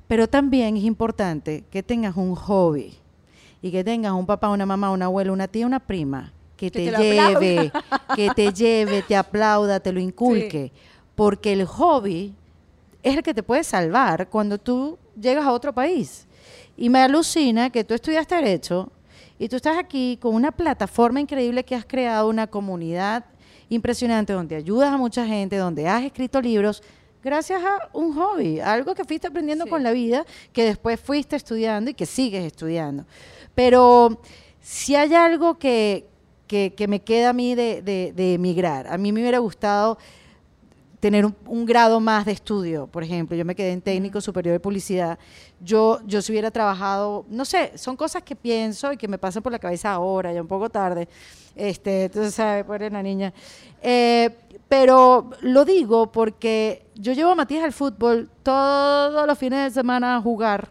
[0.07, 2.93] Pero también es importante que tengas un hobby
[3.61, 6.79] y que tengas un papá, una mamá, un abuelo, una tía, una prima que, Que
[6.79, 7.39] te, te lo aplauda.
[7.39, 7.71] lleve,
[8.15, 10.71] que te lleve, te aplauda, te lo inculque.
[11.15, 12.33] Porque el hobby
[13.01, 16.27] es el que te puede salvar cuando tú llegas a otro país.
[16.77, 18.91] Y me alucina que tú estudiaste Derecho
[19.39, 23.25] y tú estás aquí con una plataforma increíble que has creado, una comunidad
[23.69, 26.83] impresionante donde ayudas a mucha gente, donde has escrito libros,
[27.25, 29.69] gracias a un hobby, algo que fuiste aprendiendo Sí.
[29.71, 33.03] con la vida, que después fuiste estudiando y que sigues estudiando.
[33.55, 34.21] Pero
[34.61, 36.05] si hay algo que,
[36.47, 39.97] que, que me queda a mí de, de- de emigrar, a mí me hubiera gustado
[40.99, 44.53] tener un, un grado más de estudio, por ejemplo, yo me quedé en técnico superior
[44.53, 45.19] de publicidad,
[45.59, 49.43] yo, yo si hubiera trabajado, no sé, son cosas que pienso y que me pasan
[49.43, 51.07] por la cabeza ahora, ya un poco tarde,
[51.55, 52.63] este, entonces, ¿sabe?
[52.63, 53.33] Pobre la niña.
[53.81, 54.29] Eh,
[54.67, 60.17] pero lo digo porque yo llevo a Matías al fútbol todos los fines de semana
[60.17, 60.69] a jugar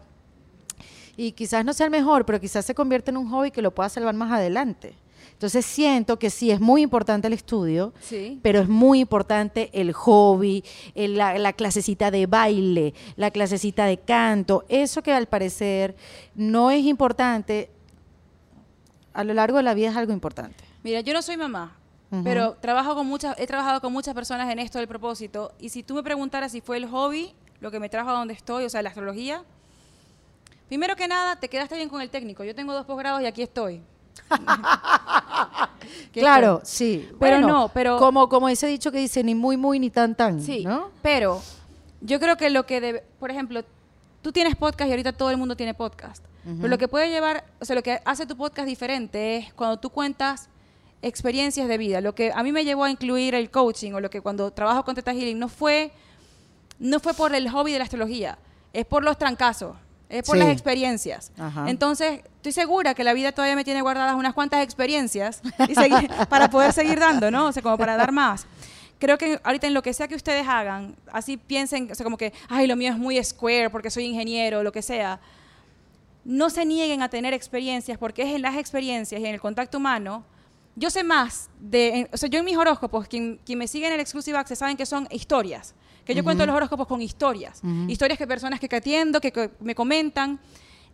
[1.17, 3.71] y quizás no sea el mejor, pero quizás se convierte en un hobby que lo
[3.71, 4.95] pueda salvar más adelante.
[5.35, 8.39] Entonces siento que sí es muy importante el estudio, Sí.
[8.41, 10.63] pero es muy importante el hobby,
[10.95, 15.95] el- la, la clasecita de baile, la clasecita de canto, eso que al parecer
[16.35, 17.69] no es importante,
[19.13, 20.63] a lo largo de la vida es algo importante.
[20.83, 21.75] Mira, yo no soy mamá,
[22.23, 25.51] pero trabajo con muchas, he trabajado con muchas personas en esto del propósito.
[25.59, 28.33] Y si tú me preguntaras si fue el hobby lo que me trajo a donde
[28.33, 29.43] estoy, o sea, la astrología,
[30.69, 32.43] primero que nada, te quedaste bien con el técnico.
[32.45, 33.81] Yo tengo dos posgrados y aquí estoy.
[36.13, 37.05] Claro, sí.
[37.07, 40.15] Pero Bueno, no, pero- Como, como ese dicho que dice, ni muy, muy, ni tan,
[40.15, 40.89] tan, Sí, ¿no?
[41.01, 41.41] pero
[42.01, 43.63] yo creo que lo que debe, por ejemplo,
[44.21, 46.23] tú tienes podcast y ahorita todo el mundo tiene podcast.
[46.45, 49.77] Pero lo que puede llevar, o sea, lo que hace tu podcast diferente es cuando
[49.77, 50.47] tú cuentas
[51.01, 52.01] experiencias de vida.
[52.01, 54.85] Lo que a mí me llevó a incluir el coaching o lo que cuando trabajo
[54.85, 55.91] con Teta Healing no fue
[56.77, 58.37] no fue por el hobby de la astrología,
[58.73, 59.75] es por los trancazos,
[60.19, 60.43] es por Sí.
[60.43, 61.31] las experiencias.
[61.37, 61.69] Ajá.
[61.69, 66.09] Entonces, estoy segura que la vida todavía me tiene guardadas unas cuantas experiencias y seguir-
[66.29, 67.47] para poder seguir dando, ¿no?
[67.47, 68.45] O sea, como para dar más.
[68.97, 72.17] Creo que ahorita en lo que sea que ustedes hagan, así piensen, o sea, como
[72.17, 75.19] que, ay, lo mío es muy square porque soy ingeniero, lo que sea.
[76.23, 79.77] No se nieguen a tener experiencias porque es en las experiencias y en el contacto
[79.77, 80.23] humano.
[80.77, 83.87] Yo sé más de, en- o sea, yo en mis horóscopos, quien, quien me sigue
[83.87, 85.75] en el Exclusive Access saben que son historias,
[86.05, 89.73] que yo cuento los horóscopos con historias, historias que personas que, atiendo, que, que me
[89.75, 90.39] comentan.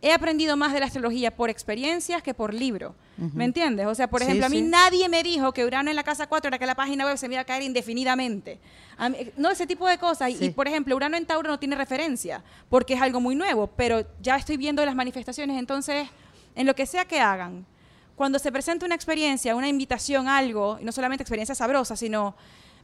[0.03, 2.95] He aprendido más de la astrología por experiencias que por libro.
[3.17, 3.85] ¿Me entiendes?
[3.85, 4.63] O sea, por Sí, ejemplo, a mí sí.
[4.63, 7.27] nadie me dijo que Urano en la casa 4 era que la página web se
[7.27, 8.59] me iba a caer indefinidamente.
[8.99, 10.33] Mí- no, ese tipo de cosas.
[10.33, 10.45] Sí.
[10.45, 14.03] Y, por ejemplo, Urano en Tauro no tiene referencia, porque es algo muy nuevo, pero
[14.23, 15.59] ya estoy viendo las manifestaciones.
[15.59, 16.07] Entonces,
[16.55, 17.67] en lo que sea que hagan,
[18.15, 22.35] cuando se presenta una experiencia, una invitación, algo, y no solamente experiencia sabrosa, sino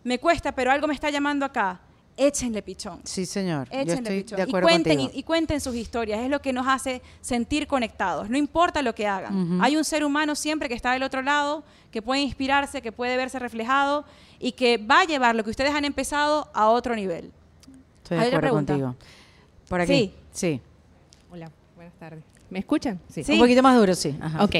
[0.03, 1.79] me cuesta, pero algo me está llamando acá,
[2.17, 2.99] échenle pichón.
[3.03, 3.69] Sí, señor.
[3.71, 4.35] Yo Échenle estoy pichón.
[4.37, 5.11] de y, acuerdo cuenten, contigo.
[5.15, 8.93] y, y cuenten sus historias, es lo que nos hace sentir conectados, no importa lo
[8.95, 9.59] que hagan.
[9.61, 13.15] Hay un ser humano siempre que está del otro lado, que puede inspirarse, que puede
[13.17, 14.03] verse reflejado
[14.39, 17.31] y que va a llevar lo que ustedes han empezado a otro nivel.
[18.03, 18.73] Estoy de acuerdo pregunta.
[18.73, 18.95] contigo.
[19.69, 20.13] Por aquí.
[20.31, 20.59] Sí.
[21.31, 22.23] Hola, buenas tardes.
[22.49, 22.99] ¿Me escuchan?
[23.09, 23.23] Sí.
[23.29, 24.15] Un poquito más duro, sí.
[24.21, 24.43] Ajá.
[24.43, 24.55] Ok.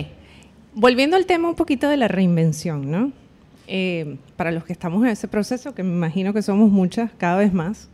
[0.73, 3.11] Volviendo al tema un poquito de la reinvención, ¿no?
[3.68, 7.38] Eh, para los que estamos en ese proceso, que me imagino que somos muchas cada
[7.38, 7.89] vez más,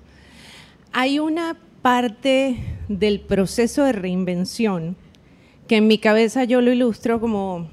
[0.92, 4.96] hay una parte del proceso de reinvención
[5.68, 7.70] que en mi cabeza yo lo ilustro como,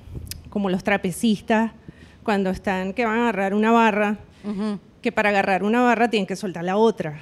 [0.48, 1.72] como los trapecistas
[2.22, 4.18] cuando están que van a agarrar una barra,
[5.02, 7.18] que para agarrar una barra tienen que soltar la otra.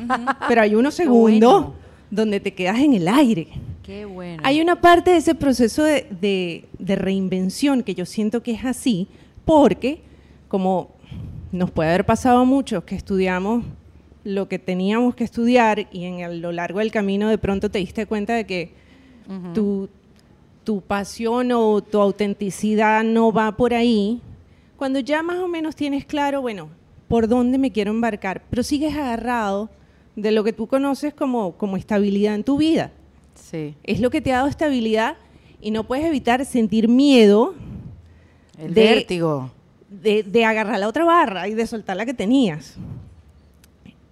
[0.49, 1.75] Pero hay unos segundos bueno.
[2.11, 3.49] donde te quedas en el aire.
[3.83, 4.43] Qué bueno.
[4.45, 8.65] Hay una parte de ese proceso de, de- de reinvención que yo siento que es
[8.65, 9.09] así,
[9.45, 10.03] porque
[10.49, 10.91] como
[11.53, 13.65] nos puede haber pasado a muchos que estudiamos
[14.25, 17.79] lo que teníamos que estudiar y en el- lo largo del camino de pronto te
[17.79, 18.73] diste cuenta de que
[19.55, 19.89] tu,
[20.65, 24.21] tu pasión o tu autenticidad no va por ahí,
[24.77, 26.69] cuando ya más o menos tienes claro, bueno,
[27.09, 29.71] por dónde me quiero embarcar, pero sigues agarrado
[30.17, 32.91] de lo que tú conoces como, como estabilidad en tu vida
[33.35, 33.75] Sí.
[33.85, 35.17] es lo que te ha dado estabilidad
[35.61, 37.55] y no puedes evitar sentir miedo
[38.59, 39.51] El de- vértigo.
[39.89, 42.77] De, de agarrar la otra barra y de soltar la que tenías.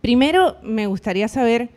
[0.00, 1.70] Primero, me gustaría saber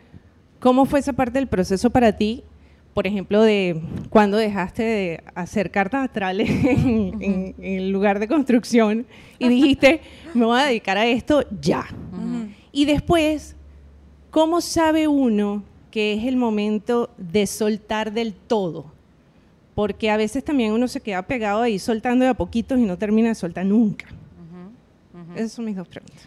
[0.60, 2.44] ¿Cómo fue esa parte del proceso para ti?
[2.92, 8.28] Por ejemplo, de cuando dejaste de hacer cartas astrales en, en- en el lugar de
[8.28, 9.06] construcción
[9.38, 10.02] y dijiste,
[10.34, 11.86] me voy a dedicar a esto ya.
[12.72, 13.56] Y después,
[14.30, 18.92] ¿cómo sabe uno que es el momento de soltar del todo?
[19.80, 22.98] Porque a veces también uno se queda pegado ahí soltando de a poquitos y no
[22.98, 24.04] termina de soltar nunca.
[25.34, 26.22] Esas son mis dos preguntas.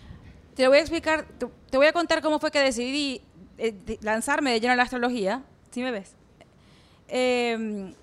[0.55, 3.21] Te voy a explicar, te, te voy a contar cómo fue que decidí
[3.59, 5.43] eh, de- lanzarme de lleno a la astrología.
[5.69, 6.15] ¿Sí me ves?
[7.09, 7.93] Eh,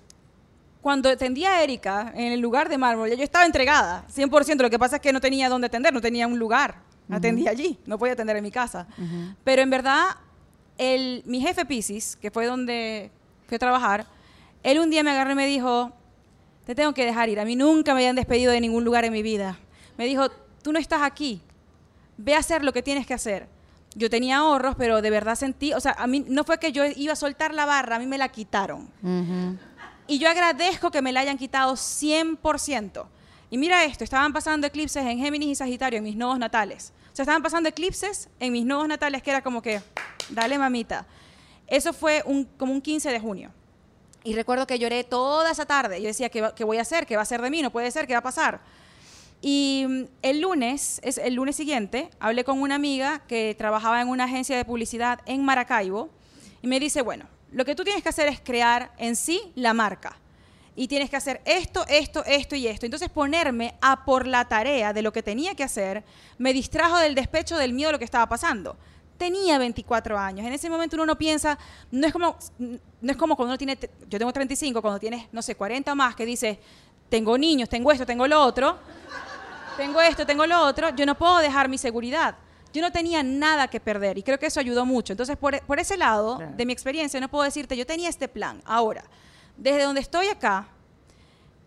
[0.81, 4.55] cuando atendí a Erika en el lugar de mármol, yo estaba entregada, 100%.
[4.61, 6.75] Lo que pasa es que no tenía dónde atender, no tenía un lugar.
[7.09, 8.87] Atendí allí, no podía atender en mi casa.
[9.43, 10.11] Pero en verdad,
[10.77, 13.11] el, mi jefe Pisces, que fue donde
[13.47, 14.05] fui a trabajar,
[14.63, 15.91] él un día me agarró y me dijo,
[16.65, 17.39] te tengo que dejar ir.
[17.39, 19.59] A mí nunca me habían despedido de ningún lugar en mi vida.
[19.97, 20.29] Me dijo,
[20.61, 21.41] tú no estás aquí.
[22.17, 23.47] Ve a hacer lo que tienes que hacer.
[23.95, 26.85] Yo tenía ahorros, pero de verdad sentí, o sea, a mí no fue que yo
[26.95, 28.89] iba a soltar la barra, a mí me la quitaron.
[30.07, 33.05] Y yo agradezco que me la hayan quitado 100%.
[33.49, 36.93] Y mira esto, estaban pasando eclipses en Géminis y Sagitario en mis nodos natales.
[37.11, 39.81] O sea, estaban pasando eclipses en mis nodos natales que era como que,
[40.29, 41.05] dale mamita.
[41.67, 43.51] Eso fue un, como un 15 de junio.
[44.23, 46.01] Y recuerdo que lloré toda esa tarde.
[46.01, 47.05] Yo decía, ¿qué, qué voy a hacer?
[47.05, 47.61] ¿Qué va a hacer de mí?
[47.61, 48.61] No puede ser, ¿qué va a pasar?
[49.41, 54.07] Y mm, el lunes, es el lunes siguiente, hablé con una amiga que trabajaba en
[54.07, 56.09] una agencia de publicidad en Maracaibo
[56.61, 59.73] y me dice, bueno, lo que tú tienes que hacer es crear en sí la
[59.73, 60.17] marca.
[60.73, 62.85] Y tienes que hacer esto, esto, esto y esto.
[62.85, 66.03] Entonces ponerme a por la tarea de lo que tenía que hacer
[66.37, 68.77] me distrajo del despecho del miedo de lo que estaba pasando.
[69.21, 70.47] Tenía 24 años.
[70.47, 71.55] En ese momento uno no piensa,
[71.91, 73.77] no es como, no es como cuando uno tiene,
[74.09, 76.57] yo tengo 35, cuando tienes, no sé, 40 más, que dices,
[77.07, 78.79] tengo niños, tengo esto, tengo lo otro
[79.77, 82.35] tengo esto, tengo lo otro, yo no puedo dejar mi seguridad.
[82.73, 85.13] Yo no tenía nada que perder y creo que eso ayudó mucho.
[85.13, 86.53] Entonces, por, por ese lado Claro.
[86.55, 88.59] de mi experiencia, no puedo decirte, yo tenía este plan.
[88.65, 89.03] Ahora,
[89.55, 90.67] desde donde estoy acá,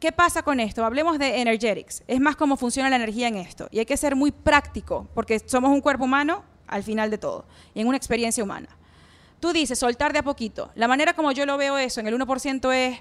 [0.01, 0.85] ¿qué pasa con esto?
[0.85, 2.03] Hablemos de energetics.
[2.09, 3.69] Es más cómo funciona la energía en esto.
[3.71, 7.45] Y hay que ser muy práctico, porque somos un cuerpo humano al final de todo,
[7.74, 8.69] y en una experiencia humana.
[9.41, 10.70] Tú dices, soltar de a poquito.
[10.74, 13.01] La manera como yo lo veo eso en el 1% es,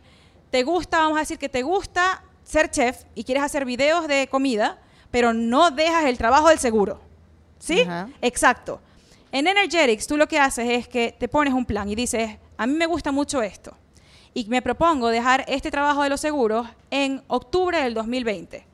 [0.49, 4.27] te gusta, vamos a decir que te gusta ser chef y quieres hacer videos de
[4.27, 4.77] comida,
[5.09, 7.01] pero no dejas el trabajo del seguro.
[7.59, 7.85] ¿Sí?
[8.21, 8.81] Exacto.
[9.31, 12.67] En Energetics tú lo que haces es que te pones un plan y dices, a
[12.67, 13.75] mí me gusta mucho esto.
[14.33, 18.65] Y me propongo dejar este trabajo de los seguros en octubre del 2020.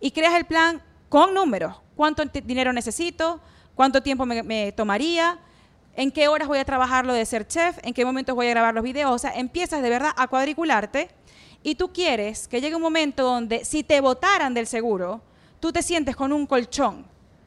[0.00, 1.76] Y creas el plan con números.
[1.96, 3.40] ¿Cuánto dinero necesito?
[3.76, 5.38] ¿Cuánto tiempo me, tomaría?
[5.94, 7.76] ¿En qué horas voy a trabajar lo de ser chef?
[7.82, 9.12] ¿En qué momentos voy a grabar los videos?
[9.12, 11.10] O sea, empiezas de verdad a cuadricularte
[11.62, 15.20] y tú quieres que llegue un momento donde si te votaran del seguro,
[15.60, 17.04] tú te sientes con un colchón.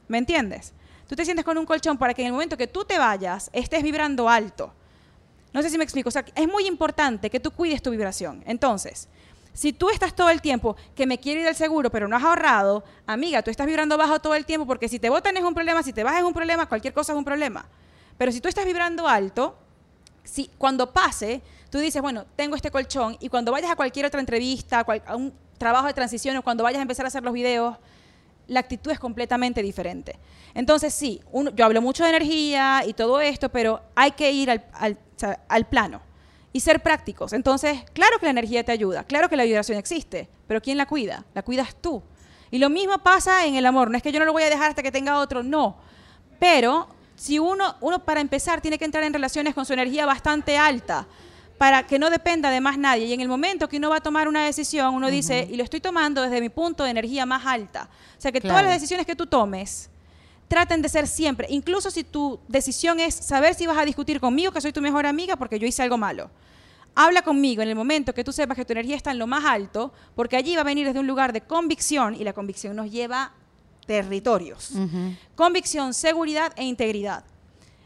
[0.08, 0.74] ¿Me entiendes?
[1.08, 3.50] Tú te sientes con un colchón para que en el momento que tú te vayas
[3.52, 4.72] estés vibrando alto.
[5.52, 6.10] No sé si me explico.
[6.10, 8.44] O sea, es muy importante que tú cuides tu vibración.
[8.46, 9.10] Entonces,
[9.54, 12.24] si tú estás todo el tiempo que me quiero ir del seguro, pero no has
[12.24, 15.54] ahorrado, amiga, tú estás vibrando bajo todo el tiempo porque si te votan es un
[15.54, 17.66] problema, si te vas es un problema, cualquier cosa es un problema.
[18.18, 19.58] Pero si tú estás vibrando alto,
[20.24, 24.20] si, cuando pase, tú dices, bueno, tengo este colchón y cuando vayas a cualquier otra
[24.20, 27.78] entrevista, a, un trabajo de transición o cuando vayas a empezar a hacer los videos,
[28.48, 30.18] la actitud es completamente diferente.
[30.54, 31.22] Entonces, sí,
[31.54, 34.98] yo hablo mucho de energía y todo esto, pero hay que ir al,
[35.48, 36.09] al plano
[36.52, 37.34] y ser prácticos.
[37.34, 40.86] Entonces, claro que la energía te ayuda, claro que la vibración existe, pero ¿quién la
[40.86, 41.26] cuida?
[41.34, 42.02] La cuidas tú.
[42.52, 43.92] Y lo mismo pasa en el amor.
[43.92, 45.78] No es que yo no lo voy a dejar hasta que tenga otro, no.
[46.40, 50.58] Pero si uno, uno para empezar tiene que entrar en relaciones con su energía bastante
[50.58, 51.08] alta
[51.58, 53.06] para que no dependa de más nadie.
[53.06, 55.64] Y en el momento que uno va a tomar una decisión, uno dice, y lo
[55.64, 57.90] estoy tomando desde mi punto de energía más alta.
[58.18, 59.89] O sea, que todas las decisiones que tú tomes
[60.50, 64.52] traten de ser siempre, incluso si tu decisión es saber si vas a discutir conmigo,
[64.52, 66.30] que soy tu mejor amiga, porque yo hice algo malo.
[66.96, 69.46] Habla conmigo en el momento que tú sepas que tu energía está en lo más
[69.46, 72.92] alto, porque allí va a venir desde un lugar de convicción y la convicción nos
[72.92, 73.32] lleva
[73.86, 74.72] territorios.
[75.36, 77.24] Convicción, seguridad e integridad.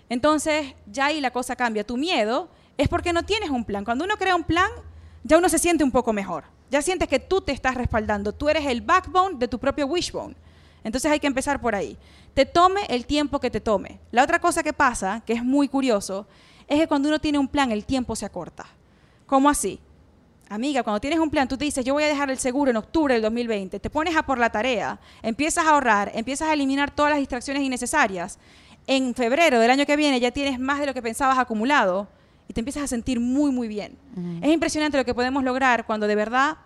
[0.10, 1.84] Entonces, ya ahí la cosa cambia.
[1.84, 3.84] Tu miedo es porque no tienes un plan.
[3.84, 4.70] Cuando uno crea un plan,
[5.24, 6.46] ya uno se siente un poco mejor.
[6.72, 8.32] Ya sientes que tú te estás respaldando.
[8.32, 10.36] Tú eres el backbone de tu propio wishbone.
[10.84, 11.98] Entonces hay que empezar por ahí.
[12.34, 14.00] Te tome el tiempo que te tome.
[14.12, 16.28] La otra cosa que pasa, que es muy curioso,
[16.68, 18.66] es que cuando uno tiene un plan, el tiempo se acorta.
[19.26, 19.80] ¿Cómo así?
[20.50, 22.78] Amiga, cuando tienes un plan, tú te dices, yo voy a dejar el seguro en
[22.78, 26.92] octubre del 2020, te pones a por la tarea, empiezas a ahorrar, empiezas a eliminar
[26.92, 28.38] todas las distracciones innecesarias.
[28.86, 32.08] En febrero del año que viene ya tienes más de lo que pensabas acumulado
[32.48, 33.98] y te empiezas a sentir muy, muy bien.
[34.42, 36.58] Es impresionante lo que podemos lograr cuando de verdad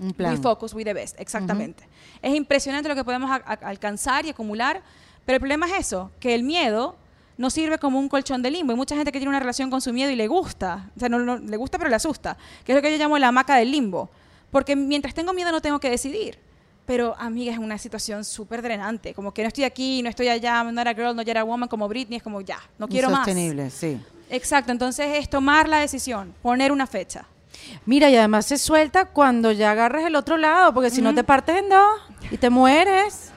[0.00, 0.32] Un plan.
[0.34, 1.84] we focus, we the best, exactamente.
[2.22, 3.30] Es impresionante lo que podemos
[3.62, 4.82] alcanzar y acumular,
[5.24, 6.96] pero el problema es eso, que el miedo
[7.36, 8.72] no sirve como un colchón de limbo.
[8.72, 10.90] Hay mucha gente que tiene una relación con su miedo y le gusta.
[10.96, 12.36] O sea, no, no- le gusta pero le asusta.
[12.64, 14.10] Que es lo que yo llamo la hamaca del limbo.
[14.50, 16.38] Porque mientras tengo miedo no tengo que decidir.
[16.86, 19.14] Pero, amiga, es una situación súper drenante.
[19.14, 21.88] Como que no estoy aquí, no estoy allá, no era girl, no era woman, como
[21.88, 22.16] Britney.
[22.16, 23.20] Es como, ya, no quiero más.
[23.20, 23.98] Insostenible, sí.
[24.28, 27.24] Exacto, entonces es tomar la decisión, poner una fecha.
[27.86, 31.24] Mira, y además se suelta cuando ya agarres el otro lado, porque si no te
[31.24, 32.00] partes en dos
[32.30, 33.30] y te mueres.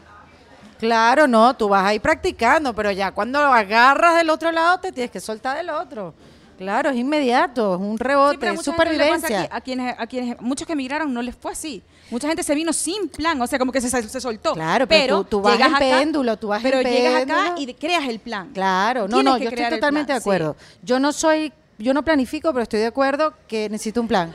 [0.79, 5.11] Claro, no, tú vas ahí practicando, pero ya cuando agarras del otro lado te tienes
[5.11, 6.13] que soltar del otro.
[6.57, 9.41] Claro, es inmediato, es un rebote, pero es supervivencia.
[9.41, 11.81] aquí- a quienes, a quienes, muchos que emigraron no les fue así.
[12.11, 14.53] Mucha gente se vino sin plan, o sea, como que se, se soltó.
[14.53, 18.03] Claro, pero tú- tú vas en péndulo, tú vas en Pero llegas acá y creas
[18.07, 18.49] el plan.
[18.53, 20.55] Claro, no, Tienes no, yo estoy totalmente de acuerdo.
[20.83, 21.51] Yo no soy,
[21.83, 24.33] yo no planifico, pero estoy de acuerdo que necesito un plan.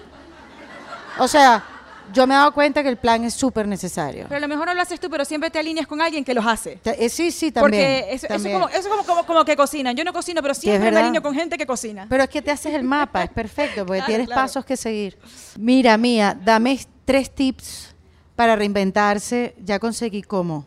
[1.18, 1.64] O sea,
[2.12, 4.26] yo me he dado cuenta que el plan es súper necesario.
[4.28, 6.34] Pero a lo mejor no lo haces tú, pero siempre te alineas con alguien que
[6.34, 6.78] los hace.
[6.84, 7.82] Eh, sí, sí, también.
[7.82, 9.96] Porque eso, eso es, como, eso es como, como, como que cocinan.
[9.96, 12.06] Yo no cocino, pero siempre me alineo con gente que cocina.
[12.08, 14.42] Pero es que te haces el mapa, es perfecto, porque Claro, tienes claro.
[14.42, 15.18] pasos que seguir.
[15.58, 17.94] Mira, Mía, dame tres tips
[18.36, 19.54] para reinventarse.
[19.64, 20.66] Ya conseguí cómo.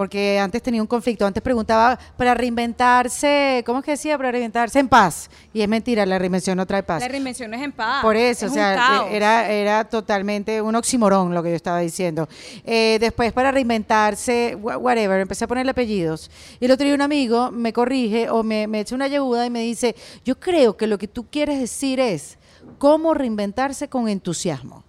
[0.00, 1.26] Porque antes tenía un conflicto.
[1.26, 4.16] Antes preguntaba, para reinventarse, ¿cómo es que decía?
[4.16, 5.28] Para reinventarse en paz.
[5.52, 7.02] Y es mentira, la reinvención no trae paz.
[7.02, 8.02] La reinvención no es en paz.
[8.02, 11.80] Por eso, es o sea, e- era, era totalmente un oximorón lo que yo estaba
[11.80, 12.30] diciendo.
[12.64, 16.30] Eh, después, para reinventarse, wha- whatever, empecé a ponerle apellidos.
[16.60, 19.50] Y el otro día un amigo me corrige o me, me echa una ayuda y
[19.50, 19.94] me dice,
[20.24, 22.38] yo creo que lo que tú quieres decir es
[22.78, 24.82] cómo reinventarse con entusiasmo.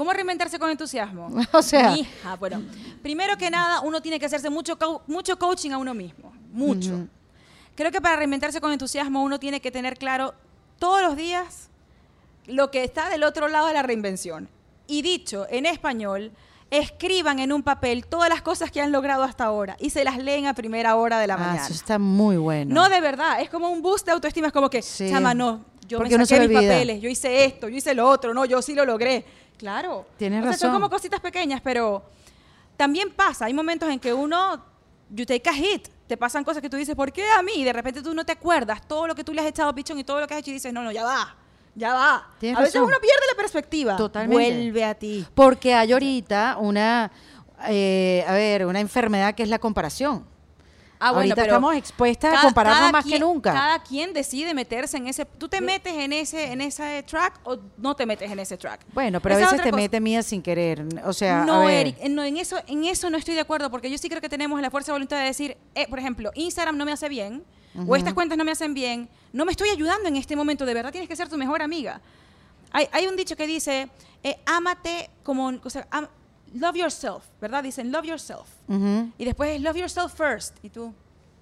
[0.00, 1.28] ¿Cómo reinventarse con entusiasmo?
[1.52, 2.62] O sea- Mija, bueno,
[3.02, 6.32] primero que nada, uno tiene que hacerse mucho, mucho coaching a uno mismo.
[6.50, 7.06] Mucho.
[7.74, 10.32] Creo que para reinventarse con entusiasmo uno tiene que tener claro
[10.78, 11.68] todos los días
[12.46, 14.48] lo que está del otro lado de la reinvención.
[14.86, 16.32] Y dicho en español,
[16.70, 20.16] escriban en un papel todas las cosas que han logrado hasta ahora y se las
[20.16, 21.62] leen a primera hora de la Ah, mañana.
[21.64, 22.74] eso está muy bueno.
[22.74, 25.10] No, de verdad, es como un boost de autoestima, es como que, Sí.
[25.10, 26.72] chama, no, yo Porque me saqué mis olvida.
[26.72, 29.26] papeles, yo hice esto, yo hice lo otro, no, yo sí lo logré.
[29.60, 30.06] Claro.
[30.16, 30.70] Tienes O sea, razón.
[30.70, 32.02] Son como cositas pequeñas, pero
[32.78, 34.64] también pasa, hay momentos en que uno,
[35.10, 37.52] you take a hit, te pasan cosas que tú dices, ¿por qué a mí?
[37.56, 39.98] Y de repente tú no te acuerdas todo lo que tú le has echado pichón
[39.98, 41.36] y todo lo que has hecho y dices, no, no, ya va,
[41.74, 42.26] ya va.
[42.40, 42.88] Tienes a veces razón.
[42.88, 43.96] uno pierde la perspectiva.
[43.96, 44.34] Totalmente.
[44.54, 45.26] Vuelve a ti.
[45.34, 47.10] Porque hay ahorita una,
[47.68, 50.24] eh, a ver, una enfermedad que es la comparación.
[51.02, 53.52] Ah, bueno, Ahorita pero estamos expuestas a cada- compararnos cada más que nunca.
[53.54, 55.24] Cada quien decide meterse en ese.
[55.24, 58.82] ¿Tú te metes en ese en ese track o no te metes en ese track?
[58.92, 59.82] Bueno, pero a Esa veces te cosa.
[59.82, 60.84] mete mía sin querer.
[61.06, 61.86] O sea, a No, ver.
[61.86, 64.20] Eric, eh, no, en eso en eso no estoy de acuerdo porque yo sí creo
[64.20, 67.08] que tenemos la fuerza de voluntad de decir, eh, por ejemplo, Instagram no me hace
[67.08, 67.42] bien
[67.86, 70.74] o estas cuentas no me hacen bien, no me estoy ayudando en este momento, de
[70.74, 72.00] verdad tienes que ser tu mejor amiga.
[72.72, 73.88] Hay, hay un dicho que dice,
[74.22, 76.08] eh, ámate como, o sea, am-
[76.54, 77.62] love yourself, ¿verdad?
[77.62, 78.48] Dicen love yourself.
[79.18, 80.56] Y después es love yourself first.
[80.62, 80.92] Y tú,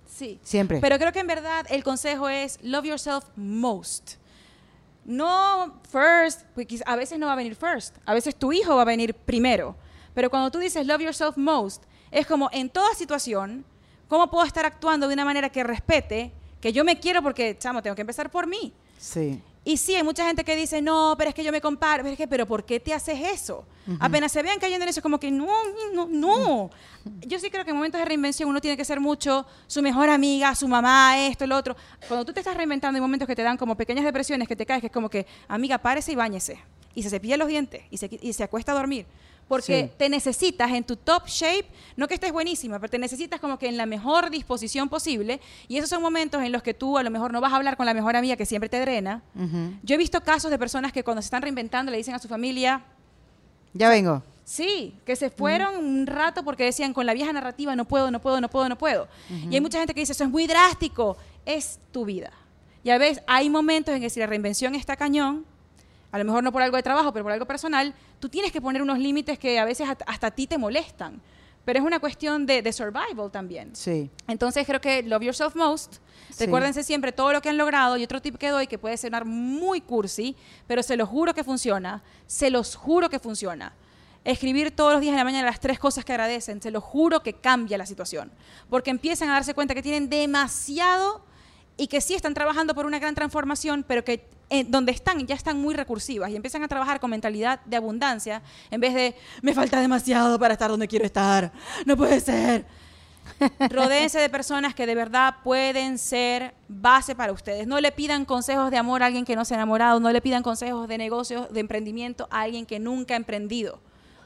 [0.06, 0.38] sí.
[0.42, 0.80] Siempre.
[0.80, 4.14] Pero creo que en verdad el consejo es love yourself most.
[5.04, 7.96] No first, porque a veces no va a venir first.
[8.04, 9.76] A veces tu hijo va a venir primero.
[10.14, 13.64] Pero cuando tú dices love yourself most, es como en toda situación,
[14.08, 17.82] ¿cómo puedo estar actuando de una manera que respete, que yo me quiero porque, chamo,
[17.82, 18.72] tengo que empezar por mí?
[18.98, 19.40] Sí.
[19.68, 22.02] Y sí, hay mucha gente que dice, no, pero es que yo me comparo.
[22.02, 23.66] Pero es que, ¿pero por qué te haces eso?
[24.00, 25.46] Apenas se vean cayendo en eso, es como que no,
[25.94, 26.70] no, no.
[27.26, 30.08] Yo sí creo que en momentos de reinvención uno tiene que ser mucho su mejor
[30.08, 31.76] amiga, su mamá, esto, lo otro.
[32.06, 34.64] Cuando tú te estás reinventando, hay momentos que te dan como pequeñas depresiones, que te
[34.64, 36.58] caes, que es como que, amiga, párese y báñese.
[36.94, 39.04] Y se cepilla los dientes y se, qui- y se acuesta a dormir.
[39.48, 39.90] Porque Sí.
[39.96, 41.64] te necesitas en tu top shape,
[41.96, 45.40] no que estés buenísima, pero te necesitas como que en la mejor disposición posible.
[45.68, 47.76] Y esos son momentos en los que tú a lo mejor no vas a hablar
[47.78, 49.22] con la mejor amiga que siempre te drena.
[49.82, 52.28] Yo he visto casos de personas que cuando se están reinventando le dicen a su
[52.28, 52.82] familia,
[53.72, 54.22] Ya vengo.
[54.44, 58.20] sí, que se fueron un rato porque decían, con la vieja narrativa no puedo, no
[58.20, 59.08] puedo, no puedo, no puedo.
[59.50, 61.16] Y hay mucha gente que dice, eso es muy drástico.
[61.46, 62.30] Es tu vida.
[62.84, 65.46] Y a veces hay momentos en que si la reinvención está cañón,
[66.10, 68.60] a lo mejor no por algo de trabajo, pero por algo personal, tú tienes que
[68.60, 71.20] poner unos límites que a veces hasta, a ti te molestan.
[71.64, 73.76] Pero es una cuestión de, de survival también.
[73.76, 74.10] Sí.
[74.26, 75.96] Entonces creo que love yourself most.
[76.30, 76.46] Sí.
[76.46, 79.26] Recuérdense siempre todo lo que han logrado y otro tip que doy que puede sonar
[79.26, 80.34] muy cursi,
[80.66, 82.02] pero se lo juro que funciona.
[82.26, 83.74] Se los juro que funciona.
[84.24, 87.22] Escribir todos los días en la mañana las tres cosas que agradecen, se lo juro
[87.22, 88.32] que cambia la situación.
[88.70, 91.22] Porque empiezan a darse cuenta que tienen demasiado
[91.76, 95.34] y que sí están trabajando por una gran transformación, pero que eh, donde están ya
[95.34, 99.52] están muy recursivas y empiezan a trabajar con mentalidad de abundancia en vez de me
[99.52, 101.52] falta demasiado para estar donde quiero estar,
[101.84, 102.64] no puede ser.
[103.70, 107.66] Rodéense de personas que de verdad pueden ser base para ustedes.
[107.66, 110.20] No le pidan consejos de amor a alguien que no se ha enamorado, no le
[110.20, 113.80] pidan consejos de negocios, de emprendimiento a alguien que nunca ha emprendido.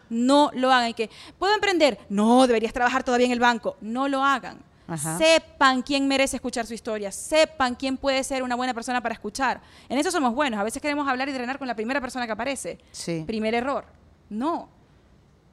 [0.08, 0.90] No lo hagan.
[0.90, 1.98] Y que, ¿puedo emprender?
[2.08, 3.76] No, deberías trabajar todavía en el banco.
[3.80, 4.58] No lo hagan.
[4.88, 5.16] Ajá.
[5.18, 9.60] sepan quién merece escuchar su historia, sepan quién puede ser una buena persona para escuchar.
[9.88, 10.58] En eso somos buenos.
[10.60, 12.78] A veces queremos hablar y drenar con la primera persona que aparece.
[12.90, 13.24] Sí.
[13.26, 13.84] Primer error.
[14.28, 14.68] No.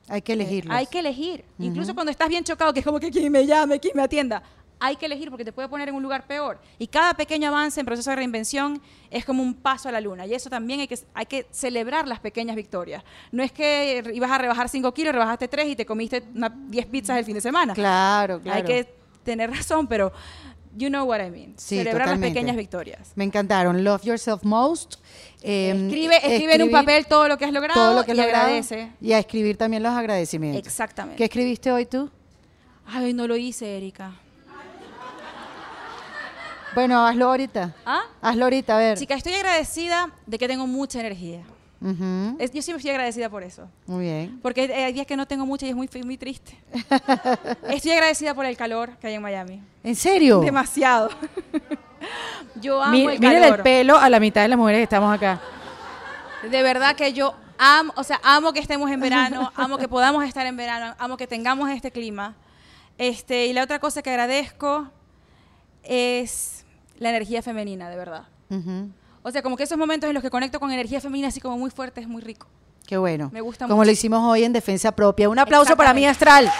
[0.08, 0.76] Hay que elegirlos.
[0.76, 1.46] Hay que elegir.
[1.60, 4.42] Incluso cuando estás bien chocado, que es como que quien me llame, quien me atienda.
[4.82, 6.58] Hay que elegir porque te puede poner en un lugar peor.
[6.78, 8.82] Y cada pequeño avance en proceso de reinvención
[9.12, 10.26] es como un paso a la luna.
[10.26, 13.04] Y eso también hay que, hay que celebrar las pequeñas victorias.
[13.32, 17.18] No es que ibas a rebajar 5 kilos, rebajaste 3 y te comiste 10 pizzas
[17.18, 17.74] el fin de semana.
[17.74, 18.58] Claro, claro.
[18.58, 18.99] Hay que
[19.30, 20.12] tener razón, pero
[20.76, 21.54] you know what I mean.
[21.58, 22.28] Sí, celebrar totalmente.
[22.28, 23.12] las pequeñas victorias.
[23.16, 23.84] Me encantaron.
[23.84, 24.96] Love yourself most.
[25.42, 28.18] Eh, escribe, escribe en un papel todo lo que has logrado todo lo que has
[28.18, 28.92] y logrado agradece.
[29.02, 30.66] Y a escribir también los agradecimientos.
[30.66, 31.18] Exactamente.
[31.18, 32.10] ¿Qué escribiste hoy tú?
[32.86, 34.14] Ay, no lo hice, Erika.
[36.76, 37.76] Bueno, hazlo ahorita.
[37.86, 38.04] ¿Ah?
[38.22, 38.98] Hazlo ahorita, a ver.
[38.98, 41.44] Chica, estoy agradecida de que tengo mucha energía.
[41.82, 43.70] Ujú, Es- yo siempre estoy agradecida por eso.
[43.88, 44.40] Muy bien.
[44.42, 46.58] Porque hay- días que no tengo mucha y es muy, muy triste.
[47.70, 49.62] Estoy agradecida por el calor que hay en Miami.
[49.84, 50.42] ¿En serio?
[50.42, 51.10] Demasiado.
[52.62, 53.58] yo amo Mire- el miren calor.
[53.60, 55.40] el pelo a la mitad de las mujeres que estamos acá.
[56.50, 60.24] De verdad que yo amo, o sea, amo que estemos en verano, amo que podamos
[60.26, 62.36] estar en verano, amo que tengamos este clima.
[62.98, 64.90] Este, y la otra cosa que agradezco
[65.84, 66.66] es
[66.98, 68.24] la energía femenina, de verdad.
[68.50, 68.90] Ujú,
[69.24, 71.58] O sea, como que esos momentos en los que conecto con energía femenina así como
[71.58, 72.48] muy fuerte es muy rico.
[72.88, 73.30] Qué bueno.
[73.34, 73.86] Me gusta Como mucho.
[73.88, 75.30] lo hicimos hoy en Defensa Propia.
[75.30, 76.52] Un aplauso para mí, Astral.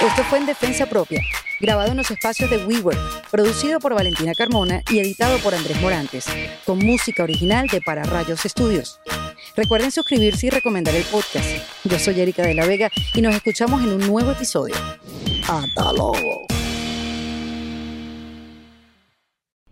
[0.00, 1.20] Esto fue en Defensa Propia,
[1.60, 6.24] grabado en los espacios de WeWork, producido por Valentina Carmona y editado por Andrés Morantes,
[6.66, 8.98] con música original de Para Rayos Estudios.
[9.54, 11.46] Recuerden suscribirse y recomendar el podcast.
[11.84, 14.74] Yo soy Erika de la Vega y nos escuchamos en un nuevo episodio.
[15.48, 16.46] Hasta luego.